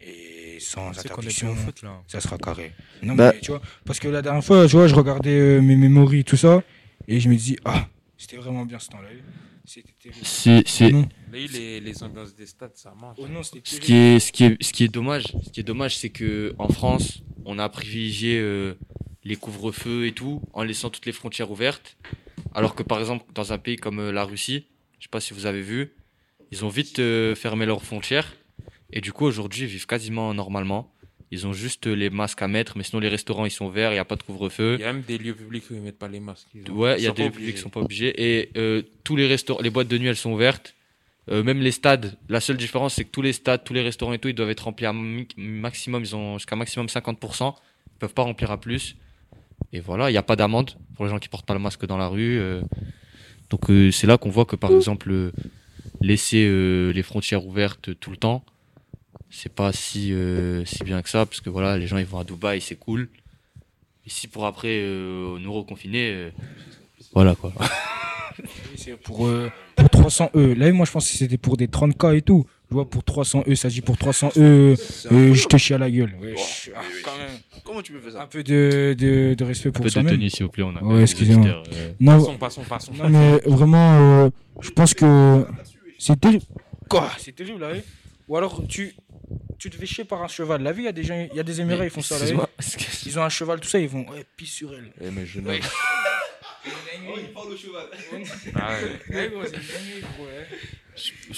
et 0.00 0.58
sans 0.60 0.88
interdiction, 0.90 1.54
foot, 1.54 1.82
là? 1.82 2.02
ça 2.06 2.20
sera 2.20 2.38
carré. 2.38 2.72
Non, 3.02 3.14
Bah- 3.14 3.32
mais 3.34 3.40
tu 3.40 3.50
vois, 3.50 3.60
parce 3.84 3.98
que 4.00 4.08
la 4.08 4.22
dernière 4.22 4.44
fois, 4.44 4.66
tu 4.66 4.72
vois, 4.76 4.86
je 4.86 4.94
regardais 4.94 5.38
euh, 5.38 5.60
mes 5.60 5.76
mémories, 5.76 6.24
tout 6.24 6.36
ça, 6.36 6.62
et 7.06 7.20
je 7.20 7.28
me 7.28 7.36
dis, 7.36 7.56
ah, 7.64 7.86
c'était 8.16 8.36
vraiment 8.36 8.64
bien 8.64 8.78
ce 8.78 8.88
temps-là. 8.88 9.08
C'était 9.64 9.92
terrible. 10.00 10.24
C'est 10.24 10.66
c'est 10.66 10.90
Non. 10.92 11.02
Là, 11.30 11.38
les, 11.38 11.80
les 11.80 12.02
ambiances 12.02 12.34
des 12.34 12.46
stades, 12.46 12.74
ça 12.74 12.94
manque. 12.96 13.16
Oh 13.18 13.28
non, 13.28 13.42
ce 13.42 13.50
qui 13.58 13.92
est 13.94 14.18
ce 14.18 14.32
qui 14.32 14.44
est 14.44 14.62
ce 14.62 14.72
qui 14.72 14.84
est 14.84 14.88
dommage, 14.88 15.24
ce 15.44 15.50
qui 15.50 15.60
est 15.60 15.64
dommage 15.64 15.98
c'est 15.98 16.08
que 16.08 16.54
en 16.58 16.68
France, 16.68 17.20
on 17.44 17.58
a 17.58 17.68
privilégié 17.68 18.38
euh, 18.40 18.78
les 19.24 19.36
couvre-feux 19.36 20.06
et 20.06 20.12
tout 20.12 20.40
en 20.54 20.62
laissant 20.62 20.88
toutes 20.88 21.04
les 21.04 21.12
frontières 21.12 21.50
ouvertes 21.50 21.98
alors 22.54 22.74
que 22.74 22.82
par 22.82 22.98
exemple 22.98 23.24
dans 23.34 23.52
un 23.52 23.58
pays 23.58 23.76
comme 23.76 23.98
euh, 24.00 24.12
la 24.12 24.24
Russie, 24.24 24.66
je 24.98 25.04
sais 25.04 25.10
pas 25.10 25.20
si 25.20 25.34
vous 25.34 25.46
avez 25.46 25.62
vu, 25.62 25.92
ils 26.50 26.64
ont 26.64 26.68
vite 26.68 26.98
euh, 26.98 27.34
fermé 27.34 27.66
leurs 27.66 27.82
frontières 27.82 28.34
et 28.92 29.00
du 29.00 29.12
coup 29.12 29.24
aujourd'hui 29.26 29.62
ils 29.62 29.68
vivent 29.68 29.86
quasiment 29.86 30.32
normalement. 30.34 30.92
Ils 31.30 31.46
ont 31.46 31.52
juste 31.52 31.86
euh, 31.86 31.92
les 31.94 32.08
masques 32.08 32.40
à 32.40 32.48
mettre 32.48 32.78
mais 32.78 32.84
sinon 32.84 33.00
les 33.00 33.08
restaurants 33.08 33.44
ils 33.44 33.50
sont 33.50 33.66
ouverts, 33.66 33.92
il 33.92 33.96
y 33.96 33.98
a 33.98 34.04
pas 34.04 34.16
de 34.16 34.22
couvre-feu. 34.22 34.76
Il 34.78 34.82
y 34.82 34.84
a 34.84 34.92
même 34.92 35.02
des 35.02 35.18
lieux 35.18 35.34
publics 35.34 35.64
où 35.70 35.74
ils 35.74 35.80
mettent 35.82 35.98
pas 35.98 36.08
les 36.08 36.20
masques. 36.20 36.48
Ils 36.54 36.70
Ouais, 36.70 36.96
il 36.98 37.04
y 37.04 37.06
a 37.06 37.12
des 37.12 37.24
lieux 37.24 37.30
publics 37.30 37.54
qui 37.56 37.60
obligés. 37.60 37.62
sont 37.62 37.68
pas 37.70 37.80
obligés. 37.80 38.38
Et 38.40 38.50
euh, 38.56 38.82
tous 39.04 39.14
les 39.14 39.26
restaurants, 39.26 39.60
les 39.60 39.68
boîtes 39.70 39.88
de 39.88 39.98
nuit, 39.98 40.08
elles 40.08 40.16
sont 40.16 40.32
ouvertes. 40.32 40.74
Euh, 41.30 41.42
même 41.42 41.60
les 41.60 41.72
stades, 41.72 42.16
la 42.30 42.40
seule 42.40 42.56
différence, 42.56 42.94
c'est 42.94 43.04
que 43.04 43.10
tous 43.10 43.20
les 43.20 43.34
stades, 43.34 43.62
tous 43.62 43.74
les 43.74 43.82
restaurants 43.82 44.14
et 44.14 44.18
tout, 44.18 44.28
ils 44.28 44.34
doivent 44.34 44.48
être 44.48 44.64
remplis 44.64 44.86
à 44.86 44.94
maximum. 45.36 46.02
Ils 46.02 46.16
ont 46.16 46.38
jusqu'à 46.38 46.56
maximum 46.56 46.86
50%. 46.86 47.54
Ils 47.54 47.98
peuvent 47.98 48.14
pas 48.14 48.22
remplir 48.22 48.50
à 48.50 48.58
plus. 48.58 48.96
Et 49.72 49.80
voilà, 49.80 50.08
il 50.10 50.12
n'y 50.12 50.18
a 50.18 50.22
pas 50.22 50.36
d'amende 50.36 50.70
pour 50.94 51.04
les 51.04 51.10
gens 51.10 51.18
qui 51.18 51.28
portent 51.28 51.46
pas 51.46 51.54
le 51.54 51.60
masque 51.60 51.84
dans 51.86 51.98
la 51.98 52.08
rue. 52.08 52.38
euh. 52.38 52.62
Donc 53.50 53.70
euh, 53.70 53.90
c'est 53.90 54.06
là 54.06 54.18
qu'on 54.18 54.30
voit 54.30 54.44
que 54.44 54.56
par 54.56 54.72
exemple, 54.72 55.10
euh, 55.10 55.32
laisser 56.00 56.46
euh, 56.46 56.90
les 56.92 57.02
frontières 57.02 57.46
ouvertes 57.46 57.98
tout 57.98 58.10
le 58.10 58.16
temps, 58.16 58.44
c'est 59.30 59.52
pas 59.54 59.72
si, 59.72 60.12
euh, 60.12 60.64
si 60.64 60.84
bien 60.84 61.00
que 61.02 61.08
ça, 61.08 61.26
parce 61.26 61.40
que 61.40 61.50
voilà, 61.50 61.78
les 61.78 61.86
gens 61.86 61.98
ils 61.98 62.06
vont 62.06 62.18
à 62.18 62.24
Dubaï, 62.24 62.60
c'est 62.60 62.76
cool. 62.76 63.08
Ici 64.06 64.26
pour 64.28 64.46
après 64.46 64.80
euh, 64.82 65.38
nous 65.38 65.52
reconfiner, 65.52 66.10
euh, 66.12 66.30
voilà 67.12 67.34
quoi. 67.34 67.52
Pour, 69.04 69.26
euh, 69.26 69.50
pour 69.78 69.90
300 69.90 70.30
E. 70.34 70.54
Là, 70.54 70.72
moi, 70.72 70.84
je 70.86 70.90
pense 70.92 71.10
que 71.10 71.16
c'était 71.16 71.38
pour 71.38 71.56
des 71.56 71.66
30K 71.68 72.16
et 72.16 72.22
tout. 72.22 72.44
Je 72.70 72.74
vois, 72.74 72.88
pour 72.88 73.02
300 73.02 73.44
E, 73.48 73.54
ça 73.54 73.68
dit 73.68 73.80
pour 73.80 73.96
300 73.96 74.32
E, 74.36 74.74
euh, 75.12 75.34
je 75.34 75.46
te 75.46 75.56
chie 75.56 75.72
à 75.74 75.78
la 75.78 75.90
gueule. 75.90 76.14
Wesh. 76.20 76.70
Ah, 76.76 76.80
quand 77.04 77.16
même. 77.16 77.30
Comment 77.64 77.80
tu 77.82 77.92
peux 77.92 78.00
faire 78.00 78.16
Un 78.16 78.20
ça 78.22 78.26
peu 78.26 78.42
de, 78.42 78.94
de, 78.98 79.34
de 79.34 79.44
respect 79.44 79.68
Un 79.68 79.72
pour 79.72 79.82
peu 79.84 79.88
de 79.88 79.92
soi-même. 79.92 80.14
tenue, 80.16 80.28
s'il 80.30 80.44
vous 80.44 80.50
plaît. 80.50 80.64
On 80.64 80.76
a 80.76 80.82
Ouais, 80.82 81.02
excusez-moi. 81.02 81.44
des 81.44 81.50
auditeurs, 81.52 81.74
euh, 81.78 81.92
Non, 82.00 82.18
Passons, 82.18 82.36
passons, 82.36 82.62
passons. 82.64 82.92
non, 82.94 83.08
mais 83.08 83.38
vraiment, 83.46 84.24
euh, 84.26 84.30
je 84.60 84.70
pense 84.70 84.92
que 84.94 85.46
c'est 85.98 86.20
terrible. 86.20 86.44
Quoi? 86.88 87.10
C'est 87.18 87.34
terrible, 87.34 87.60
là, 87.60 87.70
ouais. 87.72 87.84
Ou 88.28 88.36
alors, 88.36 88.62
tu, 88.68 88.94
tu 89.58 89.70
te 89.70 89.76
fais 89.76 89.86
chier 89.86 90.04
par 90.04 90.22
un 90.22 90.28
cheval. 90.28 90.62
La 90.62 90.72
vie, 90.72 90.82
il 90.82 90.84
y 90.84 90.88
a 90.88 90.92
des 90.92 91.02
gens, 91.04 91.26
il 91.30 91.34
y 91.36 91.40
a 91.40 91.42
des 91.42 91.60
Émirats, 91.62 91.84
ils 91.84 91.90
font 91.90 92.02
ça, 92.02 92.16
là. 92.16 92.20
ouais. 92.20 92.26
Excuse-moi, 92.26 92.50
est-ce 92.58 92.76
que- 92.76 93.08
Ils 93.08 93.18
ont 93.18 93.22
un 93.22 93.28
cheval, 93.30 93.60
tout 93.60 93.68
ça, 93.68 93.78
ils 93.78 93.88
vont, 93.88 94.06
ouais, 94.10 94.26
pisse 94.36 94.52
sur 94.52 94.74
elle. 94.74 94.92
Eh, 95.02 95.10
mais 95.10 95.24
je 95.24 95.40
Ouais. 95.40 95.60
Ah. 98.54 98.76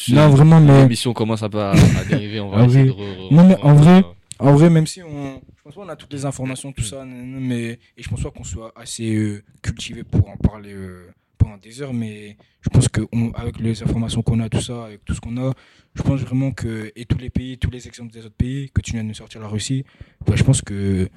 Non, 0.09 0.29
vraiment, 0.31 0.61
mais. 0.61 0.83
L'émission 0.83 1.13
commence 1.13 1.43
un 1.43 1.51
peu 1.51 1.61
à, 1.61 1.73
à 1.73 2.05
dériver. 2.09 2.41
On 2.41 2.51
va 2.51 2.59
Ah 2.63 2.65
essayer 2.67 2.83
oui. 2.85 2.89
de 2.89 2.93
re- 2.95 3.29
re- 3.31 3.35
Non, 3.35 3.47
mais 3.47 3.57
en 3.63 3.75
vrai, 3.75 3.99
euh, 3.99 4.03
En 4.39 4.55
vrai, 4.55 4.71
même 4.71 4.87
si 4.87 5.03
on. 5.03 5.35
Je 5.57 5.63
pense 5.63 5.75
pas 5.75 5.83
qu'on 5.83 5.89
a 5.91 5.97
toutes 5.97 6.13
les 6.13 6.25
informations, 6.25 6.73
tout 6.73 6.83
ça, 6.85 7.05
mais. 7.05 7.79
Et 7.97 8.03
je 8.03 8.09
pense 8.09 8.23
pas 8.23 8.31
qu'on 8.31 8.45
soit 8.45 8.73
assez 8.75 9.15
euh, 9.15 9.43
cultivé 9.63 10.03
pour 10.05 10.29
en 10.31 10.37
parler 10.37 10.73
euh, 10.73 11.07
pendant 11.37 11.59
des 11.59 11.83
heures, 11.83 11.93
mais 11.93 12.37
je 12.63 12.69
pense 12.71 12.89
qu'avec 12.89 13.59
les 13.61 13.83
informations 13.83 14.23
qu'on 14.23 14.41
a, 14.41 14.49
tout 14.49 14.61
ça, 14.63 14.87
avec 14.87 15.05
tout 15.05 15.15
ce 15.15 15.21
qu'on 15.21 15.37
a, 15.37 15.53
je 15.95 16.03
pense 16.03 16.21
vraiment 16.21 16.53
que. 16.53 16.91
Et 16.97 17.05
tous 17.05 17.19
les 17.19 17.29
pays, 17.31 17.59
tous 17.59 17.71
les 17.71 17.87
exemples 17.87 18.13
des 18.13 18.21
autres 18.25 18.35
pays, 18.37 18.71
que 18.71 18.81
tu 18.81 18.93
viens 18.93 19.03
de 19.03 19.09
nous 19.09 19.15
sortir 19.15 19.41
la 19.43 19.49
Russie, 19.49 19.85
bah, 20.27 20.35
je 20.37 20.43
pense 20.45 20.63
que. 20.63 21.09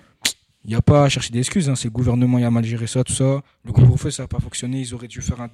Il 0.66 0.70
n'y 0.70 0.76
a 0.76 0.82
pas 0.82 1.04
à 1.06 1.10
chercher 1.10 1.32
des 1.32 1.40
excuses, 1.40 1.70
hein. 1.70 1.76
c'est 1.76 1.90
le 1.90 1.94
gouvernement 1.94 2.38
qui 2.38 2.44
a 2.44 2.52
mal 2.52 2.64
géré 2.64 2.88
ça, 2.88 3.04
tout 3.04 3.14
ça. 3.14 3.42
Le 3.66 3.72
couvre-feu, 3.72 4.12
ça 4.12 4.24
n'a 4.24 4.28
pas 4.28 4.40
fonctionné, 4.40 4.80
ils 4.80 4.94
auraient 4.94 5.08
dû 5.08 5.22
faire 5.22 5.42
un. 5.42 5.50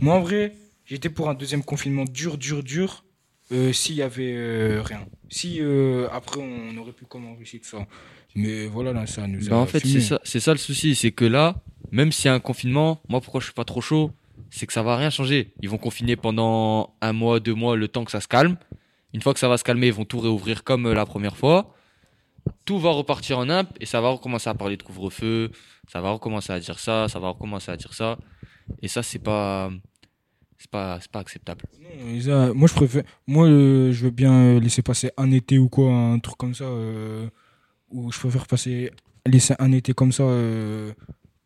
Moi, 0.00 0.14
en 0.14 0.20
vrai, 0.20 0.54
j'étais 0.86 1.10
pour 1.10 1.28
un 1.28 1.34
deuxième 1.34 1.62
confinement 1.62 2.04
dur, 2.04 2.38
dur, 2.38 2.62
dur, 2.62 3.04
euh, 3.52 3.72
s'il 3.72 3.96
y 3.96 4.02
avait 4.02 4.34
euh, 4.34 4.80
rien. 4.82 5.06
Si 5.28 5.58
euh, 5.60 6.08
après 6.12 6.40
on 6.40 6.76
aurait 6.78 6.92
pu 6.92 7.04
comme 7.04 7.26
en 7.26 7.34
Russie 7.34 7.60
tout 7.60 7.68
ça. 7.68 7.86
Mais 8.34 8.66
voilà 8.66 8.92
là 8.92 9.06
ça 9.06 9.26
nous 9.26 9.46
a 9.46 9.50
Bah, 9.50 9.56
en 9.56 9.66
fait, 9.66 9.80
c'est 9.86 10.00
ça, 10.00 10.18
ça 10.24 10.52
le 10.52 10.58
souci, 10.58 10.94
c'est 10.94 11.12
que 11.12 11.26
là, 11.26 11.56
même 11.92 12.10
s'il 12.10 12.26
y 12.26 12.28
a 12.28 12.34
un 12.34 12.40
confinement, 12.40 13.02
moi 13.08 13.20
pourquoi 13.20 13.40
je 13.40 13.46
suis 13.46 13.54
pas 13.54 13.64
trop 13.64 13.82
chaud, 13.82 14.12
c'est 14.50 14.66
que 14.66 14.72
ça 14.72 14.82
va 14.82 14.96
rien 14.96 15.10
changer. 15.10 15.52
Ils 15.60 15.68
vont 15.68 15.78
confiner 15.78 16.16
pendant 16.16 16.94
un 17.00 17.12
mois, 17.12 17.40
deux 17.40 17.54
mois, 17.54 17.76
le 17.76 17.88
temps 17.88 18.04
que 18.04 18.10
ça 18.10 18.20
se 18.20 18.28
calme. 18.28 18.56
Une 19.12 19.20
fois 19.20 19.32
que 19.32 19.40
ça 19.40 19.48
va 19.48 19.58
se 19.58 19.64
calmer, 19.64 19.88
ils 19.88 19.92
vont 19.92 20.04
tout 20.04 20.20
réouvrir 20.20 20.64
comme 20.64 20.86
euh, 20.86 20.94
la 20.94 21.06
première 21.06 21.36
fois. 21.36 21.74
Tout 22.64 22.78
va 22.78 22.90
repartir 22.90 23.38
en 23.38 23.48
imp 23.48 23.68
et 23.80 23.86
ça 23.86 24.00
va 24.00 24.08
recommencer 24.08 24.48
à 24.48 24.54
parler 24.54 24.76
de 24.76 24.82
couvre-feu, 24.82 25.50
ça 25.88 26.00
va 26.00 26.10
recommencer 26.10 26.52
à 26.52 26.60
dire 26.60 26.78
ça, 26.78 27.08
ça 27.08 27.18
va 27.18 27.28
recommencer 27.28 27.70
à 27.70 27.76
dire 27.76 27.92
ça. 27.92 28.18
Et 28.80 28.88
ça, 28.88 29.02
c'est 29.02 29.18
pas, 29.18 29.70
c'est 30.58 30.70
pas, 30.70 30.98
pas 31.12 31.20
acceptable. 31.20 31.64
Non, 32.26 32.54
moi 32.54 32.68
je 32.68 32.74
préfère 32.74 33.02
moi 33.26 33.46
euh, 33.46 33.92
je 33.92 34.04
veux 34.04 34.10
bien 34.10 34.32
euh, 34.32 34.60
laisser 34.60 34.82
passer 34.82 35.10
un 35.16 35.30
été 35.30 35.58
ou 35.58 35.68
quoi 35.68 35.90
un 35.92 36.18
truc 36.18 36.36
comme 36.36 36.54
ça 36.54 36.64
euh, 36.64 37.28
ou 37.90 38.10
je 38.10 38.18
préfère 38.18 38.46
passer 38.46 38.90
laisser 39.26 39.54
un 39.58 39.72
été 39.72 39.92
comme 39.92 40.12
ça 40.12 40.22
euh, 40.24 40.92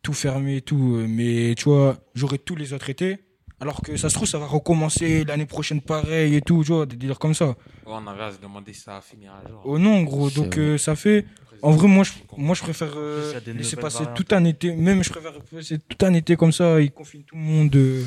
tout 0.01 0.13
fermé 0.13 0.61
tout 0.61 1.05
mais 1.07 1.53
tu 1.55 1.65
vois 1.65 1.97
j'aurai 2.15 2.39
tous 2.39 2.55
les 2.55 2.73
autres 2.73 2.89
étés 2.89 3.19
alors 3.61 3.81
que 3.81 3.97
ça 3.97 4.09
se 4.09 4.15
trouve 4.15 4.27
ça 4.27 4.37
va 4.39 4.45
recommencer 4.45 5.23
l'année 5.25 5.45
prochaine 5.45 5.81
pareil 5.81 6.35
et 6.35 6.41
tout 6.41 6.63
tu 6.63 6.71
vois 6.71 6.85
des 6.85 6.95
délires 6.95 7.19
comme 7.19 7.33
ça 7.33 7.47
Ouais, 7.85 7.95
on 8.01 8.07
avait 8.07 8.23
à 8.23 8.31
se 8.31 8.39
demander 8.39 8.71
si 8.73 8.81
ça 8.81 8.93
va 8.93 9.01
finir 9.01 9.31
un 9.33 9.47
jour. 9.49 9.61
oh 9.65 9.77
non 9.79 10.03
gros 10.03 10.29
donc 10.29 10.57
euh, 10.57 10.77
ça 10.77 10.95
fait 10.95 11.25
En 11.61 11.71
vrai, 11.71 11.87
moi, 11.89 12.03
je, 12.05 12.11
moi, 12.37 12.55
je 12.55 12.61
préfère 12.61 12.93
euh, 12.95 13.33
laisser 13.47 13.75
passer 13.75 14.03
variantes. 14.05 14.15
tout 14.27 14.33
un 14.35 14.45
été. 14.45 14.73
Même, 14.73 15.03
je 15.03 15.09
préfère 15.09 15.33
passer 15.41 15.77
tout 15.77 16.05
un 16.05 16.13
été 16.13 16.37
comme 16.37 16.53
ça. 16.53 16.79
Ils 16.79 16.89
confinent 16.89 17.23
tout 17.23 17.35
le 17.35 17.41
monde. 17.41 17.75
euh, 17.75 18.05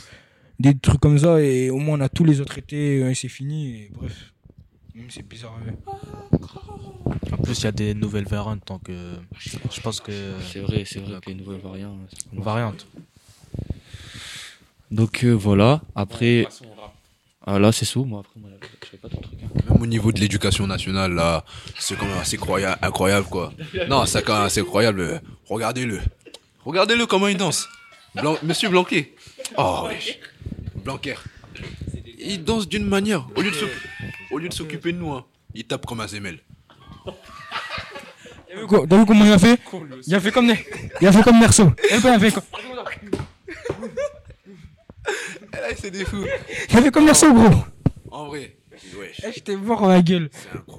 des 0.59 0.75
trucs 0.79 1.01
comme 1.01 1.19
ça. 1.19 1.39
Et 1.43 1.69
au 1.69 1.77
moins, 1.77 1.99
on 1.99 2.01
a 2.01 2.09
tous 2.09 2.25
les 2.25 2.41
autres 2.41 2.57
étés. 2.57 3.03
euh, 3.03 3.11
et 3.11 3.15
c'est 3.15 3.29
fini. 3.29 3.59
Et 3.75 3.91
bref. 3.93 4.33
Même 4.95 5.11
c'est 5.11 5.27
bizarre. 5.29 5.59
ouais. 5.67 5.75
En 7.33 7.37
plus, 7.43 7.59
il 7.61 7.65
y 7.65 7.67
a 7.67 7.73
des 7.73 7.93
nouvelles 7.95 8.25
variantes, 8.27 8.67
donc 8.67 8.89
euh, 8.89 9.17
je 9.39 9.81
pense 9.83 10.01
que. 10.01 10.13
C'est 10.51 10.61
vrai, 10.61 10.85
c'est 10.87 11.01
vrai 11.01 11.21
que 11.21 11.29
les 11.31 11.35
nouvelles 11.37 11.61
variantes. 11.61 12.11
Variantes. 12.33 12.87
Donc 14.93 15.25
euh, 15.25 15.33
voilà, 15.33 15.81
après, 15.97 16.47
ah, 17.47 17.59
là 17.59 17.73
c'est 17.73 17.87
sous, 17.87 18.05
moi 18.05 18.21
après, 18.21 18.39
moi, 18.39 18.51
je 18.85 18.89
fais 18.91 18.97
pas 18.99 19.09
de 19.09 19.15
trucs. 19.17 19.43
hein. 19.43 19.49
Même 19.73 19.83
au 19.83 19.87
niveau 19.87 20.13
de 20.13 20.21
l'éducation 20.21 20.67
nationale, 20.67 21.13
là, 21.15 21.45
c'est 21.79 21.97
quand 21.97 22.05
même 22.07 22.19
assez 22.19 22.37
croya- 22.37 22.79
incroyable, 22.83 23.27
quoi. 23.29 23.53
Non, 23.89 24.05
c'est 24.07 24.23
quand 24.23 24.35
même 24.37 24.45
assez 24.47 24.61
incroyable. 24.61 25.23
Regardez-le. 25.49 26.01
Regardez-le 26.67 27.07
comment 27.07 27.29
il 27.29 27.39
danse. 27.39 27.69
Blan- 28.15 28.37
Monsieur 28.43 28.69
Blanquet. 28.69 29.15
Oh, 29.57 29.85
wesh. 29.89 30.19
Blanquer. 30.85 31.15
Il 32.19 32.45
danse 32.45 32.69
d'une 32.69 32.85
manière. 32.87 33.27
Au 33.35 33.41
lieu 33.41 33.51
de 33.51 33.57
s'oc- 33.57 33.71
au 34.31 34.39
lieu 34.39 34.49
de 34.51 34.55
s'occuper 34.55 34.93
de 34.93 34.99
nous, 34.99 35.11
hein, 35.13 35.25
il 35.55 35.65
tape 35.65 35.87
comme 35.87 36.01
un 36.01 36.07
zemel. 36.09 36.39
T'as 38.47 38.97
vu, 38.99 39.07
comment 39.07 39.25
il 39.25 39.33
a 39.33 39.39
fait? 39.39 39.59
Il 40.07 40.15
a 40.15 40.21
fait 40.21 40.31
comme, 40.31 40.53
il 41.01 41.07
a 41.09 41.13
fait 41.13 41.23
comme 41.23 41.41
Nerso. 41.41 41.73
Il 41.89 41.95
a 41.97 42.01
fait- 42.01 42.09
il 42.09 42.15
a 42.15 42.19
fait 42.21 42.33
comme- 42.33 42.43
Là, 45.53 45.69
c'est 45.77 45.91
des 45.91 46.05
fous. 46.05 46.25
il 46.71 46.77
a 46.77 46.83
fait 46.83 46.91
comme 46.91 47.05
Nerso, 47.05 47.33
gros? 47.33 47.51
En 48.11 48.27
vrai. 48.29 48.57
Wesh. 48.99 49.21
Eh, 49.27 49.33
J'étais 49.33 49.57
mort 49.57 49.81
dans 49.83 49.89
la 49.89 50.03
gueule. 50.03 50.31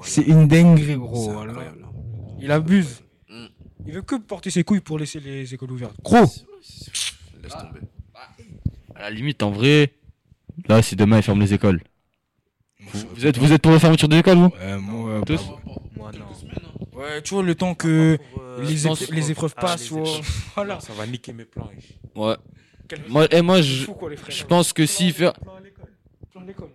C'est 0.03 0.23
une 0.23 0.47
dinguerie, 0.47 0.95
gros. 0.97 1.29
incroyable. 1.31 1.85
hein. 1.85 1.91
Il 2.41 2.51
abuse. 2.51 3.01
Mm. 3.29 3.45
Il 3.87 3.93
veut 3.93 4.01
que 4.01 4.15
porter 4.15 4.49
ses 4.49 4.63
couilles 4.63 4.81
pour 4.81 4.97
laisser 4.99 5.19
les 5.19 5.53
écoles 5.53 5.71
ouvertes. 5.71 5.95
Gros 6.03 6.19
Laisse 6.21 7.51
tomber. 7.51 7.79
À 8.95 9.01
la 9.03 9.09
limite, 9.11 9.41
en 9.43 9.51
vrai, 9.51 9.93
là 10.67 10.81
c'est 10.81 10.95
demain 10.95 11.17
ils 11.17 11.23
ferment 11.23 11.41
les 11.41 11.53
écoles. 11.53 11.81
Vous, 12.91 12.99
vous 13.15 13.25
êtes, 13.25 13.37
vous 13.37 13.51
êtes 13.51 13.61
pour 13.61 13.71
la 13.71 13.79
fermeture 13.79 14.07
des 14.07 14.17
écoles, 14.19 14.37
vous? 14.37 14.49
Ouais, 14.59 14.77
moi, 14.77 15.21
Tous? 15.25 15.37
bah, 15.37 15.59
Moi, 15.95 16.11
non. 16.13 16.99
ouais, 16.99 17.21
tu 17.21 17.33
vois, 17.33 17.43
le 17.43 17.55
temps 17.55 17.73
que 17.75 18.17
Pour, 18.33 18.41
euh, 18.43 18.61
les, 18.63 18.75
je 18.77 18.87
pense- 18.87 19.01
épr- 19.01 19.13
les 19.13 19.31
épreuves 19.31 19.53
Ah, 19.57 19.61
passent, 19.61 19.89
les 19.91 19.97
épreuves. 19.97 20.21
Voilà. 20.55 20.79
Ça 20.79 20.93
va 20.93 21.07
niquer 21.07 21.33
mes 21.33 21.45
plans. 21.45 21.69
Ouais. 22.15 22.35
Moi, 23.07 23.27
et 23.33 23.41
moi 23.41 23.61
je, 23.61 23.85
Fou, 23.85 23.93
quoi, 23.93 24.09
les 24.09 24.17
frères. 24.17 24.35
je 24.35 24.43
pense 24.45 24.73
que. 24.73 24.83
Plan 25.41 25.59
l'école. 25.63 26.45
L'école. 26.47 26.69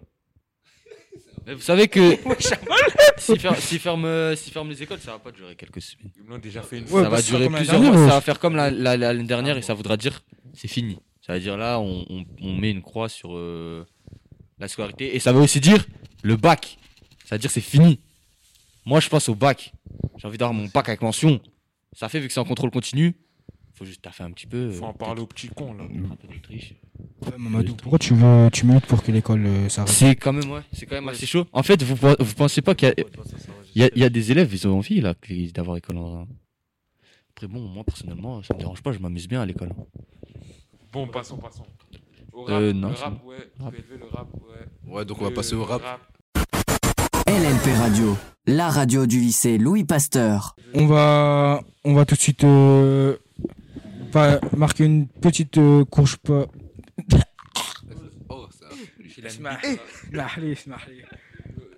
Mais 1.46 1.54
Vous 1.54 1.60
savez 1.62 1.88
que 1.88 2.00
Ouais, 2.28 2.36
Charles. 2.40 2.60
s'ils 3.18 3.40
fer- 3.40 3.56
s'ils 3.56 3.78
ferment, 3.78 4.34
s'ils 4.36 4.52
ferment 4.52 4.70
les 4.70 4.82
écoles, 4.82 4.98
ça 5.00 5.12
va 5.12 5.18
pas 5.18 5.30
durer 5.32 5.54
quelques 5.56 5.80
semaines. 5.80 6.10
Ils 6.16 6.24
l'ont 6.28 6.38
déjà 6.38 6.62
fait 6.62 6.78
une 6.78 6.84
Ouais, 6.84 6.90
fois. 6.90 7.02
ça 7.04 7.08
va 7.08 7.22
durer 7.22 7.44
l'année 7.44 7.56
plusieurs 7.56 7.80
mois. 7.80 7.94
Ça 8.08 8.14
va 8.14 8.20
faire 8.20 8.38
comme 8.38 8.56
la- 8.56 8.70
la- 8.70 8.96
la- 8.96 9.12
l'année 9.12 9.26
dernière 9.26 9.56
et 9.56 9.62
ça 9.62 9.74
voudra 9.74 9.96
dire 9.96 10.22
c'est 10.54 10.68
fini. 10.68 10.98
Ça 11.26 11.34
veut 11.34 11.40
dire 11.40 11.56
là, 11.56 11.78
on, 11.80 12.04
on- 12.08 12.24
on 12.42 12.54
met 12.54 12.70
une 12.70 12.82
croix 12.82 13.08
sur 13.08 13.30
euh, 13.34 13.84
la 14.58 14.68
scolarité 14.68 15.14
et 15.14 15.18
ça 15.20 15.32
veut 15.32 15.40
aussi 15.40 15.60
dire 15.60 15.84
le 16.22 16.36
bac. 16.36 16.78
Ça 17.24 17.34
veut 17.34 17.38
dire 17.40 17.50
c'est 17.50 17.60
fini. 17.60 18.00
Moi, 18.86 19.00
je 19.00 19.08
pense 19.08 19.28
au 19.28 19.34
bac. 19.34 19.72
J'ai 20.16 20.26
envie 20.26 20.38
d'avoir 20.38 20.54
mon 20.54 20.66
bac 20.66 20.88
avec 20.88 21.02
mention. 21.02 21.40
Ça 21.92 22.08
fait 22.08 22.20
vu 22.20 22.26
que 22.28 22.32
c'est 22.32 22.40
en 22.40 22.44
contrôle 22.44 22.70
continu. 22.70 23.14
Faut 23.78 23.84
juste 23.84 24.02
taffer 24.02 24.24
un 24.24 24.32
petit 24.32 24.46
peu. 24.48 24.70
Faut 24.72 24.84
euh, 24.84 24.88
en 24.88 24.92
parler 24.92 25.20
aux 25.22 25.26
petits 25.26 25.48
cons 25.48 25.72
là. 25.74 25.84
un 25.84 26.16
peu 26.16 26.26
d'Autriche. 26.26 26.74
Ouais, 27.22 27.32
Mamadou, 27.38 27.76
pourquoi 27.76 27.98
tu 28.00 28.12
veux, 28.14 28.48
tu 28.52 28.66
milites 28.66 28.86
pour 28.86 29.02
que 29.04 29.12
l'école 29.12 29.46
euh, 29.46 29.68
s'arrête? 29.68 29.92
C'est 29.92 30.16
quand 30.16 30.32
même 30.32 30.50
ouais, 30.50 30.62
c'est 30.72 30.84
quand 30.86 30.96
même 30.96 31.08
assez 31.08 31.26
chaud. 31.26 31.46
En 31.52 31.62
fait, 31.62 31.80
vous 31.84 31.94
vous 31.94 32.34
pensez 32.34 32.60
pas 32.60 32.74
qu'il 32.74 32.88
y 32.88 32.90
a 32.90 32.94
il 33.76 33.82
y, 33.82 33.84
a- 33.84 33.90
il 33.94 34.00
y 34.00 34.04
a 34.04 34.08
des 34.08 34.32
élèves, 34.32 34.52
ils 34.52 34.66
ont 34.66 34.76
envie 34.78 35.00
là 35.00 35.14
d'avoir 35.54 35.76
école 35.76 35.98
en 35.98 36.26
Après 37.30 37.46
bon, 37.46 37.60
moi 37.60 37.84
personnellement, 37.84 38.42
ça 38.42 38.52
me 38.54 38.58
dérange 38.58 38.82
pas, 38.82 38.90
je 38.90 38.98
m'amuse 38.98 39.28
bien 39.28 39.42
à 39.42 39.46
l'école. 39.46 39.70
Bon, 40.92 41.06
passons, 41.06 41.36
passons. 41.36 41.64
Au 42.32 42.42
rap, 42.42 42.60
Euh, 42.60 42.72
non, 42.72 42.88
le 42.88 42.94
rap, 42.94 43.24
ouais. 43.26 43.36
Tu 43.58 43.70
peux 43.70 43.76
élever 43.78 43.98
le 43.98 44.06
rap, 44.16 44.26
ouais. 44.34 44.92
Ouais, 44.92 45.04
donc 45.04 45.20
on 45.20 45.24
va 45.24 45.30
passer 45.30 45.54
au 45.54 45.64
rap. 45.64 45.82
LNP 47.28 47.74
Radio, 47.76 48.16
la 48.46 48.70
radio 48.70 49.06
du 49.06 49.20
lycée 49.20 49.58
Louis 49.58 49.84
Pasteur. 49.84 50.56
On 50.74 50.86
va, 50.86 51.60
on 51.84 51.94
va 51.94 52.04
tout 52.06 52.14
de 52.16 52.20
suite 52.20 52.42
euh, 52.44 53.16
pas 54.08 54.40
marquer 54.56 54.84
une 54.84 55.06
petite 55.06 55.58
euh, 55.58 55.84
courge 55.84 56.16
pas. 56.16 56.46
Oh, 58.28 58.46
smahli. 59.28 59.78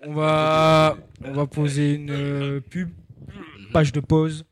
On 0.03 0.15
va, 0.15 0.97
on 1.25 1.33
va 1.33 1.47
poser 1.47 1.95
une 1.95 2.11
euh, 2.11 2.61
pub, 2.61 2.91
page 3.73 3.93
de 3.93 4.01
pause, 4.01 4.45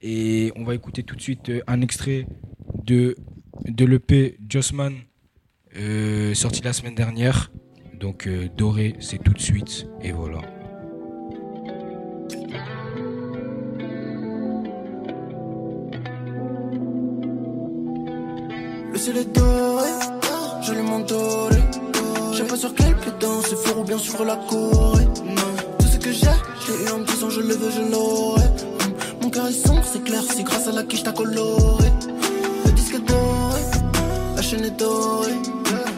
et 0.00 0.52
on 0.56 0.64
va 0.64 0.74
écouter 0.74 1.02
tout 1.02 1.16
de 1.16 1.20
suite 1.20 1.50
euh, 1.50 1.60
un 1.66 1.80
extrait 1.82 2.26
de, 2.84 3.16
de 3.66 3.84
l'EP 3.84 4.38
Jossman, 4.48 4.94
euh, 5.76 6.32
sorti 6.34 6.62
la 6.62 6.72
semaine 6.72 6.94
dernière. 6.94 7.52
Donc 7.98 8.26
euh, 8.26 8.48
Doré, 8.56 8.96
c'est 9.00 9.22
tout 9.22 9.32
de 9.32 9.40
suite, 9.40 9.86
et 10.02 10.12
voilà. 10.12 10.40
Le 19.04 19.12
ciel 19.12 19.18
est 19.18 19.36
doré, 19.36 19.90
j'allume 20.62 20.86
mon 20.86 21.00
doré. 21.00 21.62
Je 22.32 22.38
sais 22.38 22.44
pas 22.44 22.56
sur 22.56 22.74
quel 22.74 22.96
pied 22.96 23.12
danser, 23.20 23.54
fort 23.62 23.80
ou 23.80 23.84
bien 23.84 23.98
sur 23.98 24.24
la 24.24 24.36
Corée. 24.36 25.06
Tout 25.78 25.86
ce 25.86 25.98
que 25.98 26.10
j'ai, 26.10 26.26
j'ai 26.66 26.84
eu 26.84 26.88
en 26.88 27.00
disant 27.00 27.28
je 27.28 27.40
le 27.42 27.54
veux, 27.54 27.70
je 27.70 27.82
l'aurai. 27.82 28.44
Mon 29.20 29.28
cœur 29.28 29.46
est 29.48 29.66
sombre, 29.66 29.82
c'est 29.84 30.02
clair, 30.04 30.22
c'est 30.26 30.42
grâce 30.42 30.68
à 30.68 30.72
la 30.72 30.84
quiche 30.84 31.02
t'as 31.02 31.12
coloré. 31.12 31.84
Le 32.64 32.72
disque 32.72 32.94
est 32.94 33.06
doré, 33.06 33.60
la 34.36 34.40
chaîne 34.40 34.64
est 34.64 34.78
dorée. 34.78 35.34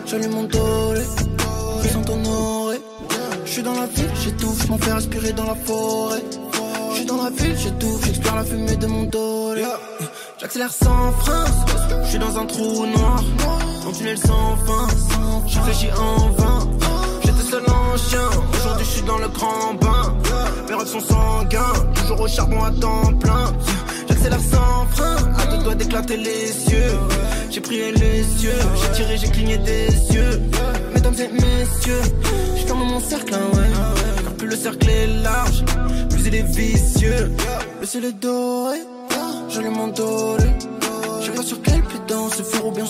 J'allume 0.07 0.33
mon 0.33 0.43
doré, 0.43 1.03
Je 1.85 1.89
sont 1.89 2.11
honorés. 2.11 2.81
Je 3.45 3.51
suis 3.53 3.63
dans 3.63 3.75
la 3.75 3.87
ville, 3.87 4.11
j'étouffe, 4.25 4.65
je 4.65 4.69
m'en 4.69 4.79
fais 4.79 4.93
respirer 4.93 5.33
dans 5.33 5.47
la 5.47 5.55
forêt. 5.55 6.25
Je 6.91 6.97
suis 6.97 7.07
dans 7.07 7.23
la 7.23 7.31
ville, 7.31 7.57
j'étouffe, 7.57 8.05
j'expire 8.05 8.35
la 8.35 8.45
fumée 8.45 8.77
de 8.77 8.87
mon 8.89 9.05
dos. 9.05 9.47
J'accélère 10.39 10.73
sans 10.73 11.13
frein, 11.13 11.45
je 12.03 12.09
suis 12.09 12.19
dans 12.19 12.39
un 12.39 12.47
trou 12.47 12.87
noir. 12.87 13.23
Mon 13.85 13.93
tunnel 13.93 14.19
sans 14.19 14.57
fin, 14.67 14.87
je 15.47 15.59
réfléchis 15.59 15.91
en 15.93 16.29
vain. 16.31 16.69
J'étais 17.25 17.51
seul 17.51 17.63
en 17.63 17.97
chien, 17.97 18.29
aujourd'hui 18.55 18.85
je 18.85 18.91
suis 18.91 19.03
dans 19.03 19.19
le 19.19 19.29
grand 19.29 19.75
bain. 19.81 20.15
Mes 20.69 20.75
rêves 20.75 20.89
sont 20.89 21.01
sanguins, 21.01 21.73
toujours 21.95 22.21
au 22.21 22.29
charbon 22.29 22.63
à 22.65 22.71
temps 22.71 23.13
plein. 23.21 23.53
J'accélère 24.09 24.41
sans 24.41 24.87
frein, 24.95 25.17
à 25.39 25.47
deux 25.47 25.63
doigts 25.63 25.75
d'éclater 25.75 26.17
les 26.17 26.47
cieux. 26.47 26.93
J'ai 27.51 27.61
prié 27.61 27.93
les 27.93 28.23
cieux, 28.23 28.59
j'ai 28.83 28.93
tiré, 28.97 29.17
j'ai 29.17 29.29
cligné 29.29 29.59
des 29.59 29.87
yeux. 30.15 30.43
Mesdames 30.95 31.15
et 31.15 31.29
messieurs, 31.29 32.03
je 32.57 32.67
ferme 32.67 32.85
mon 32.85 33.01
cercle, 33.01 33.35
hein, 33.35 33.57
ouais. 33.57 33.71
Car 34.25 34.33
plus 34.35 34.49
le 34.49 34.57
cercle 34.57 34.91
est 34.91 35.07
large, 35.23 35.65
plus 36.11 36.27
il 36.27 36.35
est 36.35 36.43
vicieux. 36.43 37.33
Le 37.81 37.87
ciel 37.87 38.05
est 38.07 38.21
doré, 38.21 38.79
j'allume 39.49 39.75
mon 39.75 39.89
doré. 39.89 40.46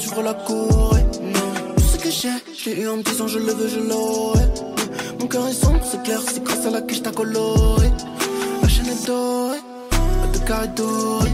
Suivre 0.06 0.22
la 0.22 0.34
Corée. 0.34 1.04
Tout 1.76 1.82
ce 1.82 1.96
que 1.98 2.10
j'ai, 2.10 2.28
je 2.56 2.70
l'ai 2.70 2.82
eu 2.82 2.88
en 2.88 2.98
disant 2.98 3.26
je 3.26 3.38
le 3.38 3.52
veux, 3.52 3.68
je 3.68 3.80
l'aurai. 3.80 4.46
Mon 5.20 5.26
cœur 5.26 5.46
est 5.48 5.52
sombre, 5.52 5.80
c'est 5.90 6.02
clair, 6.02 6.20
c'est 6.26 6.42
grâce 6.42 6.66
à 6.66 6.70
la 6.70 6.82
quiche 6.82 7.02
t'as 7.02 7.10
coloré. 7.10 7.90
La 8.62 8.68
chaîne 8.68 8.86
est 8.86 9.06
dorée, 9.06 9.58
la 9.90 10.26
deux 10.32 10.44
carrés 10.46 10.68
dorés. 10.76 11.30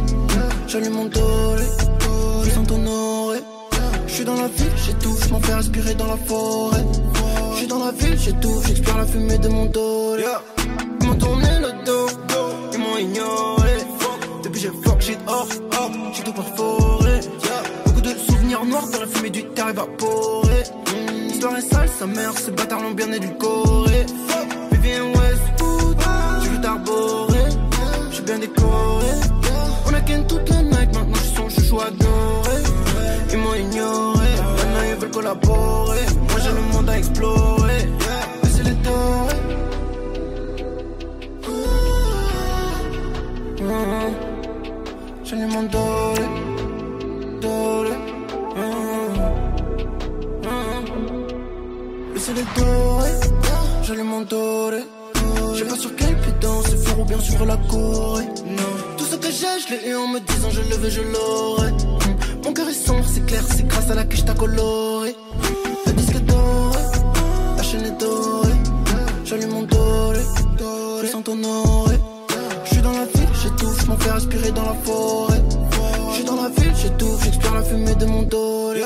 J'allume 0.68 0.94
mon 0.94 1.06
doré, 1.06 1.66
ils 2.44 2.52
sont 2.52 2.72
honorés. 2.72 3.42
Je 4.06 4.12
suis 4.12 4.24
dans 4.24 4.36
la 4.36 4.48
ville, 4.48 4.76
j'étouffe, 4.84 5.26
je 5.26 5.32
m'en 5.32 5.40
fais 5.40 5.54
respirer 5.54 5.94
dans 5.94 6.06
la 6.06 6.16
forêt. 6.16 6.84
Je 7.52 7.56
suis 7.58 7.66
dans 7.66 7.84
la 7.84 7.92
ville, 7.92 8.18
j'étouffe, 8.18 8.66
j'expire 8.66 8.96
la 8.96 9.06
fumée 9.06 9.38
de 9.38 9.48
mon 9.48 9.66
doré. 9.66 10.24
Ils 11.00 11.06
m'ont 11.06 11.16
tourné 11.16 11.48
le 11.60 11.84
dos, 11.84 12.06
ils 12.72 12.78
m'ont 12.78 12.98
ignoré. 12.98 13.74
Depuis 14.44 14.60
j'ai 14.60 14.72
fuck 14.82 15.00
shit 15.00 15.18
off, 15.26 15.60
off, 15.72 15.92
j'ai 16.14 16.22
tout 16.22 16.32
perforé. 16.32 16.91
Dans 18.90 19.00
la 19.00 19.06
fumée 19.06 19.30
du 19.30 19.44
terre 19.44 19.68
évaporée. 19.68 20.64
L'histoire 21.28 21.56
est 21.56 21.60
sale, 21.62 21.88
sa 21.98 22.06
mère, 22.06 22.32
ces 22.36 22.50
bâtards 22.50 22.82
l'ont 22.82 22.90
bien 22.90 23.10
édulcoré. 23.12 24.06
Vivienne 24.72 25.12
Westwood, 25.14 25.96
j'ai 26.42 26.48
vu 26.48 26.60
t'arborer, 26.60 27.44
j'ai 28.10 28.22
bien 28.22 28.38
décoré. 28.38 29.12
On 29.86 29.94
a 29.94 30.00
ken 30.00 30.26
toute 30.26 30.48
la 30.50 30.62
night, 30.62 30.94
maintenant 30.94 31.14
je 31.14 31.36
son 31.36 31.48
chouchou 31.48 31.80
adoré. 31.80 32.56
Ils 33.32 33.38
m'ont 33.38 33.54
ignoré, 33.54 34.28
maintenant 34.56 34.82
ils 34.90 35.00
veulent 35.00 35.10
collaborer. 35.10 36.06
Moi 36.28 36.40
j'ai 36.42 36.50
le 36.50 36.62
monde 36.72 36.90
à 36.90 36.98
explorer, 36.98 37.88
mais 38.42 38.50
c'est 38.50 38.64
les 38.64 38.76
dorés. 38.86 39.42
Mhm. 43.60 44.14
J'allume 45.24 45.52
mon 45.52 45.62
doré, 45.62 46.24
doré. 47.40 47.91
Le 52.32 52.38
ciel 52.38 52.46
est 52.46 52.60
doré, 52.60 53.10
j'allume 53.82 54.06
mon 54.06 54.22
doré. 54.22 54.78
Je 55.52 55.58
sais 55.58 55.64
pas 55.64 55.76
sur 55.76 55.94
quel 55.96 56.16
pied 56.16 56.32
danser, 56.40 56.76
faire 56.78 56.98
ou 56.98 57.04
bien 57.04 57.20
suivre 57.20 57.44
la 57.44 57.58
Corée. 57.58 58.24
Non, 58.24 58.72
tout 58.96 59.04
ce 59.04 59.16
que 59.16 59.30
j'ai, 59.30 59.60
je 59.60 59.68
l'ai 59.70 59.90
eu 59.90 59.96
en 59.96 60.08
me 60.08 60.18
disant 60.18 60.48
je 60.50 60.60
le 60.62 60.76
veux, 60.76 60.88
je 60.88 61.02
l'aurai. 61.02 61.72
Mon 62.42 62.52
cœur 62.54 62.68
est 62.70 62.86
sombre, 62.86 63.04
c'est 63.06 63.26
clair, 63.26 63.42
c'est 63.54 63.66
grâce 63.66 63.90
à 63.90 63.94
la 63.94 64.04
quiche 64.04 64.24
t'as 64.24 64.32
coloré. 64.34 65.14
Le 65.86 65.92
disque 65.92 66.14
est 66.14 66.20
doré, 66.20 66.82
la 67.58 67.62
chaîne 67.62 67.84
est 67.84 68.00
dorée. 68.00 68.56
J'allume 69.24 69.50
mon 69.50 69.62
doré, 69.64 70.20
je 71.02 71.06
sens 71.08 71.28
honoré. 71.28 71.98
Je 72.64 72.70
suis 72.70 72.82
dans 72.82 72.92
la 72.92 73.04
ville, 73.04 73.28
j'étouffe, 73.42 73.82
je 73.82 73.86
m'en 73.88 73.96
fais 73.98 74.10
respirer 74.10 74.52
dans 74.52 74.64
la 74.64 74.74
forêt. 74.84 75.42
Je 76.08 76.14
suis 76.14 76.24
dans 76.24 76.36
la 76.36 76.48
ville, 76.48 76.72
j'étouffe, 76.80 77.24
j'expire 77.24 77.54
la 77.54 77.62
fumée 77.62 77.94
de 77.94 78.06
mon 78.06 78.22
doré. 78.22 78.80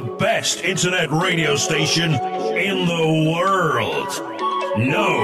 The 0.00 0.16
best 0.16 0.62
internet 0.62 1.10
radio 1.10 1.56
station 1.56 2.12
in 2.12 2.86
the 2.86 3.32
world. 3.32 4.08
No, 4.76 5.15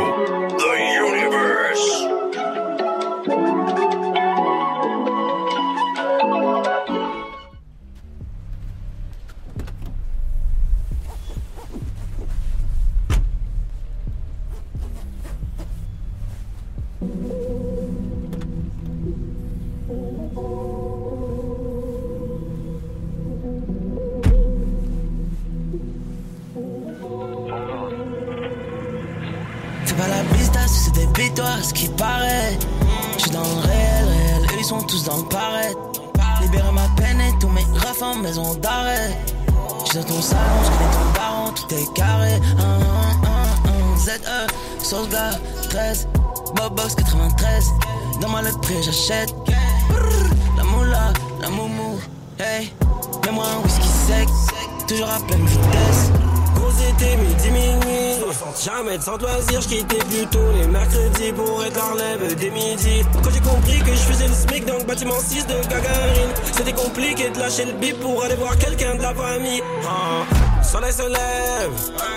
60 58.93 58.93
jamais 58.93 58.99
de 58.99 59.03
sans 59.03 59.17
loisir, 59.17 59.61
je 59.61 59.69
quittais 59.69 60.05
plutôt 60.05 60.53
les 60.55 60.67
mercredis 60.67 61.33
pour 61.33 61.65
être 61.65 61.83
en 61.83 61.93
relève 61.93 62.37
dès 62.37 62.51
midi. 62.51 63.03
Quand 63.23 63.31
j'ai 63.31 63.41
compris 63.41 63.79
que 63.79 63.93
je 63.93 64.03
faisais 64.03 64.29
le 64.29 64.35
SMIC 64.35 64.65
dans 64.67 64.79
le 64.79 64.85
bâtiment 64.85 65.19
6 65.19 65.47
de 65.47 65.55
Gagarine 65.69 66.33
C'était 66.53 66.73
compliqué 66.73 67.31
de 67.31 67.39
lâcher 67.39 67.65
le 67.65 67.73
bip 67.73 67.99
pour 68.01 68.23
aller 68.25 68.35
voir 68.35 68.57
quelqu'un 68.59 68.97
de 68.97 69.03
la 69.03 69.15
famille. 69.15 69.63
Ah. 69.85 70.63
Soleil 70.63 70.93
se 70.93 71.03
lève, 71.03 71.73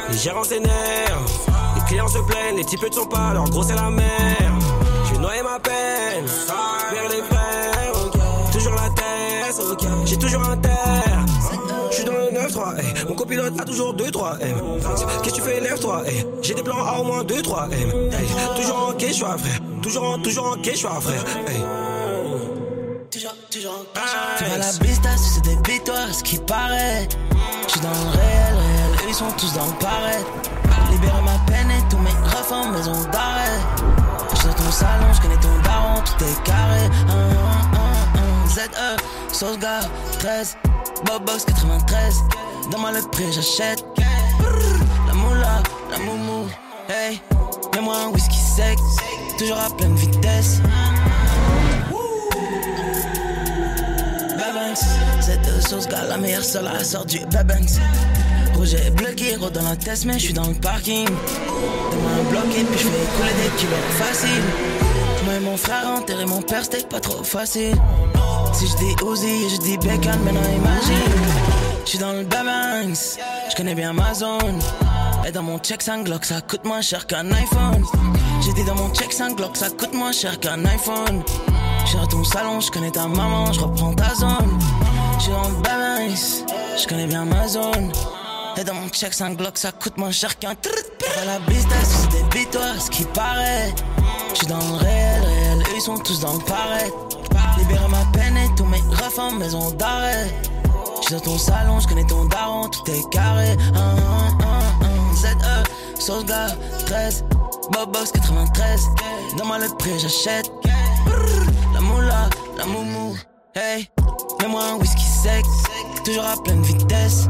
les 0.10 0.18
gérants 0.18 0.44
s'énervent 0.44 1.32
Les 1.76 1.82
clients 1.88 2.08
se 2.08 2.20
plaignent, 2.20 2.58
les 2.58 2.66
types 2.66 2.84
ne 2.84 2.94
sont 2.94 3.06
pas, 3.06 3.34
leur 3.34 3.50
gros 3.50 3.64
c'est 3.64 3.76
la 3.76 3.90
merde 3.90 4.64
J'ai 5.10 5.18
noyé 5.18 5.42
ma 5.42 5.60
peine, 5.60 6.26
vers 6.92 7.10
les 7.10 7.24
frères 7.24 8.52
Toujours 8.52 8.76
la 8.76 8.90
tête, 8.90 9.62
j'ai 10.06 10.18
toujours 10.18 10.44
un 10.44 10.58
terre 10.58 11.15
9-3, 12.48 12.80
hey. 12.80 13.06
mon 13.08 13.16
copilote 13.16 13.60
a 13.60 13.64
toujours 13.64 13.96
2-3 13.96 14.42
M. 14.42 14.56
Qu'est-ce 15.24 15.34
que 15.34 15.36
tu 15.36 15.42
fais, 15.42 15.60
lève-toi, 15.60 16.04
hey. 16.08 16.26
j'ai 16.42 16.54
des 16.54 16.64
plans 16.64 16.86
à 16.86 17.00
au 17.00 17.04
moins 17.04 17.24
2-3 17.24 17.72
M. 17.72 18.12
Hey. 18.12 18.28
Toujours 18.56 18.90
en 18.90 18.94
quechua, 18.94 19.38
frère, 19.38 19.60
toujours 19.82 20.04
en, 20.04 20.20
toujours 20.20 20.52
en 20.52 20.58
quechua, 20.58 20.92
frère. 21.02 21.24
Hey. 21.48 21.62
Toujours, 23.10 23.34
toujours 23.50 23.72
en 23.74 24.00
C'est 24.38 24.50
pas 24.50 24.58
la 24.58 24.86
pistache, 24.86 25.20
c'est 25.20 25.44
des 25.44 25.72
victoires, 25.72 26.14
ce 26.14 26.24
qui 26.24 26.38
paraît. 26.38 27.08
Je 27.66 27.72
suis 27.72 27.82
dans 27.82 27.90
le 27.90 28.10
réel, 28.12 28.54
réel, 28.54 28.92
eux 28.94 29.08
ils 29.08 29.14
sont 29.14 29.32
tous 29.38 29.54
dans 29.54 29.66
le 29.66 29.80
paraître. 29.80 30.26
Libérer 30.92 31.22
ma 31.24 31.52
peine 31.52 31.72
et 31.72 31.90
tous 31.90 31.98
mes 31.98 32.10
refs 32.10 32.52
en 32.52 32.70
maison 32.72 32.94
d'arrêt. 33.12 33.60
J'suis 34.36 34.48
dans 34.48 34.54
ton 34.54 34.72
salon, 34.72 35.14
j'connais 35.14 35.38
ton 35.38 35.62
daron, 35.64 36.02
tout 36.02 36.24
est 36.24 36.44
carré. 36.44 36.90
1, 37.10 37.14
1, 37.14 37.82
1, 38.20 38.44
1, 38.44 38.48
ZE, 38.50 39.34
sauce 39.34 39.58
gars, 39.58 39.80
13, 40.20 40.58
Bobbox 41.06 41.46
93. 41.46 42.24
Donne-moi 42.72 42.92
le 42.92 43.02
prix, 43.10 43.32
j'achète. 43.32 43.84
La 45.08 45.14
moula, 45.14 45.64
la 45.92 45.98
moumou, 46.00 46.48
hey. 46.90 47.22
Mets-moi 47.74 47.96
un 47.96 48.08
whisky 48.10 48.38
sec, 48.38 48.78
toujours 49.38 49.58
à 49.58 49.70
pleine 49.76 49.96
vitesse. 49.96 50.62
Cette 55.22 55.68
sauce 55.68 55.88
gars, 55.88 56.04
la 56.04 56.18
meilleure 56.18 56.44
seule 56.44 56.68
à 56.68 56.84
sort 56.84 57.06
du 57.06 57.20
Babanks. 57.32 57.80
Bloqué, 58.96 59.36
rôde 59.36 59.54
dans 59.54 59.64
la 59.64 59.76
test, 59.76 60.06
mais 60.06 60.14
je 60.14 60.26
suis 60.26 60.34
dans 60.34 60.48
le 60.48 60.54
parking. 60.54 61.08
Demain 61.08 62.30
bloqué, 62.30 62.64
puis 62.64 62.80
je 62.80 62.88
fais 62.88 63.08
couler 63.18 63.34
des 63.44 63.50
kilos 63.58 63.80
facile. 63.98 64.44
Moi 65.24 65.34
et 65.36 65.40
mon 65.40 65.58
frère 65.58 65.88
enterré 65.88 66.26
mon 66.26 66.42
père, 66.42 66.64
c'était 66.64 66.86
pas 66.86 67.00
trop 67.00 67.24
facile. 67.24 67.76
Si 68.56 68.68
je 68.68 68.76
dis 68.78 68.96
Uzi, 69.04 69.50
je 69.50 69.58
dis 69.58 69.78
Beckham, 69.78 70.18
maintenant 70.24 70.40
imagine. 70.56 71.12
Je 71.84 71.90
suis 71.90 72.00
dans 72.00 72.14
le 72.14 72.24
Babanks, 72.24 73.20
je 73.50 73.56
connais 73.56 73.76
bien 73.76 73.92
ma 73.92 74.14
zone. 74.14 74.60
Et 75.28 75.32
dans 75.34 75.44
mon 75.44 75.60
check 75.60 75.82
5 75.82 76.06
Glock, 76.06 76.24
ça 76.24 76.40
coûte 76.40 76.64
moins 76.64 76.80
cher 76.80 77.06
qu'un 77.06 77.30
iPhone. 77.34 77.84
J'ai 78.46 78.54
dit 78.54 78.64
dans 78.64 78.76
mon 78.76 78.94
check 78.94 79.12
5 79.12 79.36
Glock, 79.36 79.58
ça 79.58 79.70
coûte 79.70 79.94
moins 79.94 80.14
cher 80.14 80.40
qu'un 80.40 80.64
iPhone. 80.64 81.22
J'suis 81.86 81.98
dans 81.98 82.08
ton 82.08 82.24
salon, 82.24 82.62
je 82.62 82.72
connais 82.72 82.92
ta 82.92 83.10
maman, 83.10 83.52
je 83.52 83.60
reprends 83.60 83.94
ta 83.94 84.16
zone. 84.16 84.58
J'suis 85.20 85.32
dans 85.32 85.50
le 85.50 85.56
Babanks, 85.56 86.46
je 86.82 86.88
connais 86.88 87.08
bien 87.08 87.26
ma 87.26 87.50
zone. 87.50 87.92
Et 88.56 88.64
dans 88.64 88.76
mon 88.76 88.88
check 88.88 89.14
5 89.14 89.36
Glock, 89.36 89.58
ça 89.58 89.74
coûte 89.74 89.98
moins 89.98 90.12
cher 90.12 90.40
qu'un. 90.40 90.52
À 90.52 91.26
la 91.26 91.40
business, 91.40 92.08
c'est 92.10 92.18
des 92.18 92.24
bitoires, 92.40 92.82
ce 92.82 92.90
qui 92.90 93.04
paraît. 93.04 93.74
J'suis 94.34 94.48
dans 94.48 94.60
le 94.60 94.76
réel, 94.78 95.24
réel, 95.24 95.64
ils 95.76 95.82
sont 95.82 95.98
tous 95.98 96.22
dans 96.22 96.34
le 96.34 96.40
pareil. 96.40 96.92
Libérer 97.58 97.88
ma 97.90 98.06
peine 98.14 98.38
et 98.38 98.50
tous 98.56 98.66
mes 98.66 98.82
refs 98.92 99.20
en 99.20 99.32
maison 99.32 99.72
d'arrêt. 99.72 100.34
J'suis 101.02 101.16
dans 101.16 101.22
ton 101.22 101.38
salon, 101.38 101.80
j'connais 101.80 102.06
ton 102.06 102.26
daron, 102.26 102.70
tout 102.70 102.90
est 102.92 103.10
carré. 103.10 103.52
1, 103.74 103.80
1, 103.80 103.82
1, 104.82 105.12
1, 105.12 105.14
ZE, 105.16 106.00
sauce 106.00 106.26
gars, 106.26 106.48
13, 106.86 107.26
Bobox 107.72 108.12
93. 108.12 108.82
Dans 109.38 109.46
ma 109.46 109.60
le 109.60 109.68
prix, 109.78 110.00
j'achète. 110.00 110.52
La 111.74 111.82
moula, 111.82 112.30
la 112.58 112.66
moumou, 112.66 113.16
hey. 113.56 113.90
Mets-moi 114.42 114.62
un 114.64 114.76
whisky 114.76 115.04
sec, 115.04 115.46
toujours 116.04 116.26
à 116.26 116.42
pleine 116.44 116.62
vitesse. 116.62 117.28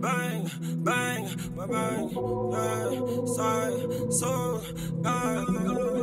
Bang, 0.00 0.44
bang, 0.84 1.24
bang, 1.56 2.10
yeah, 2.52 3.26
side, 3.26 4.12
so, 4.12 4.60
bang. 5.02 5.97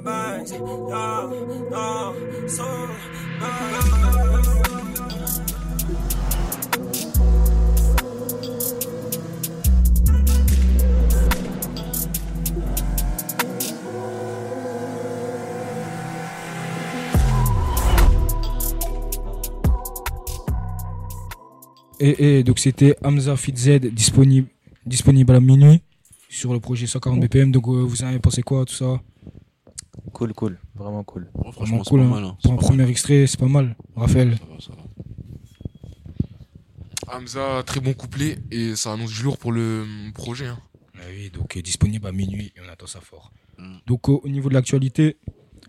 Bang, 0.00 0.44
bang, 0.46 0.88
yeah, 0.88 1.30
yeah, 1.70 2.48
so, 2.48 2.64
bang. 3.40 4.78
Et, 22.00 22.38
et 22.38 22.44
donc 22.44 22.60
c'était 22.60 22.94
Hamza 23.02 23.36
Fit 23.36 23.56
Z 23.56 23.80
disponible, 23.92 24.46
disponible 24.86 25.34
à 25.34 25.40
minuit 25.40 25.82
sur 26.28 26.52
le 26.52 26.60
projet 26.60 26.86
140 26.86 27.18
BPM. 27.18 27.50
Donc 27.50 27.66
euh, 27.66 27.82
vous 27.82 28.04
en 28.04 28.06
avez 28.06 28.20
pensé 28.20 28.42
quoi 28.42 28.64
tout 28.64 28.74
ça? 28.74 29.00
Cool, 30.12 30.32
cool, 30.34 30.58
vraiment 30.74 31.04
cool. 31.04 31.28
Vraiment 31.34 31.52
franchement, 31.52 31.84
c'est 31.84 31.90
cool. 31.90 32.00
pas 32.00 32.06
hein. 32.06 32.10
mal. 32.10 32.24
hein. 32.24 32.36
Pour 32.42 32.52
un 32.52 32.56
pas 32.56 32.62
premier 32.62 32.82
mal. 32.82 32.90
extrait, 32.90 33.26
c'est 33.26 33.38
pas 33.38 33.46
mal. 33.48 33.76
Raphaël. 33.96 34.36
Ça 34.38 34.44
va, 34.46 34.60
ça 34.60 34.72
va. 34.72 34.82
Hamza, 37.16 37.62
très 37.64 37.80
bon 37.80 37.94
couplet 37.94 38.38
et 38.50 38.76
ça 38.76 38.92
annonce 38.92 39.12
du 39.12 39.22
lourd 39.22 39.38
pour 39.38 39.52
le 39.52 39.82
hum, 39.82 40.12
projet. 40.12 40.46
hein. 40.46 40.58
Ah 40.96 41.04
oui, 41.10 41.30
donc 41.30 41.56
euh, 41.56 41.62
disponible 41.62 42.06
à 42.06 42.12
minuit 42.12 42.52
et 42.56 42.60
on 42.66 42.70
attend 42.70 42.86
ça 42.86 43.00
fort. 43.00 43.32
Mm. 43.58 43.76
Donc 43.86 44.08
euh, 44.08 44.18
au 44.22 44.28
niveau 44.28 44.48
de 44.48 44.54
l'actualité, 44.54 45.16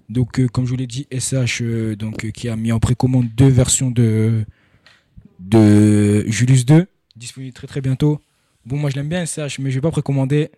donc 0.09 0.39
euh, 0.39 0.47
comme 0.47 0.65
je 0.65 0.71
vous 0.71 0.75
l'ai 0.77 0.87
dit, 0.87 1.07
SH 1.17 1.61
euh, 1.61 1.95
donc 1.95 2.25
euh, 2.25 2.31
qui 2.31 2.49
a 2.49 2.55
mis 2.55 2.71
en 2.71 2.79
précommande 2.79 3.27
deux 3.35 3.47
versions 3.49 3.91
de 3.91 4.45
de 5.39 6.25
Julius 6.27 6.65
2, 6.65 6.87
disponible 7.15 7.53
très 7.53 7.67
très 7.67 7.79
bientôt. 7.81 8.19
Bon, 8.65 8.75
moi 8.77 8.89
je 8.89 8.95
l'aime 8.95 9.07
bien 9.07 9.25
SH, 9.25 9.59
mais 9.59 9.69
je 9.71 9.75
vais 9.75 9.81
pas 9.81 9.91
précommander. 9.91 10.49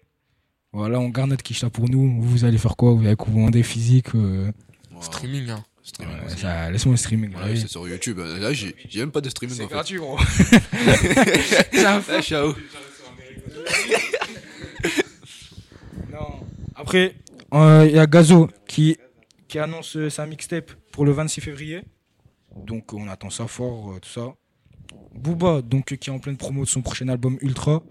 Voilà, 0.74 1.00
on 1.00 1.10
garde 1.10 1.30
notre 1.32 1.44
quiche 1.44 1.62
là 1.64 1.70
pour 1.70 1.90
nous. 1.90 2.22
Vous 2.22 2.46
allez 2.46 2.58
faire 2.58 2.76
quoi? 2.78 2.94
Vous 2.94 3.06
allez 3.06 3.16
commander 3.16 3.64
physique 3.64 4.16
euh? 4.16 4.52
Streaming, 5.02 5.50
hein. 5.50 5.64
Streaming 5.84 6.16
ouais, 6.20 6.26
aussi. 6.28 6.38
ça- 6.38 6.72
Laisse-moi 6.72 6.94
le 6.94 6.98
streaming. 6.98 7.34
Ouais, 7.36 7.42
oui. 7.52 7.60
c'est 7.60 7.68
sur 7.68 7.88
YouTube. 7.88 8.20
Là, 8.20 8.54
j'ai 8.54 8.76
j'ai 8.88 9.00
même 9.02 9.12
pas 9.12 9.20
de 9.22 9.30
streaming. 9.30 9.56
C'est 9.58 9.64
en 9.64 9.68
fait. 9.68 9.74
gratuit, 9.74 9.98
gros. 9.98 10.18
Ciao. 12.22 12.54
Non. 16.12 16.40
Après, 16.76 17.16
euh, 17.54 17.86
il 17.90 17.96
y 17.96 18.00
a 18.00 18.06
Gazo 18.08 18.50
qui, 18.68 18.98
qui 19.48 19.60
annonce 19.60 19.96
euh, 19.98 20.10
sa 20.10 20.26
mixtape 20.26 20.72
pour 20.92 21.06
le 21.06 21.12
26 21.12 21.42
février. 21.42 21.82
Donc 22.66 22.94
on 22.94 23.08
attend 23.08 23.30
ça 23.30 23.48
fort, 23.48 23.92
euh, 23.94 24.00
tout 24.00 24.10
ça. 24.10 24.34
Booba, 25.16 25.62
donc 25.62 25.92
euh, 25.92 25.96
qui 25.96 26.10
est 26.10 26.14
en 26.14 26.20
pleine 26.20 26.38
promo 26.38 26.64
de 26.64 26.70
son 26.70 26.82
prochain 26.82 27.08
album 27.10 27.38
Ultra. 27.42 27.82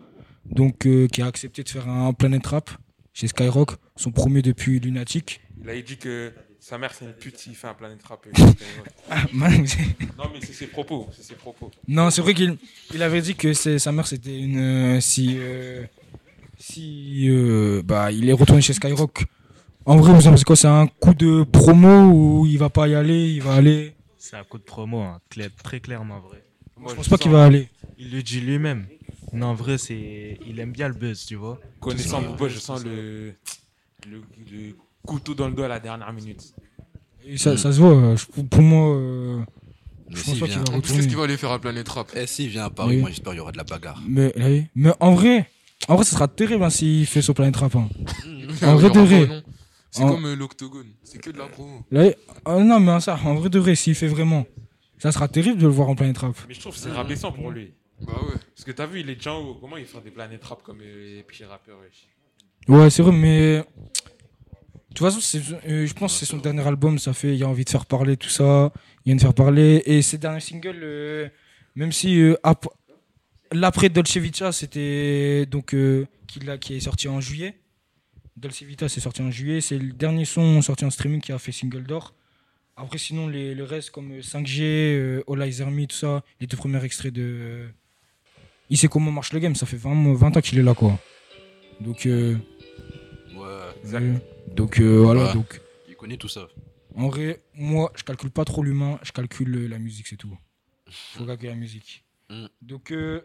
Donc 0.51 0.87
euh, 0.87 1.07
qui 1.09 1.23
a 1.23 1.27
accepté 1.27 1.63
de 1.63 1.69
faire 1.69 1.89
un 1.89 2.13
Planet 2.13 2.45
Rap 2.47 2.71
chez 3.13 3.29
Skyrock, 3.29 3.73
son 3.97 4.11
premier 4.11 4.43
depuis 4.43 4.81
Lunatic. 4.81 5.41
Il 5.63 5.69
a 5.71 5.81
dit 5.81 5.97
que 5.97 6.33
sa 6.59 6.77
mère 6.79 6.93
c'est 6.93 7.05
une 7.05 7.13
pute 7.13 7.39
s'il 7.39 7.55
fait 7.55 7.69
un 7.69 7.75
Planet 7.75 8.03
Rap. 8.03 8.27
euh, 8.27 8.31
Ah, 9.11 9.25
man, 9.33 9.65
non 10.19 10.25
mais 10.33 10.41
c'est 10.41 10.53
ses 10.53 10.67
propos, 10.67 11.09
c'est 11.13 11.23
ses 11.23 11.35
propos. 11.35 11.71
non, 11.89 12.11
c'est 12.11 12.21
vrai 12.21 12.35
qu'il 12.35 12.57
il 12.95 13.03
avait 13.03 13.21
dit 13.23 13.35
que 13.35 13.53
sa 13.53 13.93
mère 13.93 14.07
c'était 14.07 14.39
une 14.39 14.59
euh, 14.97 15.01
si 15.01 15.37
euh, 15.39 15.85
si 16.59 17.27
euh, 17.29 17.83
bah 17.85 18.11
il 18.13 18.29
est 18.29 18.33
retourné 18.33 18.61
chez 18.63 18.73
Skyrock. 18.73 19.25
En 19.87 19.97
vrai, 19.97 20.13
vous 20.13 20.27
en 20.29 20.33
pensez 20.33 20.45
quoi? 20.45 20.57
C'est 20.57 20.69
un 20.69 20.87
coup 20.87 21.15
de 21.15 21.43
promo 21.43 22.11
ou 22.13 22.47
il 22.47 22.59
va 22.59 22.69
pas 22.69 22.87
y 22.87 22.95
aller? 22.95 23.31
Il 23.31 23.43
va 23.43 23.55
aller? 23.55 23.95
C'est 24.19 24.37
un 24.37 24.45
coup 24.45 24.59
de 24.59 24.63
promo, 24.63 25.01
hein, 25.01 25.21
très 25.65 25.81
clairement 25.81 26.21
vrai. 26.21 26.45
Moi, 26.77 26.91
Je 26.93 26.97
pense 26.97 27.09
pas 27.09 27.17
qu'il 27.17 27.31
va 27.31 27.45
aller. 27.47 27.69
Il 27.99 28.11
le 28.13 28.23
dit 28.23 28.41
lui-même. 28.41 28.87
Non, 29.33 29.49
en 29.49 29.55
vrai, 29.55 29.79
c'est, 29.79 30.39
il 30.47 30.59
aime 30.61 30.73
bien 30.73 30.89
le 30.89 30.95
buzz, 30.95 31.25
tu 31.27 31.37
vois. 31.37 31.61
Connaissant 31.81 32.21
Booba, 32.23 32.49
je 32.49 32.59
sens 32.59 32.85
le, 32.85 33.35
le, 34.09 34.23
le 34.51 34.77
couteau 35.07 35.35
dans 35.35 35.49
le 35.49 35.55
dos 35.55 35.63
à 35.63 35.69
la 35.69 35.79
dernière 35.81 36.13
minute. 36.13 36.53
Et 37.25 37.37
ça, 37.39 37.57
ça 37.57 37.73
se 37.73 37.79
voit. 37.81 37.91
euh, 37.95 38.17
je- 38.17 38.43
pour 38.43 38.63
moi, 38.63 38.97
euh, 38.97 39.41
je 40.09 40.23
pense 40.25 40.39
pas 40.39 40.47
qu'il 40.47 40.55
va 40.57 40.61
En 40.63 40.65
plus, 40.65 40.75
retourner. 40.75 40.97
qu'est-ce 40.97 41.09
qu'il 41.09 41.17
va 41.17 41.25
aller 41.25 41.37
faire 41.37 41.53
à 41.53 41.59
Planet 41.61 41.89
Rap 41.89 42.11
Eh, 42.17 42.27
s'il 42.27 42.49
vient 42.49 42.65
à 42.65 42.71
Paris, 42.71 42.97
Oui. 42.97 43.01
moi 43.01 43.11
j'espère 43.11 43.33
qu'il 43.33 43.39
y 43.39 43.41
aura 43.41 43.53
de 43.53 43.59
la 43.59 43.65
bagarre. 43.65 44.03
Mais, 44.09 44.33
oui. 44.37 44.67
mais 44.75 44.91
en 45.01 45.15
vrai, 45.15 45.49
en 45.89 45.95
vrai, 45.97 46.05
ça 46.05 46.13
sera 46.13 46.29
terrible 46.29 46.65
hein, 46.65 46.71
s'il 46.71 47.07
fait 47.07 47.23
son 47.23 47.33
Planet 47.35 47.55
Rap. 47.57 47.77
hein. 47.77 47.89
Y 48.61 48.65
En 48.65 48.75
vrai 48.77 48.91
de 48.91 49.01
vrai. 49.01 49.43
C'est 49.93 50.03
En- 50.05 50.09
comme 50.15 50.25
euh, 50.27 50.35
l'Octogone, 50.37 50.87
c'est 51.03 51.19
que 51.21 51.31
de 51.31 51.39
la 51.39 51.47
promo. 51.47 51.83
Là, 51.91 52.11
ah, 52.45 52.59
non, 52.59 52.79
mais 52.81 53.01
ça, 53.01 53.19
en 53.25 53.35
vrai 53.35 53.49
de 53.51 53.59
vrai, 53.59 53.75
s'il 53.75 53.95
fait 53.95 54.07
vraiment, 54.07 54.47
ça 54.99 55.11
sera 55.13 55.27
terrible 55.29 55.59
de 55.59 55.67
le 55.67 55.73
voir 55.73 55.89
en 55.89 55.95
Planet 55.97 56.17
Rap. 56.19 56.35
Mais 56.49 56.55
je 56.55 56.61
trouve 56.61 56.75
que 56.75 56.79
c'est 56.81 56.91
rabaissant 56.93 57.33
pour 57.33 57.51
lui. 57.51 57.73
Bah 58.03 58.13
ouais. 58.23 58.37
Parce 58.55 58.65
que 58.65 58.73
t'as 58.73 58.87
vu, 58.87 59.01
il 59.01 59.11
est 59.11 59.15
déjà 59.17 59.33
en 59.35 59.41
haut. 59.45 59.55
Comment 59.61 59.77
il 59.77 59.85
fait 59.87 60.01
des 60.03 60.11
Planet 60.11 60.43
Rap 60.45 60.63
comme 60.63 60.81
euh, 60.83 61.17
les 61.17 61.23
petits 61.23 61.45
rappeurs 61.45 61.79
wesh 61.81 62.09
Ouais, 62.69 62.91
c'est 62.91 63.03
vrai, 63.03 63.13
mais. 63.13 63.59
De 63.59 64.95
toute 64.95 65.07
façon, 65.07 65.39
euh, 65.69 65.87
je 65.87 65.95
pense 65.95 66.13
que 66.15 66.19
c'est 66.19 66.27
son 66.27 66.39
dernier 66.39 66.67
album, 66.67 66.99
ça 66.99 67.13
fait, 67.13 67.29
il 67.29 67.37
y 67.37 67.45
a 67.45 67.49
envie 67.49 67.65
de 67.65 67.71
faire 67.71 67.87
parler, 67.87 68.17
tout 68.17 68.29
ça. 68.29 68.73
Il 69.05 69.11
vient 69.11 69.17
de 69.17 69.21
faire 69.21 69.35
parler. 69.35 69.83
Et 69.87 70.03
ses 70.03 70.19
derniers 70.19 70.41
singles, 70.41 70.81
euh, 70.83 71.29
même 71.77 71.93
si 71.93 72.21
euh, 72.21 72.35
ap- 72.43 72.67
l'après 73.53 73.89
Dolce 73.89 74.17
Vita, 74.17 74.51
c'était 74.51 75.47
donc 75.47 75.75
euh, 75.75 76.07
qui, 76.27 76.41
l'a- 76.41 76.59
qui 76.59 76.75
est 76.75 76.81
sorti 76.81 77.07
en 77.07 77.21
juillet. 77.21 77.61
Dolce 78.37 78.63
Vita, 78.65 78.89
c'est 78.89 79.01
sorti 79.01 79.23
en 79.23 79.31
juillet. 79.31 79.61
C'est 79.61 79.79
le 79.79 79.93
dernier 79.93 80.25
son 80.25 80.61
sorti 80.61 80.85
en 80.85 80.91
streaming 80.91 81.21
qui 81.21 81.31
a 81.33 81.39
fait 81.39 81.53
single 81.53 81.85
d'or. 81.85 82.15
Après, 82.77 82.99
sinon, 82.99 83.29
les, 83.29 83.55
le 83.55 83.63
reste, 83.65 83.91
comme 83.91 84.11
euh, 84.13 84.21
5G, 84.23 84.61
euh, 84.63 85.23
All 85.29 85.41
Eyes 85.43 85.63
Army, 85.63 85.87
tout 85.87 85.97
ça, 85.97 86.25
les 86.41 86.47
deux 86.49 86.57
premiers 86.57 86.85
extraits 86.85 87.13
de. 87.13 87.69
Il 88.71 88.79
sait 88.79 88.89
comment 88.89 89.11
marche 89.13 89.33
le 89.33 89.41
game, 89.41 89.55
ça 89.55 89.67
fait 89.67 89.77
20, 89.77 90.15
20 90.15 90.37
ans 90.37 90.41
qu'il 90.41 90.59
est 90.59 90.63
là, 90.63 90.75
quoi. 90.75 90.99
Donc. 91.81 92.07
euh, 92.07 92.37
Ouais, 93.37 94.21
donc 94.55 94.79
euh, 94.81 95.01
voilà, 95.03 95.27
Ouais. 95.29 95.35
donc 95.35 95.61
il 95.89 95.97
connaît 95.97 96.17
tout 96.17 96.29
ça. 96.29 96.49
en 96.97 97.09
vrai, 97.09 97.41
moi 97.55 97.91
je 97.97 98.03
calcule 98.03 98.31
pas 98.31 98.45
trop 98.45 98.63
l'humain, 98.63 98.99
je 99.03 99.13
calcule 99.13 99.67
la 99.69 99.79
musique, 99.79 100.07
c'est 100.07 100.17
tout. 100.17 100.37
Faut 100.91 101.25
calculer 101.25 101.51
la 101.51 101.57
musique. 101.57 102.05
Mm. 102.29 102.47
Donc 102.63 102.93
euh, 102.93 103.23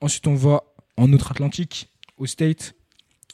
ensuite 0.00 0.26
on 0.26 0.34
va 0.34 0.62
en 0.96 1.12
Outre-Atlantique, 1.12 1.88
au 2.16 2.26
State. 2.26 2.74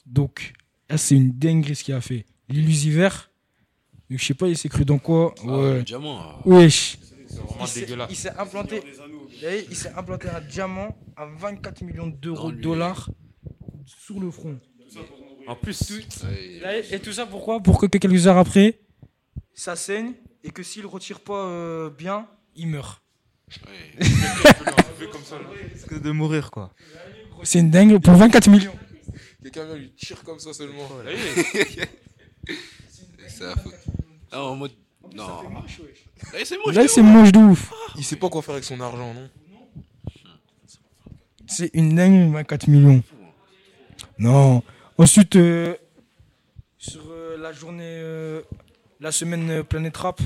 Donc 0.07 0.53
là 0.91 0.99
c'est 0.99 1.15
une 1.15 1.31
dinguerie 1.33 1.77
ce 1.77 1.85
qu'il 1.85 1.95
a 1.95 2.01
fait. 2.01 2.27
L'illusiver, 2.49 3.09
donc, 4.11 4.19
je 4.19 4.25
sais 4.25 4.35
pas 4.35 4.49
il 4.49 4.57
s'est 4.57 4.69
cru 4.69 4.85
dans 4.85 4.99
quoi. 4.99 5.35
Ah, 5.43 5.47
Ouais. 5.47 5.75
le 5.79 5.83
diamant. 5.83 6.41
Wesh. 6.45 6.99
C'est 7.29 7.37
vraiment 7.41 7.65
Il 7.65 7.69
s'est- 7.69 7.81
dégueulasse. 7.81 8.11
Il 8.11 8.17
s'est 8.17 8.37
implanté, 8.37 8.81
voyez, 9.41 9.67
il 9.71 9.77
s'est 9.77 9.93
implanté 9.97 10.29
un 10.29 10.41
diamant 10.41 10.97
à 11.17 11.27
24 11.27 11.83
millions 11.83 12.07
d'euros 12.09 12.51
de 12.51 12.57
lui. 12.57 12.63
dollars 12.63 13.11
sur 13.85 14.21
le 14.21 14.31
front. 14.31 14.59
En 15.47 15.55
plus, 15.55 15.81
ouais, 15.91 16.59
Là, 16.61 16.79
Et 16.79 17.01
tout 17.01 17.13
ça 17.13 17.27
pourquoi? 17.27 17.61
Pour 17.61 17.79
que 17.79 17.87
quelques 17.87 18.27
heures 18.27 18.39
après, 18.39 18.81
ça 19.55 19.77
saigne 19.77 20.13
et 20.43 20.51
que 20.51 20.63
s'il 20.63 20.87
retire 20.87 21.21
pas 21.21 21.47
euh, 21.47 21.91
bien, 21.91 22.29
il 22.55 22.69
meurt. 22.69 23.03
ouais. 23.67 23.93
comme 25.13 25.23
ça. 25.23 25.39
de 25.99 26.11
mourir, 26.11 26.51
quoi. 26.51 26.73
C'est 27.43 27.61
une 27.61 27.71
dingue 27.71 27.99
pour 28.03 28.15
24 28.15 28.49
millions. 28.51 28.75
Quelqu'un 29.43 29.67
vient 29.67 29.77
lui 29.77 29.93
tire 29.95 30.23
comme 30.25 30.41
ça 30.41 30.53
seulement. 30.53 30.89
C'est 33.29 33.45
la 33.45 33.55
faute. 33.57 33.75
Ah, 34.33 34.43
en 34.43 34.57
mode. 34.57 34.73
Non. 35.17 35.43
Là, 36.33 36.39
c'est 36.45 36.59
moche. 36.59 36.75
Là, 36.75 36.83
de 36.85 36.89
c'est 36.89 37.01
ouf. 37.01 37.07
moche 37.07 37.33
de 37.33 37.39
ouf. 37.39 37.73
Il 37.97 38.05
sait 38.05 38.17
pas 38.17 38.29
quoi 38.29 38.43
faire 38.43 38.55
avec 38.55 38.65
son 38.65 38.81
argent, 38.81 39.15
non 39.15 39.29
C'est 41.47 41.71
une 41.75 41.95
dingue, 41.95 42.33
24 42.33 42.69
millions. 42.69 43.03
Non. 44.19 44.63
Ensuite, 44.99 45.37
euh, 45.37 45.75
sur 46.79 47.03
euh, 47.11 47.37
la 47.39 47.53
journée, 47.53 47.83
euh, 47.85 48.43
la 49.01 49.13
semaine 49.13 49.51
euh, 49.51 49.63
Planète 49.63 49.97
Rap. 49.97 50.21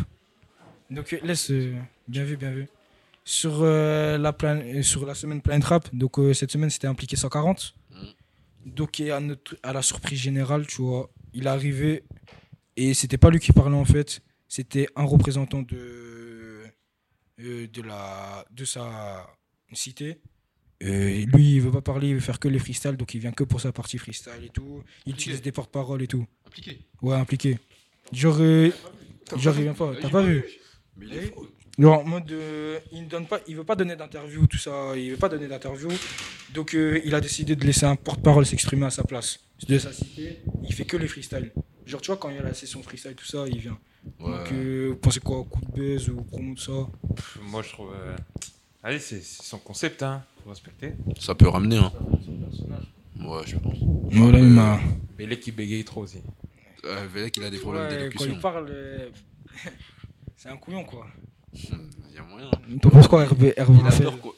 Donc, 0.91 1.17
laisse, 1.23 1.51
euh, 1.51 1.75
bien 2.09 2.25
vu, 2.25 2.37
bien 2.37 2.51
vu. 2.51 2.69
Sur, 3.25 3.59
euh, 3.63 4.17
la, 4.19 4.33
plan- 4.33 4.83
sur 4.83 5.07
la 5.07 5.15
semaine 5.15 5.41
Planète 5.41 5.65
Rap, 5.65 5.89
donc 5.95 6.19
euh, 6.19 6.33
cette 6.33 6.51
semaine 6.51 6.71
c'était 6.71 6.87
impliqué 6.89 7.17
140. 7.17 7.75
Donc, 8.67 8.99
et 9.01 9.11
à, 9.11 9.21
notre, 9.21 9.57
à 9.63 9.73
la 9.73 9.83
surprise 9.83 10.19
générale, 10.21 10.67
tu 10.67 10.83
vois, 10.83 11.11
il 11.33 11.45
est 11.47 11.49
arrivé 11.51 12.03
et 12.77 12.95
c'était 12.95 13.19
pas 13.19 13.31
lui 13.31 13.39
qui 13.39 13.53
parlait 13.53 13.77
en 13.77 13.85
fait, 13.85 14.21
c'était 14.51 14.89
un 14.97 15.05
représentant 15.05 15.63
de, 15.63 16.65
euh, 17.39 17.67
de, 17.69 17.83
la, 17.83 18.45
de 18.51 18.65
sa 18.67 19.27
cité. 19.73 20.21
Euh, 20.83 21.25
lui, 21.27 21.55
il 21.55 21.61
veut 21.61 21.71
pas 21.71 21.81
parler, 21.83 22.09
il 22.09 22.15
veut 22.15 22.21
faire 22.21 22.41
que 22.41 22.49
les 22.49 22.59
freestyles, 22.59 22.97
donc 22.97 23.15
il 23.15 23.21
vient 23.21 23.31
que 23.33 23.45
pour 23.45 23.61
sa 23.61 23.71
partie 23.71 23.97
freestyle 23.97 24.45
et 24.45 24.49
tout. 24.49 24.83
Il 25.07 25.15
utilise 25.15 25.41
des 25.41 25.53
porte-paroles 25.53 26.03
et 26.03 26.09
tout. 26.09 26.27
Impliqué 26.47 26.81
Ouais, 27.01 27.15
impliqué. 27.15 27.59
Genre, 28.13 28.37
euh, 28.41 28.71
genre 29.37 29.55
il 29.57 29.63
vient 29.63 29.75
pas. 29.75 29.95
T'as 30.01 30.11
pas 30.11 30.23
vu 30.23 30.45
Mais 30.97 31.07
il 31.07 31.15
est 31.15 31.33
fou. 31.33 31.47
Genre 31.81 32.01
en 32.01 32.05
mode, 32.05 32.31
euh, 32.33 32.79
il 32.93 33.05
ne 33.05 33.09
donne 33.09 33.27
pas, 33.27 33.41
il 33.49 33.57
veut 33.57 33.65
pas 33.65 33.77
donner 33.77 33.97
d'interview, 33.97 34.47
tout 34.47 34.59
ça. 34.59 34.93
Il 34.97 35.13
veut 35.13 35.17
pas 35.17 35.29
donner 35.29 35.49
d'interview. 35.49 35.89
Donc 36.55 36.75
euh, 36.75 37.01
il 37.05 37.15
a 37.15 37.21
décidé 37.21 37.57
de 37.57 37.65
laisser 37.65 37.87
un 37.87 37.97
porte-parole 37.97 38.45
s'exprimer 38.45 38.87
à 38.87 38.91
sa 38.91 39.05
place. 39.05 39.41
De 39.69 39.79
sa 39.79 39.93
cité, 39.93 40.41
il 40.65 40.75
fait 40.75 40.85
que 40.85 40.97
les 40.97 41.09
freestyles. 41.09 41.53
Genre 41.87 42.01
tu 42.01 42.09
vois 42.09 42.17
quand 42.19 42.31
il 42.31 42.37
y 42.37 42.39
a 42.39 42.43
la 42.43 42.55
session 42.55 42.83
freestyle, 42.83 43.15
tout 43.15 43.25
ça, 43.27 43.45
il 43.49 43.59
vient. 43.59 43.79
Donc 44.19 44.53
euh, 44.53 44.89
vous 44.91 44.97
pensez 44.97 45.21
quoi, 45.21 45.45
coup 45.45 45.61
de 45.61 45.73
buzz 45.73 46.09
ou 46.09 46.23
promo 46.23 46.55
tout 46.55 46.61
ça? 46.63 46.89
Pff, 47.15 47.39
Moi, 47.43 47.63
je 47.63 47.69
trouve. 47.71 47.93
euh, 47.95 48.17
Allez, 48.83 48.99
c'est 48.99 49.21
c'est 49.21 49.43
son 49.43 49.59
concept, 49.59 50.03
hein. 50.03 50.23
Faut 50.43 50.51
respecter. 50.51 50.93
Ça 51.19 51.35
peut 51.35 51.49
ramener, 51.49 51.77
hein. 51.77 51.93
Ouais, 53.21 53.43
je 53.47 53.57
pense. 53.59 53.77
Voilà, 54.11 54.39
il 54.39 54.45
m'a. 54.47 54.81
Bélé 55.19 55.39
qui 55.39 55.53
bégaye 55.53 55.85
trop 55.85 56.03
aussi. 56.03 56.23
Euh, 56.85 57.07
il 57.37 57.45
a 57.45 57.51
des 57.51 57.59
problèmes 57.59 57.83
Ouais, 57.83 57.89
quand 57.91 57.97
d'élocution. 57.99 58.33
il 58.33 58.41
parle, 58.41 58.67
euh, 58.71 59.11
c'est 60.37 60.49
un 60.49 60.57
couillon 60.57 60.85
quoi. 60.85 61.07
Il 61.53 62.15
y 62.15 62.19
a 62.19 62.23
moyen. 62.23 62.51
T'en 62.81 62.91
penses 62.91 63.09
quoi, 63.09 63.23
Hervé, 63.25 63.55
Hervé 63.57 63.79
Il 63.81 63.87
adore 63.87 64.21
qu'on- 64.21 64.35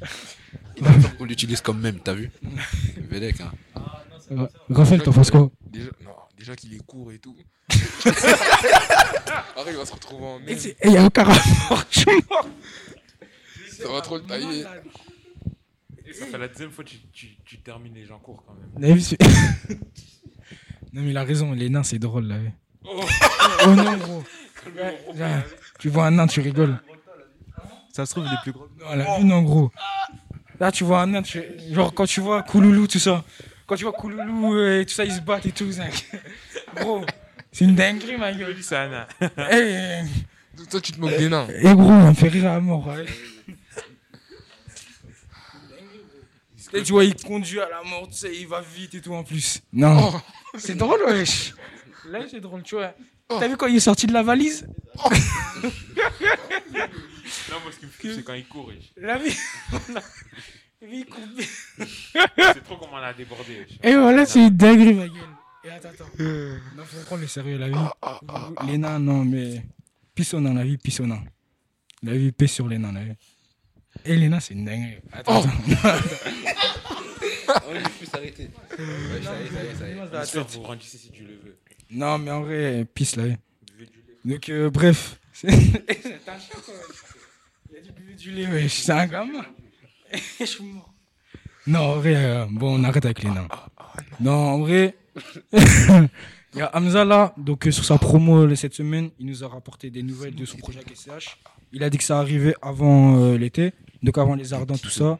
Il 0.76 0.86
adore 0.86 1.16
qu'on 1.16 1.24
l'utilise 1.24 1.60
comme 1.60 1.80
même, 1.80 2.00
t'as 2.00 2.14
vu 2.14 2.30
Velek, 3.10 3.40
hein. 3.40 3.52
Ra- 4.30 4.48
Raphaël, 4.70 5.02
t'en 5.02 5.12
penses 5.12 5.30
quoi 5.30 5.50
Déjà, 5.66 5.90
non, 6.04 6.10
déjà 6.38 6.56
qu'il 6.56 6.74
est 6.74 6.84
court 6.86 7.12
et 7.12 7.18
tout. 7.18 7.36
Après, 9.56 9.70
il 9.72 9.76
va 9.76 9.86
se 9.86 9.92
retrouver 9.92 10.24
en 10.24 10.38
même. 10.40 10.48
Et 10.48 10.74
il 10.84 10.92
y 10.92 10.96
a 10.96 11.04
aucun 11.06 11.24
rapport, 11.24 11.84
je 11.90 12.00
suis 12.00 12.10
mort. 12.28 12.48
Ça 13.70 13.88
va 13.92 14.00
trop 14.00 14.16
le 14.16 14.24
tailler. 14.24 14.64
Et 16.06 16.12
ça 16.12 16.26
fait 16.26 16.38
la 16.38 16.48
deuxième 16.48 16.70
fois 16.70 16.84
que 16.84 16.90
tu, 16.90 16.98
tu, 17.12 17.36
tu 17.44 17.58
termines 17.60 17.94
les 17.94 18.04
gens 18.04 18.18
courts 18.18 18.44
quand 18.46 18.54
même. 18.54 18.98
Non 20.92 21.02
mais 21.02 21.10
il 21.10 21.16
a 21.18 21.24
raison, 21.24 21.52
les 21.52 21.68
nains 21.68 21.82
c'est 21.82 21.98
drôle 21.98 22.26
là. 22.26 22.36
Oh. 22.84 23.04
Oh 23.66 23.74
non 23.74 23.96
gros. 23.98 24.24
Ouais, 24.74 24.98
tu 25.78 25.88
vois 25.88 26.06
un 26.06 26.10
nain, 26.12 26.26
tu 26.26 26.40
rigoles. 26.40 26.78
Ça 27.92 28.04
se 28.06 28.12
trouve, 28.12 28.26
il 28.26 28.32
est 28.32 28.42
plus 28.42 28.52
gros. 28.52 28.68
Non, 28.80 28.94
la 28.94 29.18
une 29.18 29.32
en 29.32 29.42
gros. 29.42 29.70
Là 30.60 30.72
tu 30.72 30.84
vois 30.84 31.02
un 31.02 31.06
nain, 31.06 31.22
tu... 31.22 31.42
genre 31.72 31.92
quand 31.94 32.06
tu 32.06 32.20
vois 32.20 32.42
Kouloulou 32.42 32.86
tout 32.86 32.98
ça. 32.98 33.24
Quand 33.66 33.76
tu 33.76 33.84
vois 33.84 33.92
Kouloulou 33.92 34.58
et 34.60 34.84
tout 34.86 34.92
ça, 34.94 35.04
ils 35.04 35.12
se 35.12 35.20
battent 35.20 35.46
et 35.46 35.52
tout. 35.52 35.70
ça. 35.72 35.84
Gros, 36.76 37.04
c'est 37.52 37.64
une 37.64 37.74
dinguerie 37.74 38.16
ma 38.16 38.32
gueule. 38.32 38.56
C'est 38.62 38.76
un 38.76 38.88
nain. 38.88 39.06
Eh, 39.50 40.02
Toi, 40.70 40.80
tu 40.80 40.92
te 40.92 41.00
moques 41.00 41.16
des 41.16 41.28
nains. 41.28 41.46
eh, 41.50 41.74
gros, 41.74 41.90
on 41.90 42.08
me 42.10 42.14
fait 42.14 42.28
rire 42.28 42.50
à 42.52 42.60
mort. 42.60 42.86
ouais. 42.86 43.04
Et 46.72 46.82
tu 46.82 46.92
vois, 46.92 47.04
il 47.04 47.14
conduit 47.14 47.60
à 47.60 47.68
la 47.68 47.82
mort, 47.88 48.08
tu 48.08 48.14
sais, 48.16 48.34
il 48.34 48.46
va 48.46 48.60
vite 48.60 48.94
et 48.94 49.00
tout 49.00 49.14
en 49.14 49.22
plus. 49.24 49.60
Non. 49.72 50.12
C'est 50.58 50.74
drôle, 50.74 51.00
wesh. 51.06 51.54
Là, 52.10 52.20
c'est 52.30 52.40
drôle, 52.40 52.62
tu 52.62 52.74
vois. 52.76 52.92
T'as 53.28 53.48
vu 53.48 53.56
quand 53.56 53.66
il 53.66 53.76
est 53.76 53.80
sorti 53.80 54.06
de 54.06 54.12
la 54.12 54.22
valise 54.22 54.66
Non, 57.50 57.60
moi, 57.62 57.72
ce 57.72 57.78
qui 57.78 57.86
me 57.86 57.90
fait 57.90 58.14
c'est 58.14 58.22
quand 58.22 58.34
il 58.34 58.46
court. 58.46 58.70
La 58.96 59.18
vie. 59.18 59.34
La 60.80 60.88
vie, 60.88 60.98
il 60.98 61.06
court 61.06 61.24
bien. 61.34 61.46
C'est 62.52 62.64
trop 62.64 62.76
comment 62.76 62.94
on 62.94 62.96
a 62.96 63.12
débordé. 63.14 63.66
Et 63.82 63.94
voilà, 63.96 64.26
c'est 64.26 64.40
une 64.40 64.50
dinguerie, 64.50 64.92
ma 64.94 65.08
gueule. 65.08 65.16
Et 65.64 65.70
attends, 65.70 65.88
attends. 65.88 66.04
Non, 66.76 66.84
faut 66.84 67.04
prendre 67.06 67.22
le 67.22 67.26
sérieux, 67.28 67.56
la 67.58 67.68
vie. 67.68 67.74
Les 68.66 68.78
nains, 68.78 68.98
non, 68.98 69.24
mais. 69.24 69.64
Pissonnant, 70.14 70.52
la 70.52 70.64
vie, 70.64 70.76
pissonnant. 70.76 71.22
La 72.02 72.12
vie, 72.12 72.30
paix 72.30 72.46
sur 72.46 72.68
les 72.68 72.78
nains, 72.78 72.92
la 72.92 73.04
vie. 73.04 73.14
Et 74.04 74.16
les 74.16 74.28
nains, 74.28 74.40
c'est 74.40 74.52
une 74.54 74.66
dinguerie. 74.66 74.98
Attends, 75.12 75.40
attends. 75.42 75.50
Oh, 77.48 77.72
il 77.74 77.80
faut 77.80 78.10
s'arrêter. 78.10 78.50
Ouais, 78.78 79.22
ça 79.22 79.40
y 79.40 79.44
est, 79.46 79.50
ça 79.50 79.62
y 79.62 79.66
est, 79.66 79.74
ça 79.74 79.88
y 79.88 79.92
est. 79.92 80.20
J'espère 80.20 80.46
que 80.46 80.52
vous 80.52 80.62
rendissez 80.62 80.98
si 80.98 81.10
tu 81.10 81.22
le 81.22 81.34
veux. 81.36 81.58
Non, 81.90 82.18
mais 82.18 82.30
en 82.30 82.42
vrai, 82.42 82.86
pisse, 82.94 83.16
la 83.16 83.26
vie. 83.26 83.36
Donc, 84.24 84.48
euh, 84.48 84.70
bref. 84.70 85.20
C'est 85.32 85.48
un 85.48 86.38
chien, 86.38 86.60
quoi. 86.64 86.74
Il 87.70 87.76
a 87.76 87.80
dit 87.80 87.90
buvez 87.90 88.14
du 88.14 88.30
lait, 88.32 88.46
wesh. 88.46 88.82
C'est 88.82 88.92
un 88.92 89.06
gamin. 89.06 89.44
Je 90.40 90.44
suis 90.44 90.64
mort. 90.64 90.92
Non, 91.66 91.80
en 91.80 91.96
vrai, 91.96 92.14
euh, 92.14 92.46
bon, 92.48 92.80
on 92.80 92.84
arrête 92.84 93.04
avec 93.04 93.22
les 93.22 93.30
nains. 93.30 93.48
Non, 94.20 94.32
en 94.32 94.58
vrai, 94.60 94.96
il 95.52 96.08
y 96.54 96.60
a 96.60 96.70
Hamza 96.76 97.04
là, 97.04 97.34
donc 97.36 97.66
euh, 97.66 97.72
sur 97.72 97.84
sa 97.84 97.98
promo 97.98 98.54
cette 98.54 98.74
semaine, 98.74 99.10
il 99.18 99.26
nous 99.26 99.42
a 99.42 99.48
rapporté 99.48 99.90
des 99.90 100.02
nouvelles 100.02 100.34
de 100.34 100.44
son 100.44 100.58
projet 100.58 100.80
SCH. 100.94 101.38
Il 101.72 101.82
a 101.82 101.90
dit 101.90 101.98
que 101.98 102.04
ça 102.04 102.20
arrivait 102.20 102.54
avant 102.62 103.18
euh, 103.18 103.36
l'été, 103.36 103.72
donc 104.02 104.16
avant 104.16 104.36
les 104.36 104.52
Ardents, 104.54 104.78
tout 104.78 104.90
ça. 104.90 105.18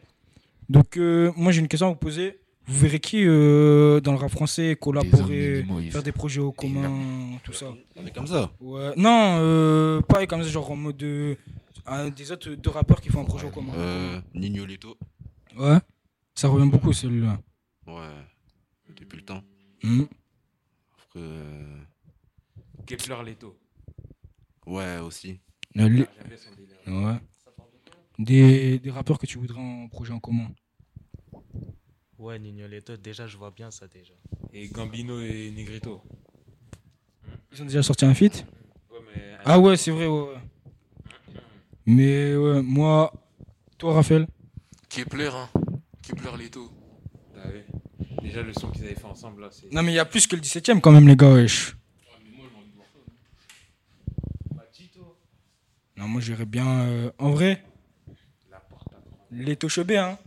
Donc, 0.68 0.96
moi, 0.96 1.52
j'ai 1.52 1.60
une 1.60 1.68
question 1.68 1.86
à 1.86 1.90
vous 1.90 1.96
poser. 1.96 2.38
Vous 2.68 2.78
verrez 2.80 2.98
qui 2.98 3.22
euh, 3.24 4.00
dans 4.00 4.10
le 4.12 4.18
rap 4.18 4.30
français 4.30 4.76
collaborer, 4.80 5.64
faire 5.90 6.02
des 6.02 6.12
projets 6.12 6.40
au 6.40 6.50
commun, 6.52 7.38
tout 7.44 7.52
ça 7.52 7.72
Avec 7.96 8.12
comme 8.14 8.26
ça 8.26 8.50
Ouais. 8.60 8.92
Non, 8.96 9.36
euh, 9.38 10.00
pas 10.00 10.26
comme 10.26 10.42
ça, 10.42 10.48
genre 10.48 10.70
en 10.70 10.76
mode 10.76 10.96
de, 10.96 11.36
un- 11.86 12.10
des 12.10 12.32
autres 12.32 12.50
deux 12.50 12.70
rappeurs 12.70 13.00
qui 13.00 13.08
font 13.08 13.20
un 13.20 13.24
projet 13.24 13.46
au 13.46 13.50
commun. 13.50 13.72
Euh, 13.76 14.20
Nino 14.34 14.64
Lito. 14.66 14.96
Ouais. 15.56 15.78
Ça 16.34 16.48
revient 16.48 16.68
beaucoup 16.68 16.92
celui-là. 16.92 17.38
Ouais. 17.86 18.10
Depuis 18.96 19.18
le 19.18 19.24
temps. 19.24 19.42
Mhm. 19.84 20.08
Après, 20.98 21.20
euh, 21.20 21.78
Kepler 22.86 23.16
Leto. 23.24 23.56
Ouais, 24.66 24.98
aussi. 24.98 25.38
Euh. 25.78 26.04
Ouais. 26.88 27.16
Des, 28.18 28.78
des 28.80 28.90
rappeurs 28.90 29.18
que 29.18 29.26
tu 29.26 29.38
voudrais 29.38 29.60
en 29.60 29.88
projet 29.88 30.12
en 30.12 30.18
commun. 30.20 30.48
Ouais, 32.18 32.38
Nino 32.38 32.66
Leto, 32.66 32.96
déjà, 32.96 33.26
je 33.26 33.36
vois 33.36 33.50
bien 33.50 33.70
ça 33.70 33.86
déjà. 33.88 34.14
Et 34.52 34.68
Gambino 34.68 35.20
et 35.20 35.52
Negrito. 35.54 36.00
Ils 37.52 37.62
ont 37.62 37.66
déjà 37.66 37.82
sorti 37.82 38.04
un 38.04 38.14
feat 38.14 38.46
Ouais, 38.90 38.98
mais. 39.14 39.22
Ah 39.44 39.58
ouais, 39.58 39.76
c'est 39.76 39.90
vrai, 39.90 40.06
ouais. 40.06 40.20
ouais. 40.20 40.38
Mais 41.84 42.34
ouais, 42.34 42.62
moi, 42.62 43.12
toi 43.78 43.94
Raphaël 43.94 44.26
Kepler, 44.88 45.30
hein. 45.32 45.48
Kepler 46.02 46.36
Leto. 46.38 46.70
Ah 47.36 47.48
ouais. 47.48 47.66
Déjà, 48.22 48.42
le 48.42 48.52
son 48.54 48.70
qu'ils 48.70 48.84
avaient 48.84 48.94
fait 48.94 49.04
ensemble 49.04 49.42
là, 49.42 49.48
c'est. 49.52 49.70
Non 49.72 49.82
mais 49.82 49.92
il 49.92 49.96
y 49.96 49.98
a 49.98 50.04
plus 50.04 50.26
que 50.26 50.34
le 50.36 50.40
17 50.42 50.70
e 50.70 50.80
quand 50.80 50.90
même 50.92 51.06
les 51.06 51.16
gars, 51.16 51.32
wesh. 51.32 51.76
Non, 55.96 56.08
moi 56.08 56.20
j'irais 56.20 56.44
bien. 56.46 56.66
euh, 56.80 57.10
en 57.18 57.30
vrai, 57.30 57.64
les 59.30 59.56
Tochebé, 59.56 59.96
hein. 59.96 60.18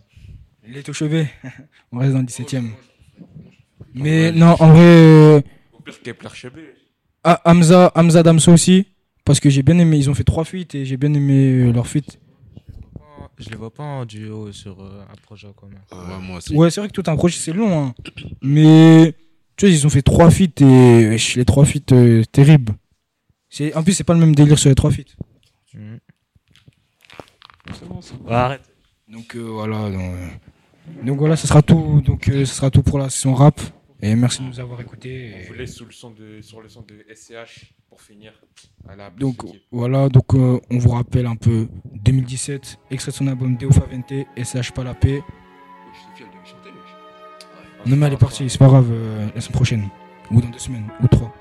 Les 0.72 0.84
Tochebé. 0.84 1.28
On 1.92 1.98
reste 2.00 2.14
dans 2.14 2.20
le 2.20 2.26
17 2.26 2.54
e 2.56 2.62
Mais 3.94 4.32
non, 4.32 4.56
en 4.60 4.72
vrai. 4.72 4.80
euh, 4.82 5.42
Au 5.74 5.80
pire, 5.82 6.02
Kepler 6.02 6.30
Chebé. 6.34 6.62
Ah, 7.24 7.42
Hamza, 7.46 7.92
Hamza 7.96 8.24
Damso 8.24 8.54
aussi. 8.54 8.88
Parce 9.26 9.40
que 9.40 9.50
j'ai 9.50 9.64
bien 9.64 9.78
aimé. 9.80 9.98
Ils 9.98 10.10
ont 10.10 10.14
fait 10.14 10.24
trois 10.24 10.46
feats 10.46 10.74
et 10.76 10.86
j'ai 10.86 10.98
bien 10.98 11.14
aimé 11.14 11.52
euh, 11.68 11.72
leur 11.72 11.88
feat. 11.88 12.20
Je 13.38 13.50
les 13.50 13.56
vois 13.56 13.74
pas 13.74 13.84
en 13.84 14.06
duo 14.06 14.52
sur 14.52 14.82
euh, 14.82 15.02
un 15.10 15.16
projet 15.24 15.48
commun. 15.56 15.78
Ouais, 15.92 16.20
moi 16.22 16.38
aussi. 16.38 16.54
Ouais, 16.56 16.70
c'est 16.70 16.82
vrai 16.82 16.90
que 16.90 16.94
tout 16.94 17.10
un 17.10 17.16
projet 17.16 17.38
c'est 17.38 17.54
long. 17.54 17.86
Hein. 17.88 17.96
Mais 18.42 19.16
tu 19.56 19.66
vois, 19.66 19.74
ils 19.74 19.88
ont 19.88 19.90
fait 19.90 20.02
trois 20.02 20.30
feats 20.30 20.62
et 20.62 21.10
wesh, 21.10 21.36
les 21.36 21.46
trois 21.46 21.64
feats 21.66 21.94
euh, 21.94 22.24
terribles. 22.26 22.74
C'est- 23.50 23.74
En 23.76 23.84
plus, 23.84 23.94
c'est 23.94 24.04
pas 24.04 24.14
le 24.14 24.20
même 24.20 24.36
délire 24.36 24.60
sur 24.60 24.70
les 24.70 24.76
trois 24.76 24.92
feats. 24.92 25.16
Mhm. 25.74 26.00
C'est 27.74 27.88
bon, 27.88 28.00
arrête. 28.30 28.62
Donc 29.08 29.36
euh, 29.36 29.40
voilà. 29.40 29.90
Donc, 29.90 30.02
euh, 30.02 30.28
donc 31.04 31.18
voilà, 31.20 31.36
ce 31.36 31.48
sera 31.48 31.62
tout. 31.62 32.02
Donc 32.02 32.28
euh, 32.30 32.46
ce 32.46 32.56
sera 32.56 32.70
tout 32.70 32.84
pour 32.84 33.00
la 33.00 33.10
session 33.10 33.34
rap. 33.34 33.60
Et 34.02 34.16
merci 34.16 34.42
de 34.42 34.48
nous 34.48 34.60
avoir 34.60 34.80
écoutés. 34.80 35.34
On 35.44 35.48
vous 35.48 35.54
laisse 35.60 35.76
sous 35.76 35.86
le 35.86 35.92
son 35.92 36.12
de, 36.12 36.42
sur 36.42 36.62
le 36.62 36.70
son 36.70 36.82
de 36.84 37.06
SCH 37.14 37.74
pour 37.90 38.02
finir. 38.02 38.32
À 38.88 38.96
la 38.96 39.10
Donc 39.10 39.44
voilà, 39.72 40.08
donc 40.08 40.34
euh, 40.36 40.60
on 40.72 40.78
vous 40.78 40.92
rappelle 40.92 41.26
un 41.26 41.36
peu 41.36 41.68
2017, 41.96 42.78
extrait 42.92 43.12
de 43.12 43.18
son 43.18 43.28
album 43.28 43.58
Deo 43.58 43.72
Favente, 43.72 44.14
SH 44.38 44.72
pas 44.72 44.84
la 44.86 44.94
paix. 44.94 45.22
Non 47.86 47.96
mais 47.98 48.08
elle 48.08 48.14
est 48.14 48.18
partie, 48.18 48.50
c'est 48.50 48.58
pas 48.58 48.68
grave, 48.68 48.90
euh, 48.90 49.28
la 49.36 49.42
semaine 49.42 49.54
prochaine, 49.54 49.90
ou 50.32 50.40
dans 50.42 50.50
deux 50.50 50.60
semaines, 50.60 50.88
ou 51.02 51.08
trois. 51.08 51.34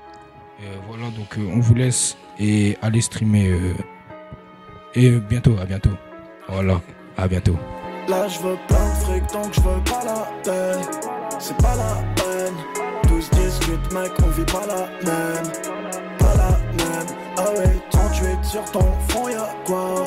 Et 0.61 0.65
voilà, 0.87 1.09
donc 1.11 1.37
euh, 1.37 1.51
on 1.53 1.59
vous 1.59 1.75
laisse 1.75 2.17
et 2.39 2.77
allez 2.81 3.01
streamer. 3.01 3.57
et 4.95 5.11
bientôt, 5.11 5.55
à 5.57 5.65
bientôt. 5.65 5.91
Voilà, 6.49 6.81
à 7.15 7.27
bientôt. 7.27 7.57
Là 8.09 8.27
je 8.27 8.39
veux 8.39 8.57
plein 8.67 8.89
de 8.89 9.05
fric 9.05 9.23
donc 9.31 9.53
je 9.53 9.61
veux 9.61 9.83
pas 9.83 10.03
la 10.03 10.25
peine. 10.43 10.81
C'est 11.37 11.55
pas 11.57 11.75
la 11.75 11.93
peine. 12.15 12.55
Tous 13.07 13.29
discutent 13.29 13.93
mec 13.93 14.11
on 14.23 14.29
vit 14.29 14.45
pas 14.45 14.65
la 14.65 14.87
même. 15.05 15.51
Pas 16.17 16.33
la 16.35 16.49
même. 16.83 17.07
Ah 17.37 17.51
ouais 17.55 17.79
38 17.91 18.43
sur 18.43 18.63
ton 18.71 18.85
front 19.09 19.29
y'a 19.29 19.53
quoi? 19.63 20.05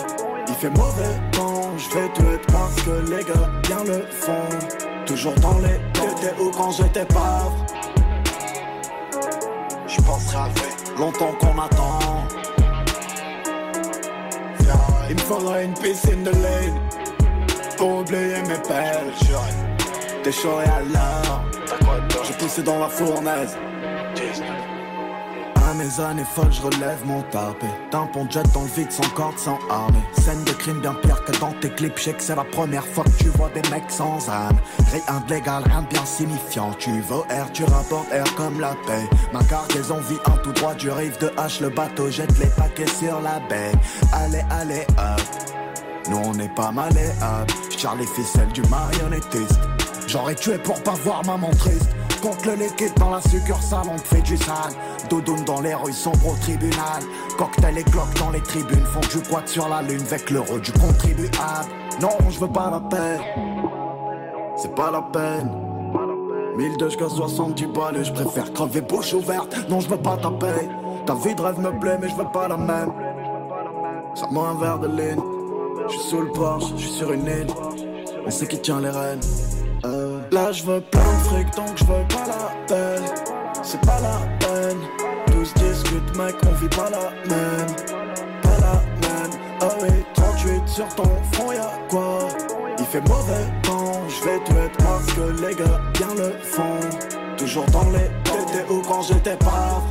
Il 0.49 0.55
fait 0.55 0.71
mauvais 0.71 1.15
temps. 1.31 1.71
Je 1.79 1.89
vais 1.97 2.09
te 2.09 2.23
être 2.23 2.47
parce 2.53 2.83
que 2.83 2.91
les 3.09 3.23
gars 3.23 3.51
bien 3.63 3.85
le 3.85 4.05
font. 4.11 5.07
Toujours 5.07 5.35
dans 5.35 5.59
les 5.59 5.79
T'étais 5.93 6.35
où 6.41 6.51
quand 6.51 6.73
j'étais 6.73 7.05
pauvre. 7.05 7.67
Je 9.87 10.01
penserai 10.01 10.39
avec 10.39 10.99
longtemps 10.99 11.35
qu'on 11.41 11.63
attend 11.63 12.27
Il 15.09 15.15
me 15.15 15.21
faudra 15.21 15.63
une 15.63 15.75
piscine 15.75 16.25
de 16.25 16.31
lait 16.31 16.73
Pour 17.83 17.99
oublier 17.99 18.41
mes 18.47 18.63
pères 18.69 19.03
T'es 20.23 20.31
chaud 20.31 20.61
et 20.65 20.69
alors 20.69 21.45
J'ai 22.25 22.35
poussé 22.35 22.63
dans 22.63 22.79
la 22.79 22.89
fournaise 22.89 23.57
à 25.57 25.75
mes 25.75 26.01
années 26.01 26.25
folles, 26.35 26.53
je 26.53 26.61
relève 26.61 26.99
mon 27.07 27.23
tapé. 27.23 27.67
Tampon 27.91 28.29
jet 28.29 28.43
dans 28.53 28.63
le 28.63 28.69
vide, 28.69 28.93
sans 28.93 29.09
corde, 29.15 29.39
sans 29.39 29.59
armée. 29.71 30.03
Scène 30.13 30.45
de 30.45 30.51
crime 30.53 30.81
bien 30.81 30.93
pire 30.93 31.25
que 31.25 31.33
dans 31.39 31.53
tes 31.61 31.71
clips. 31.71 31.99
Je 31.99 32.11
que 32.11 32.23
c'est 32.23 32.37
la 32.37 32.45
première 32.45 32.85
fois 32.85 33.05
que 33.05 33.23
tu 33.23 33.31
vois 33.31 33.49
des 33.49 33.63
mecs 33.71 33.91
sans 33.91 34.29
âme. 34.29 34.59
Rien 34.91 35.21
de 35.27 35.33
légal, 35.33 35.63
rien 35.65 35.83
de 35.83 35.87
bien 35.87 36.05
signifiant. 36.05 36.73
Tu 36.79 36.91
veux 36.91 37.23
air, 37.31 37.51
tu 37.53 37.65
rapportes 37.65 38.13
air 38.13 38.27
comme 38.35 38.61
la 38.61 38.75
paix. 38.87 39.09
Ma 39.33 39.43
cargaison 39.45 39.99
vit 40.01 40.19
en 40.27 40.37
tout 40.43 40.53
droit 40.53 40.75
du 40.75 40.91
rive 40.91 41.17
de 41.19 41.29
H. 41.29 41.63
Le 41.63 41.71
bateau 41.71 42.11
jette 42.11 42.39
les 42.39 42.51
paquets 42.51 42.87
sur 42.87 43.21
la 43.23 43.41
baie. 43.49 43.73
Allez, 44.13 44.45
allez, 44.51 44.87
hop. 44.99 45.62
Nous 46.11 46.19
on 46.25 46.35
est 46.35 46.55
pas 46.55 46.73
malléable. 46.73 47.53
J'tire 47.71 47.95
les 47.97 48.07
ficelles 48.07 48.53
du 48.53 48.63
marionnettiste. 48.63 49.61
J'aurais 50.07 50.35
tué 50.35 50.59
pour 50.59 50.83
pas 50.83 50.95
voir 51.05 51.25
maman 51.25 51.51
triste. 51.51 51.89
Contre 52.23 52.49
le 52.49 52.55
liquide 52.55 52.95
dans 52.99 53.11
la 53.11 53.21
succursale, 53.21 53.87
on 53.91 53.97
te 53.97 54.07
fait 54.07 54.23
du 54.23 54.37
sale. 54.37 54.73
Doudoune 55.11 55.45
dans 55.45 55.61
les 55.61 55.75
rues, 55.75 55.93
sombre 55.93 56.29
au 56.29 56.37
tribunal. 56.37 57.03
Cocktail 57.37 57.79
et 57.79 57.85
cloques 57.85 58.15
dans 58.19 58.31
les 58.31 58.41
tribunes 58.43 58.85
font 58.85 59.01
du 59.01 59.29
quad 59.29 59.49
sur 59.49 59.69
la 59.69 59.83
lune 59.83 60.03
avec 60.07 60.31
l'euro 60.31 60.59
du 60.59 60.73
contribuable. 60.73 61.33
Non, 62.01 62.17
je 62.31 62.39
veux 62.39 62.53
pas 62.53 62.71
la 62.71 62.81
paix. 62.81 63.21
C'est 64.57 64.75
pas 64.75 64.91
la 64.91 65.03
peine. 65.03 65.51
1002 66.57 66.91
jusqu'à 66.91 67.09
70 67.09 67.67
balles, 67.67 68.05
je 68.05 68.13
préfère 68.13 68.53
crever 68.53 68.83
bouche 68.83 69.15
ouverte. 69.15 69.57
Non, 69.69 69.81
je 69.81 69.89
veux 69.89 69.97
pas 69.97 70.17
ta 70.17 70.31
paix. 70.31 70.69
Ta 71.07 71.15
vie 71.15 71.35
de 71.35 71.43
rêve 71.43 71.59
me 71.59 71.71
plaît, 71.81 71.99
mais 72.01 72.09
je 72.09 72.15
veux 72.15 72.31
pas 72.33 72.47
la 72.47 72.57
même. 72.57 72.93
Ça 74.15 74.29
moi 74.31 74.49
un 74.51 74.61
verre 74.61 74.79
de 74.79 74.89
ligne. 74.89 75.32
Je 75.93 75.99
suis 75.99 76.09
sous 76.09 76.23
le 76.23 76.33
porche, 76.33 76.65
je 76.77 76.81
suis 76.81 76.91
sur 76.91 77.13
une 77.13 77.27
île. 77.27 77.47
On 78.27 78.31
sait 78.31 78.47
qui 78.47 78.59
tient 78.59 78.81
les 78.81 78.89
rênes? 78.89 79.21
Euh, 79.85 80.21
là, 80.31 80.51
je 80.51 80.63
veux 80.65 80.81
plein 80.81 81.01
de 81.01 81.25
fric, 81.25 81.55
donc 81.55 81.77
je 81.77 81.85
veux 81.85 82.07
pas 82.09 82.27
la 82.27 82.67
peine. 82.67 83.03
C'est 83.63 83.81
pas 83.83 84.01
la 84.01 84.19
peine. 84.39 84.79
Tous 85.27 85.53
discutent, 85.55 86.17
mec, 86.17 86.35
on 86.47 86.53
vit 86.53 86.69
pas 86.69 86.89
la 86.89 87.11
même. 87.29 87.67
Pas 88.43 88.59
la 88.61 88.73
même. 89.03 89.31
Ah 89.61 89.69
oui, 89.83 89.91
38 90.15 90.67
sur 90.67 90.89
ton 90.95 91.11
front, 91.33 91.53
y'a 91.53 91.71
quoi? 91.91 92.29
Il 92.79 92.87
fait 92.87 93.07
mauvais 93.07 93.45
temps, 93.63 94.01
je 94.09 94.25
vais 94.25 94.39
te 94.45 94.53
être 94.53 94.77
parce 94.79 95.13
que 95.13 95.47
les 95.47 95.55
gars 95.55 95.81
bien 95.93 96.15
le 96.17 96.33
font. 96.43 97.37
Toujours 97.37 97.67
dans 97.67 97.91
les 97.91 98.09
T'étais 98.25 98.73
où 98.73 98.81
quand 98.81 99.03
j'étais 99.03 99.37
pauvre 99.37 99.83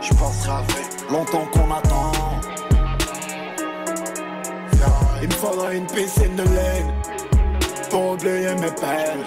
Je 0.00 0.14
penserai 0.14 0.52
avec 0.52 1.10
longtemps 1.10 1.46
qu'on 1.52 1.74
attend. 1.74 2.53
Il 5.24 5.30
me 5.30 5.34
faudra 5.36 5.72
une 5.72 5.86
piscine 5.86 6.36
de 6.36 6.42
lait 6.42 6.84
pour 7.88 8.10
oublier 8.10 8.54
mes 8.56 8.70
peines. 8.72 9.24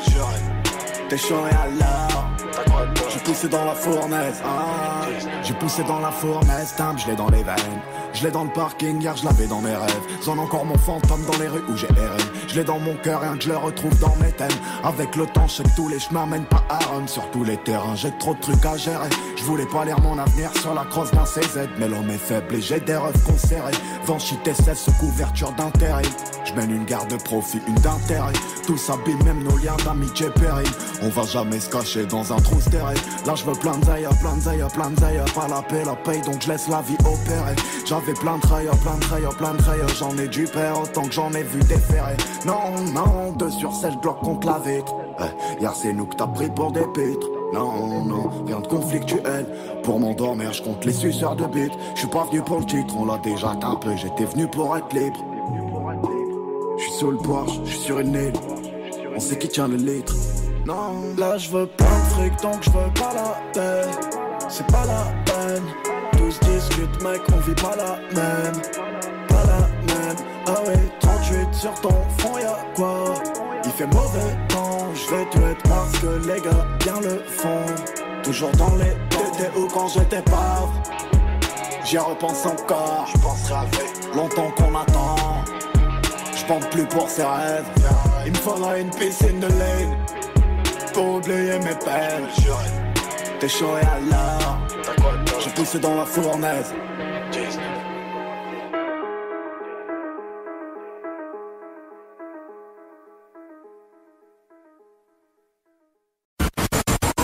T'es 1.09 1.17
chaud 1.17 1.41
et 1.49 1.55
alors 1.55 2.29
J'ai 3.09 3.19
poussé 3.21 3.47
dans 3.47 3.65
la 3.65 3.73
fournaise 3.73 4.39
ah. 4.45 5.07
J'ai 5.41 5.55
poussé 5.55 5.83
dans 5.85 5.99
la 5.99 6.11
fournaise, 6.11 6.75
timbre, 6.77 6.99
je 6.99 7.07
l'ai 7.07 7.15
dans 7.15 7.31
les 7.31 7.41
veines 7.41 7.81
Je 8.18 8.24
l'ai 8.24 8.32
dans 8.32 8.45
le 8.45 8.49
parking, 8.49 8.99
hier 8.99 9.15
je 9.15 9.26
l'avais 9.26 9.45
dans 9.45 9.61
mes 9.61 9.76
rêves. 9.76 10.01
J'en 10.26 10.39
encore 10.39 10.65
mon 10.65 10.78
fantôme 10.80 11.24
dans 11.32 11.38
les 11.38 11.47
rues 11.47 11.61
où 11.70 11.78
j'ai 11.78 11.86
erré. 11.86 12.18
Je 12.47 12.55
l'ai 12.55 12.63
dans 12.63 12.80
mon 12.80 12.95
cœur, 12.95 13.22
rien 13.22 13.38
que 13.38 13.43
je 13.43 13.49
le 13.49 13.57
retrouve 13.57 13.95
dans 13.99 14.15
mes 14.15 14.32
thèmes. 14.32 14.49
Avec 14.84 15.15
le 15.15 15.28
temps, 15.28 15.45
je 15.45 15.57
sais 15.57 15.63
que 15.63 15.76
tous 15.76 15.88
les 15.88 15.99
chemins 15.99 16.26
mènent 16.26 16.45
pas 16.45 16.63
à 16.68 16.80
Rome. 16.86 17.07
Sur 17.07 17.30
tous 17.30 17.43
les 17.43 17.57
terrains, 17.57 17.93
j'ai 17.93 18.11
trop 18.18 18.34
de 18.34 18.39
trucs 18.39 18.65
à 18.65 18.76
gérer. 18.76 19.09
Je 19.36 19.43
voulais 19.43 19.68
pas 19.68 19.86
lire 19.86 19.99
mon 20.01 20.18
avenir 20.18 20.49
sur 20.59 20.74
la 20.74 20.84
crosse 20.86 21.11
d'un 21.11 21.26
CZ 21.26 21.70
Mais 21.78 21.88
l'homme 21.88 22.09
est 22.09 22.18
faible 22.18 22.55
et 22.55 22.61
j'ai 22.61 22.80
des 22.80 22.97
rêves 22.97 23.24
conserrés. 23.24 23.76
Vanchi 24.05 24.36
TSS 24.43 24.86
sous 24.86 24.93
couverture 24.93 25.51
d'intérêt. 25.51 26.01
Je 26.43 26.53
mène 26.53 26.72
une 26.72 26.86
garde 26.86 27.11
de 27.11 27.18
profit, 27.18 27.59
une 27.68 27.76
d'intérêt. 27.76 28.34
Tout 28.65 28.78
s'abîme, 28.78 29.24
même 29.26 29.43
nos 29.43 29.57
liens 29.57 29.78
d'amitié 29.86 30.28
péril 30.32 30.68
On 31.01 31.09
va 31.09 31.24
jamais 31.24 31.59
se 31.59 31.70
cacher 31.70 32.05
dans 32.05 32.34
un 32.34 32.38
trou 32.38 32.59
stérile 32.59 32.97
Là 33.26 33.34
je 33.36 33.45
veux 33.45 33.53
plein 33.53 33.78
de 33.78 33.86
zaïa, 33.86 34.09
plein 34.22 34.36
de 34.36 34.70
plein 34.70 34.89
de 34.89 35.32
Pas 35.32 35.47
la 35.47 35.61
paix, 35.61 35.84
la 35.86 35.95
paye, 35.95 36.22
donc 36.22 36.41
je 36.41 36.49
laisse 36.49 36.68
la 36.68 36.82
vie 36.82 36.97
opérer 37.05 37.55
plein 38.14 38.38
de 38.38 38.41
trailles, 38.41 38.70
plein 38.82 38.95
de 38.95 38.99
trailles, 39.01 39.28
plein 39.38 39.53
de 39.53 39.58
trailles 39.58 39.82
J'en 39.97 40.18
ai 40.18 40.28
du 40.28 40.45
père 40.45 40.82
autant 40.82 41.03
que 41.03 41.12
j'en 41.14 41.32
ai 41.34 41.43
vu 41.43 41.60
déférer. 41.60 42.18
Non, 42.45 42.82
non, 42.93 43.32
deux 43.34 43.49
sur 43.49 43.74
sept 43.74 43.95
blocs 44.01 44.20
contre 44.20 44.47
la 44.47 44.60
vitre. 44.60 44.93
Eh, 45.20 45.60
Hier 45.62 45.74
c'est 45.76 45.93
nous 45.93 46.05
que 46.05 46.16
t'as 46.16 46.28
pris 46.28 46.49
pour 46.49 46.72
des 46.72 46.86
pitres. 46.93 47.28
Non, 47.53 48.03
non, 48.03 48.30
rien 48.45 48.60
de 48.60 48.68
conflictuel. 48.68 49.45
Pour 49.84 49.99
m'endormir, 49.99 50.51
je 50.53 50.62
compte 50.64 50.84
les 50.86 50.93
suceurs 50.93 51.36
de 51.36 51.45
bite. 51.45 51.74
Je 51.95 51.99
suis 51.99 52.10
pas 52.10 52.26
venu 52.26 52.41
pour 52.41 52.60
le 52.60 52.66
titre, 52.66 52.93
on 52.97 53.05
l'a 53.05 53.18
déjà 53.20 53.55
tapé. 53.60 53.95
J'étais 53.95 54.26
venu 54.26 54.47
pour 54.47 54.76
être 54.78 54.93
libre. 54.93 55.18
Je 56.78 56.84
suis 56.84 56.91
sur 56.93 57.12
le 57.12 57.18
Porsche, 57.18 57.60
je 57.64 57.70
suis 57.70 57.80
sur 57.80 57.99
une 57.99 58.14
île. 58.14 58.34
On 59.16 59.20
sait 59.20 59.38
qui 59.38 59.47
tient 59.47 59.68
le 59.68 59.78
litre. 59.78 60.14
Non, 60.66 61.16
là 61.18 61.38
je 61.38 61.49
veux 61.49 61.66
plein 61.66 61.86
de 61.88 62.10
fric 62.12 62.41
donc 62.41 62.62
je 62.62 62.70
veux 62.70 62.93
pas 62.93 63.14
la 63.14 63.41
peine 63.53 63.89
C'est 64.49 64.68
pas 64.68 64.84
la 64.86 65.05
peine 65.24 65.64
Tous 66.18 66.39
discutent 66.39 67.01
mec, 67.03 67.22
on 67.34 67.38
vit 67.38 67.55
pas 67.55 67.76
la 67.76 67.97
même. 68.13 68.61
Pas 69.28 69.43
la 69.45 69.59
même. 69.93 70.18
Ah 70.47 70.61
ouais, 70.65 70.91
38 70.99 71.53
sur 71.53 71.74
ton 71.82 71.95
front 72.18 72.38
y'a 72.38 72.57
quoi? 72.76 73.13
Il 73.63 73.72
fait 73.72 73.88
mauvais 73.88 74.38
temps, 74.47 74.88
je 74.93 75.15
vais 75.15 75.26
te 75.26 75.38
être 75.38 75.63
parce 75.63 75.97
que 75.99 76.28
les 76.28 76.41
gars 76.41 76.65
bien 76.80 76.99
le 77.01 77.24
font. 77.28 77.65
Toujours 78.24 78.51
dans 78.51 78.76
les 78.76 78.95
T'étais 79.09 79.51
où 79.57 79.68
quand 79.68 79.88
j'étais 79.88 80.22
pauvre 80.24 80.74
J'y 81.86 81.97
repense 81.97 82.45
encore. 82.45 83.07
Je 83.13 83.18
penserai 83.20 83.55
avec 83.55 84.15
longtemps 84.15 84.51
qu'on 84.57 84.76
attend. 84.76 85.15
Je 86.36 86.45
pense 86.45 86.65
plus 86.68 86.86
pour 86.86 87.09
ses 87.09 87.24
rêves. 87.24 87.65
Il 88.26 88.32
me 88.32 88.38
faudra 88.38 88.78
une 88.78 88.89
piscine 88.89 89.39
de 89.39 89.47
lait 89.47 89.89
Pour 90.93 91.15
oublier 91.15 91.59
mes 91.59 91.76
peines. 91.76 92.28
T'es 93.39 93.47
chaud 93.47 93.78
et 93.82 93.86
alors? 93.86 94.66
J'ai 94.66 94.66
poussé 95.58 95.80
dans 95.80 95.95
la 95.95 96.05
fournaise 96.05 96.72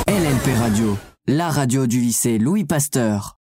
LNP 0.08 0.58
Radio, 0.58 0.98
la 1.28 1.50
radio 1.52 1.86
du 1.86 2.00
lycée 2.00 2.40
Louis 2.40 2.66
Pasteur. 2.66 3.30